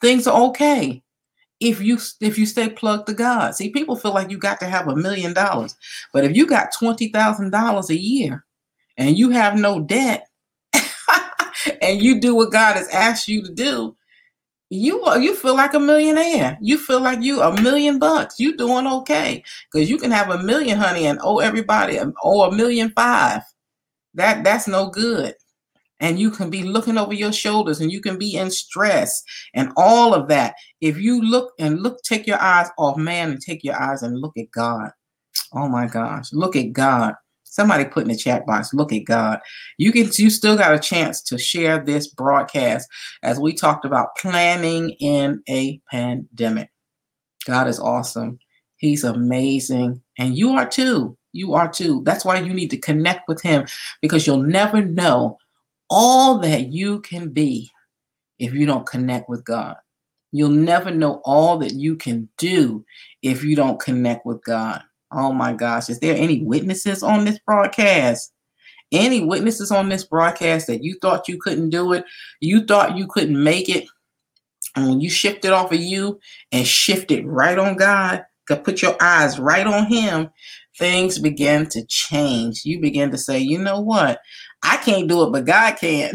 things 0.00 0.26
are 0.26 0.42
okay 0.48 1.02
if 1.60 1.80
you 1.80 1.98
if 2.20 2.38
you 2.38 2.46
stay 2.46 2.68
plugged 2.68 3.06
to 3.06 3.14
God. 3.14 3.54
See, 3.54 3.70
people 3.70 3.96
feel 3.96 4.14
like 4.14 4.30
you 4.30 4.38
got 4.38 4.60
to 4.60 4.66
have 4.66 4.88
a 4.88 4.96
million 4.96 5.32
dollars, 5.32 5.76
but 6.12 6.24
if 6.24 6.36
you 6.36 6.46
got 6.46 6.72
twenty 6.78 7.08
thousand 7.08 7.50
dollars 7.50 7.90
a 7.90 7.98
year 7.98 8.44
and 8.96 9.18
you 9.18 9.30
have 9.30 9.58
no 9.58 9.80
debt, 9.80 10.26
and 11.82 12.02
you 12.02 12.20
do 12.20 12.34
what 12.34 12.52
God 12.52 12.76
has 12.76 12.88
asked 12.88 13.28
you 13.28 13.42
to 13.42 13.52
do, 13.52 13.96
you 14.70 15.02
you 15.18 15.34
feel 15.34 15.54
like 15.54 15.74
a 15.74 15.80
millionaire. 15.80 16.56
You 16.62 16.78
feel 16.78 17.00
like 17.00 17.20
you 17.22 17.42
a 17.42 17.60
million 17.60 17.98
bucks. 17.98 18.40
You 18.40 18.56
doing 18.56 18.86
okay 18.86 19.44
because 19.70 19.90
you 19.90 19.98
can 19.98 20.10
have 20.10 20.30
a 20.30 20.42
million, 20.42 20.78
honey, 20.78 21.06
and 21.06 21.18
owe 21.22 21.40
everybody 21.40 21.98
or 22.22 22.48
a 22.48 22.52
million 22.52 22.90
five. 22.96 23.42
That 24.14 24.44
that's 24.44 24.68
no 24.68 24.90
good. 24.90 25.34
And 26.00 26.18
you 26.18 26.30
can 26.30 26.48
be 26.48 26.62
looking 26.62 26.96
over 26.96 27.12
your 27.12 27.32
shoulders 27.32 27.80
and 27.80 27.92
you 27.92 28.00
can 28.00 28.18
be 28.18 28.34
in 28.34 28.50
stress 28.50 29.22
and 29.54 29.70
all 29.76 30.14
of 30.14 30.28
that. 30.28 30.54
If 30.80 30.98
you 30.98 31.20
look 31.20 31.52
and 31.58 31.82
look, 31.82 32.02
take 32.02 32.26
your 32.26 32.40
eyes 32.40 32.68
off 32.78 32.96
man 32.96 33.32
and 33.32 33.40
take 33.40 33.62
your 33.62 33.80
eyes 33.80 34.02
and 34.02 34.18
look 34.18 34.36
at 34.38 34.50
God. 34.50 34.90
Oh 35.52 35.68
my 35.68 35.86
gosh, 35.86 36.32
look 36.32 36.56
at 36.56 36.72
God. 36.72 37.14
Somebody 37.44 37.84
put 37.84 38.04
in 38.04 38.08
the 38.08 38.16
chat 38.16 38.46
box, 38.46 38.72
look 38.72 38.92
at 38.92 39.04
God. 39.04 39.40
You 39.76 39.92
can 39.92 40.08
you 40.14 40.30
still 40.30 40.56
got 40.56 40.74
a 40.74 40.78
chance 40.78 41.20
to 41.24 41.36
share 41.36 41.84
this 41.84 42.06
broadcast 42.06 42.88
as 43.22 43.40
we 43.40 43.52
talked 43.52 43.84
about 43.84 44.16
planning 44.16 44.90
in 45.00 45.42
a 45.48 45.80
pandemic. 45.90 46.70
God 47.46 47.66
is 47.66 47.80
awesome. 47.80 48.38
He's 48.76 49.04
amazing. 49.04 50.00
And 50.18 50.38
you 50.38 50.50
are 50.52 50.66
too. 50.66 51.18
You 51.32 51.54
are 51.54 51.70
too. 51.70 52.02
That's 52.04 52.24
why 52.24 52.38
you 52.40 52.52
need 52.52 52.70
to 52.70 52.76
connect 52.76 53.28
with 53.28 53.40
him 53.42 53.66
because 54.02 54.26
you'll 54.26 54.42
never 54.42 54.82
know 54.82 55.38
all 55.88 56.38
that 56.38 56.72
you 56.72 57.00
can 57.00 57.28
be 57.28 57.70
if 58.38 58.52
you 58.52 58.66
don't 58.66 58.86
connect 58.86 59.28
with 59.28 59.44
God. 59.44 59.76
You'll 60.32 60.50
never 60.50 60.90
know 60.90 61.20
all 61.24 61.58
that 61.58 61.74
you 61.74 61.96
can 61.96 62.28
do 62.38 62.84
if 63.22 63.42
you 63.44 63.56
don't 63.56 63.80
connect 63.80 64.24
with 64.24 64.42
God. 64.44 64.82
Oh 65.12 65.32
my 65.32 65.52
gosh. 65.52 65.88
Is 65.88 65.98
there 65.98 66.16
any 66.16 66.42
witnesses 66.42 67.02
on 67.02 67.24
this 67.24 67.38
broadcast? 67.40 68.32
Any 68.92 69.24
witnesses 69.24 69.70
on 69.70 69.88
this 69.88 70.04
broadcast 70.04 70.66
that 70.68 70.82
you 70.82 70.96
thought 71.00 71.28
you 71.28 71.38
couldn't 71.40 71.70
do 71.70 71.92
it? 71.92 72.04
You 72.40 72.64
thought 72.64 72.96
you 72.96 73.06
couldn't 73.06 73.42
make 73.42 73.68
it? 73.68 73.86
And 74.76 74.88
when 74.88 75.00
you 75.00 75.10
shifted 75.10 75.52
off 75.52 75.72
of 75.72 75.80
you 75.80 76.20
and 76.52 76.66
shifted 76.66 77.26
right 77.26 77.58
on 77.58 77.76
God, 77.76 78.24
put 78.56 78.82
your 78.82 78.96
eyes 79.00 79.38
right 79.38 79.66
on 79.66 79.86
Him, 79.86 80.30
things 80.80 81.18
begin 81.18 81.66
to 81.68 81.84
change. 81.84 82.64
You 82.64 82.80
begin 82.80 83.10
to 83.12 83.18
say, 83.18 83.38
you 83.38 83.58
know 83.58 83.80
what? 83.80 84.20
I 84.62 84.78
can't 84.78 85.08
do 85.08 85.22
it, 85.24 85.30
but 85.30 85.44
God 85.44 85.76
can. 85.76 86.14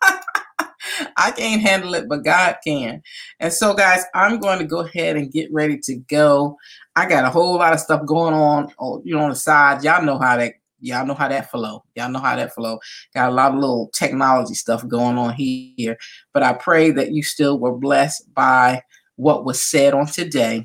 I 1.16 1.32
can't 1.32 1.60
handle 1.60 1.94
it, 1.94 2.08
but 2.08 2.24
God 2.24 2.56
can. 2.64 3.02
And 3.40 3.52
so, 3.52 3.74
guys, 3.74 4.04
I'm 4.14 4.38
going 4.38 4.60
to 4.60 4.64
go 4.64 4.78
ahead 4.78 5.16
and 5.16 5.32
get 5.32 5.52
ready 5.52 5.76
to 5.84 5.96
go. 5.96 6.56
I 6.94 7.06
got 7.08 7.24
a 7.24 7.30
whole 7.30 7.56
lot 7.56 7.74
of 7.74 7.80
stuff 7.80 8.06
going 8.06 8.32
on, 8.32 8.72
oh, 8.78 9.02
you 9.04 9.14
know, 9.14 9.24
on 9.24 9.30
the 9.30 9.36
side. 9.36 9.82
Y'all 9.82 10.02
know 10.02 10.18
how 10.18 10.36
that. 10.36 10.54
Y'all 10.80 11.06
know 11.06 11.14
how 11.14 11.26
that 11.26 11.50
flow. 11.50 11.82
Y'all 11.96 12.10
know 12.10 12.20
how 12.20 12.36
that 12.36 12.54
flow. 12.54 12.78
Got 13.14 13.30
a 13.30 13.34
lot 13.34 13.52
of 13.52 13.58
little 13.58 13.90
technology 13.94 14.54
stuff 14.54 14.86
going 14.86 15.18
on 15.18 15.32
here. 15.32 15.96
But 16.32 16.42
I 16.42 16.52
pray 16.52 16.90
that 16.92 17.12
you 17.12 17.22
still 17.22 17.58
were 17.58 17.76
blessed 17.76 18.32
by 18.34 18.82
what 19.16 19.44
was 19.44 19.60
said 19.60 19.94
on 19.94 20.06
today. 20.06 20.64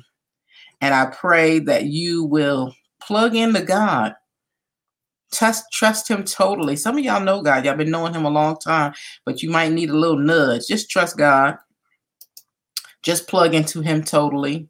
And 0.82 0.94
I 0.94 1.06
pray 1.06 1.60
that 1.60 1.86
you 1.86 2.24
will 2.24 2.74
plug 3.06 3.34
into 3.34 3.62
God. 3.62 4.14
Trust, 5.32 5.64
trust 5.72 6.10
him 6.10 6.24
totally. 6.24 6.76
Some 6.76 6.98
of 6.98 7.04
y'all 7.04 7.24
know 7.24 7.40
God. 7.40 7.64
Y'all 7.64 7.76
been 7.76 7.90
knowing 7.90 8.14
him 8.14 8.26
a 8.26 8.30
long 8.30 8.58
time, 8.58 8.92
but 9.24 9.42
you 9.42 9.50
might 9.50 9.72
need 9.72 9.90
a 9.90 9.96
little 9.96 10.18
nudge. 10.18 10.66
Just 10.66 10.90
trust 10.90 11.16
God. 11.16 11.56
Just 13.02 13.28
plug 13.28 13.54
into 13.54 13.80
him 13.80 14.04
totally, 14.04 14.68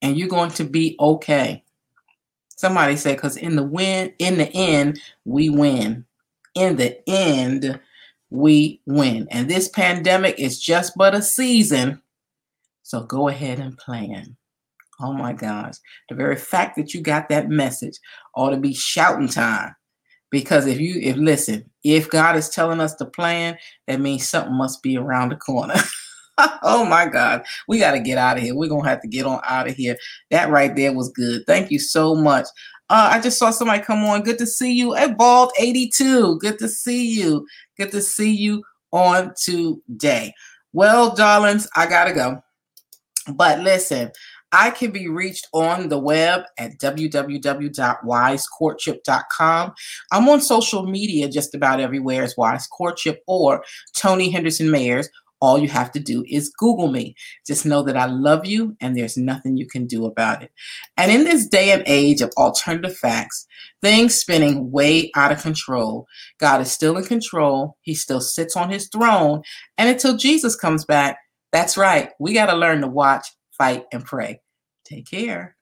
and 0.00 0.16
you're 0.16 0.28
going 0.28 0.50
to 0.52 0.64
be 0.64 0.96
okay. 0.98 1.64
Somebody 2.56 2.96
said, 2.96 3.16
because 3.16 3.36
in 3.36 3.56
the 3.56 3.62
win, 3.62 4.12
in 4.18 4.38
the 4.38 4.48
end, 4.54 5.00
we 5.24 5.50
win. 5.50 6.04
In 6.54 6.76
the 6.76 6.98
end, 7.08 7.78
we 8.30 8.80
win. 8.86 9.28
And 9.30 9.48
this 9.48 9.68
pandemic 9.68 10.38
is 10.38 10.60
just 10.60 10.94
but 10.96 11.14
a 11.14 11.22
season. 11.22 12.00
So 12.82 13.02
go 13.02 13.28
ahead 13.28 13.60
and 13.60 13.76
plan. 13.76 14.36
Oh 15.00 15.12
my 15.12 15.32
gosh. 15.32 15.74
The 16.08 16.14
very 16.14 16.36
fact 16.36 16.76
that 16.76 16.92
you 16.92 17.00
got 17.00 17.28
that 17.28 17.48
message 17.48 17.98
ought 18.34 18.50
to 18.50 18.56
be 18.56 18.74
shouting 18.74 19.28
time. 19.28 19.74
Because 20.30 20.66
if 20.66 20.78
you, 20.78 21.00
if 21.00 21.16
listen, 21.16 21.70
if 21.84 22.10
God 22.10 22.36
is 22.36 22.50
telling 22.50 22.80
us 22.80 22.94
to 22.96 23.06
plan, 23.06 23.56
that 23.86 24.00
means 24.00 24.28
something 24.28 24.54
must 24.54 24.82
be 24.82 24.96
around 24.96 25.30
the 25.30 25.36
corner. 25.36 25.74
oh 26.62 26.84
my 26.84 27.06
God. 27.06 27.44
We 27.66 27.78
got 27.78 27.92
to 27.92 28.00
get 28.00 28.18
out 28.18 28.36
of 28.36 28.42
here. 28.42 28.54
We're 28.54 28.68
going 28.68 28.82
to 28.82 28.88
have 28.88 29.00
to 29.02 29.08
get 29.08 29.24
on 29.26 29.40
out 29.48 29.68
of 29.68 29.74
here. 29.74 29.96
That 30.30 30.50
right 30.50 30.74
there 30.74 30.92
was 30.92 31.10
good. 31.10 31.44
Thank 31.46 31.70
you 31.70 31.78
so 31.78 32.14
much. 32.14 32.46
Uh, 32.90 33.10
I 33.12 33.20
just 33.20 33.38
saw 33.38 33.50
somebody 33.50 33.82
come 33.82 34.04
on. 34.04 34.22
Good 34.22 34.38
to 34.38 34.46
see 34.46 34.72
you. 34.72 34.94
Hey, 34.94 35.12
Bald 35.12 35.52
82. 35.58 36.38
Good 36.38 36.58
to 36.58 36.68
see 36.68 37.06
you. 37.06 37.46
Good 37.76 37.90
to 37.92 38.00
see 38.00 38.34
you 38.34 38.62
on 38.92 39.32
today. 39.42 40.32
Well, 40.72 41.14
darlings, 41.14 41.68
I 41.76 41.86
got 41.86 42.04
to 42.04 42.12
go. 42.12 42.42
But 43.34 43.60
listen, 43.60 44.10
I 44.52 44.70
can 44.70 44.90
be 44.90 45.08
reached 45.08 45.48
on 45.52 45.88
the 45.88 45.98
web 45.98 46.42
at 46.58 46.78
www.wisecourtship.com. 46.78 49.74
I'm 50.12 50.28
on 50.28 50.40
social 50.40 50.86
media 50.86 51.28
just 51.28 51.54
about 51.54 51.80
everywhere 51.80 52.22
as 52.22 52.36
Wise 52.36 52.66
Courtship 52.66 53.22
or 53.26 53.64
Toni 53.94 54.30
Henderson 54.30 54.68
Mayers 54.68 55.08
all 55.40 55.58
you 55.58 55.68
have 55.68 55.92
to 55.92 56.00
do 56.00 56.24
is 56.28 56.50
Google 56.50 56.88
me. 56.88 57.14
Just 57.46 57.64
know 57.64 57.82
that 57.82 57.96
I 57.96 58.06
love 58.06 58.46
you 58.46 58.76
and 58.80 58.96
there's 58.96 59.16
nothing 59.16 59.56
you 59.56 59.66
can 59.66 59.86
do 59.86 60.04
about 60.04 60.42
it. 60.42 60.50
And 60.96 61.12
in 61.12 61.24
this 61.24 61.46
day 61.46 61.72
and 61.72 61.82
age 61.86 62.20
of 62.20 62.30
alternative 62.36 62.96
facts, 62.96 63.46
things 63.80 64.14
spinning 64.14 64.70
way 64.70 65.10
out 65.14 65.32
of 65.32 65.42
control, 65.42 66.06
God 66.38 66.60
is 66.60 66.72
still 66.72 66.96
in 66.96 67.04
control. 67.04 67.76
He 67.82 67.94
still 67.94 68.20
sits 68.20 68.56
on 68.56 68.70
his 68.70 68.88
throne. 68.88 69.42
And 69.76 69.88
until 69.88 70.16
Jesus 70.16 70.56
comes 70.56 70.84
back, 70.84 71.18
that's 71.52 71.78
right, 71.78 72.10
we 72.18 72.34
got 72.34 72.46
to 72.46 72.56
learn 72.56 72.82
to 72.82 72.88
watch, 72.88 73.26
fight, 73.58 73.86
and 73.92 74.04
pray. 74.04 74.40
Take 74.86 75.10
care. 75.10 75.56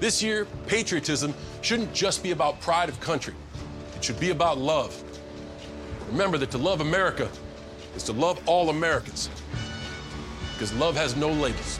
This 0.00 0.22
year, 0.22 0.46
patriotism 0.66 1.34
shouldn't 1.60 1.92
just 1.92 2.22
be 2.22 2.30
about 2.30 2.58
pride 2.62 2.88
of 2.88 2.98
country. 3.00 3.34
It 3.94 4.02
should 4.02 4.18
be 4.18 4.30
about 4.30 4.56
love. 4.56 5.00
Remember 6.10 6.38
that 6.38 6.50
to 6.52 6.58
love 6.58 6.80
America 6.80 7.28
is 7.94 8.02
to 8.04 8.14
love 8.14 8.40
all 8.46 8.70
Americans. 8.70 9.28
Because 10.54 10.72
love 10.72 10.96
has 10.96 11.16
no 11.16 11.30
labels. 11.30 11.78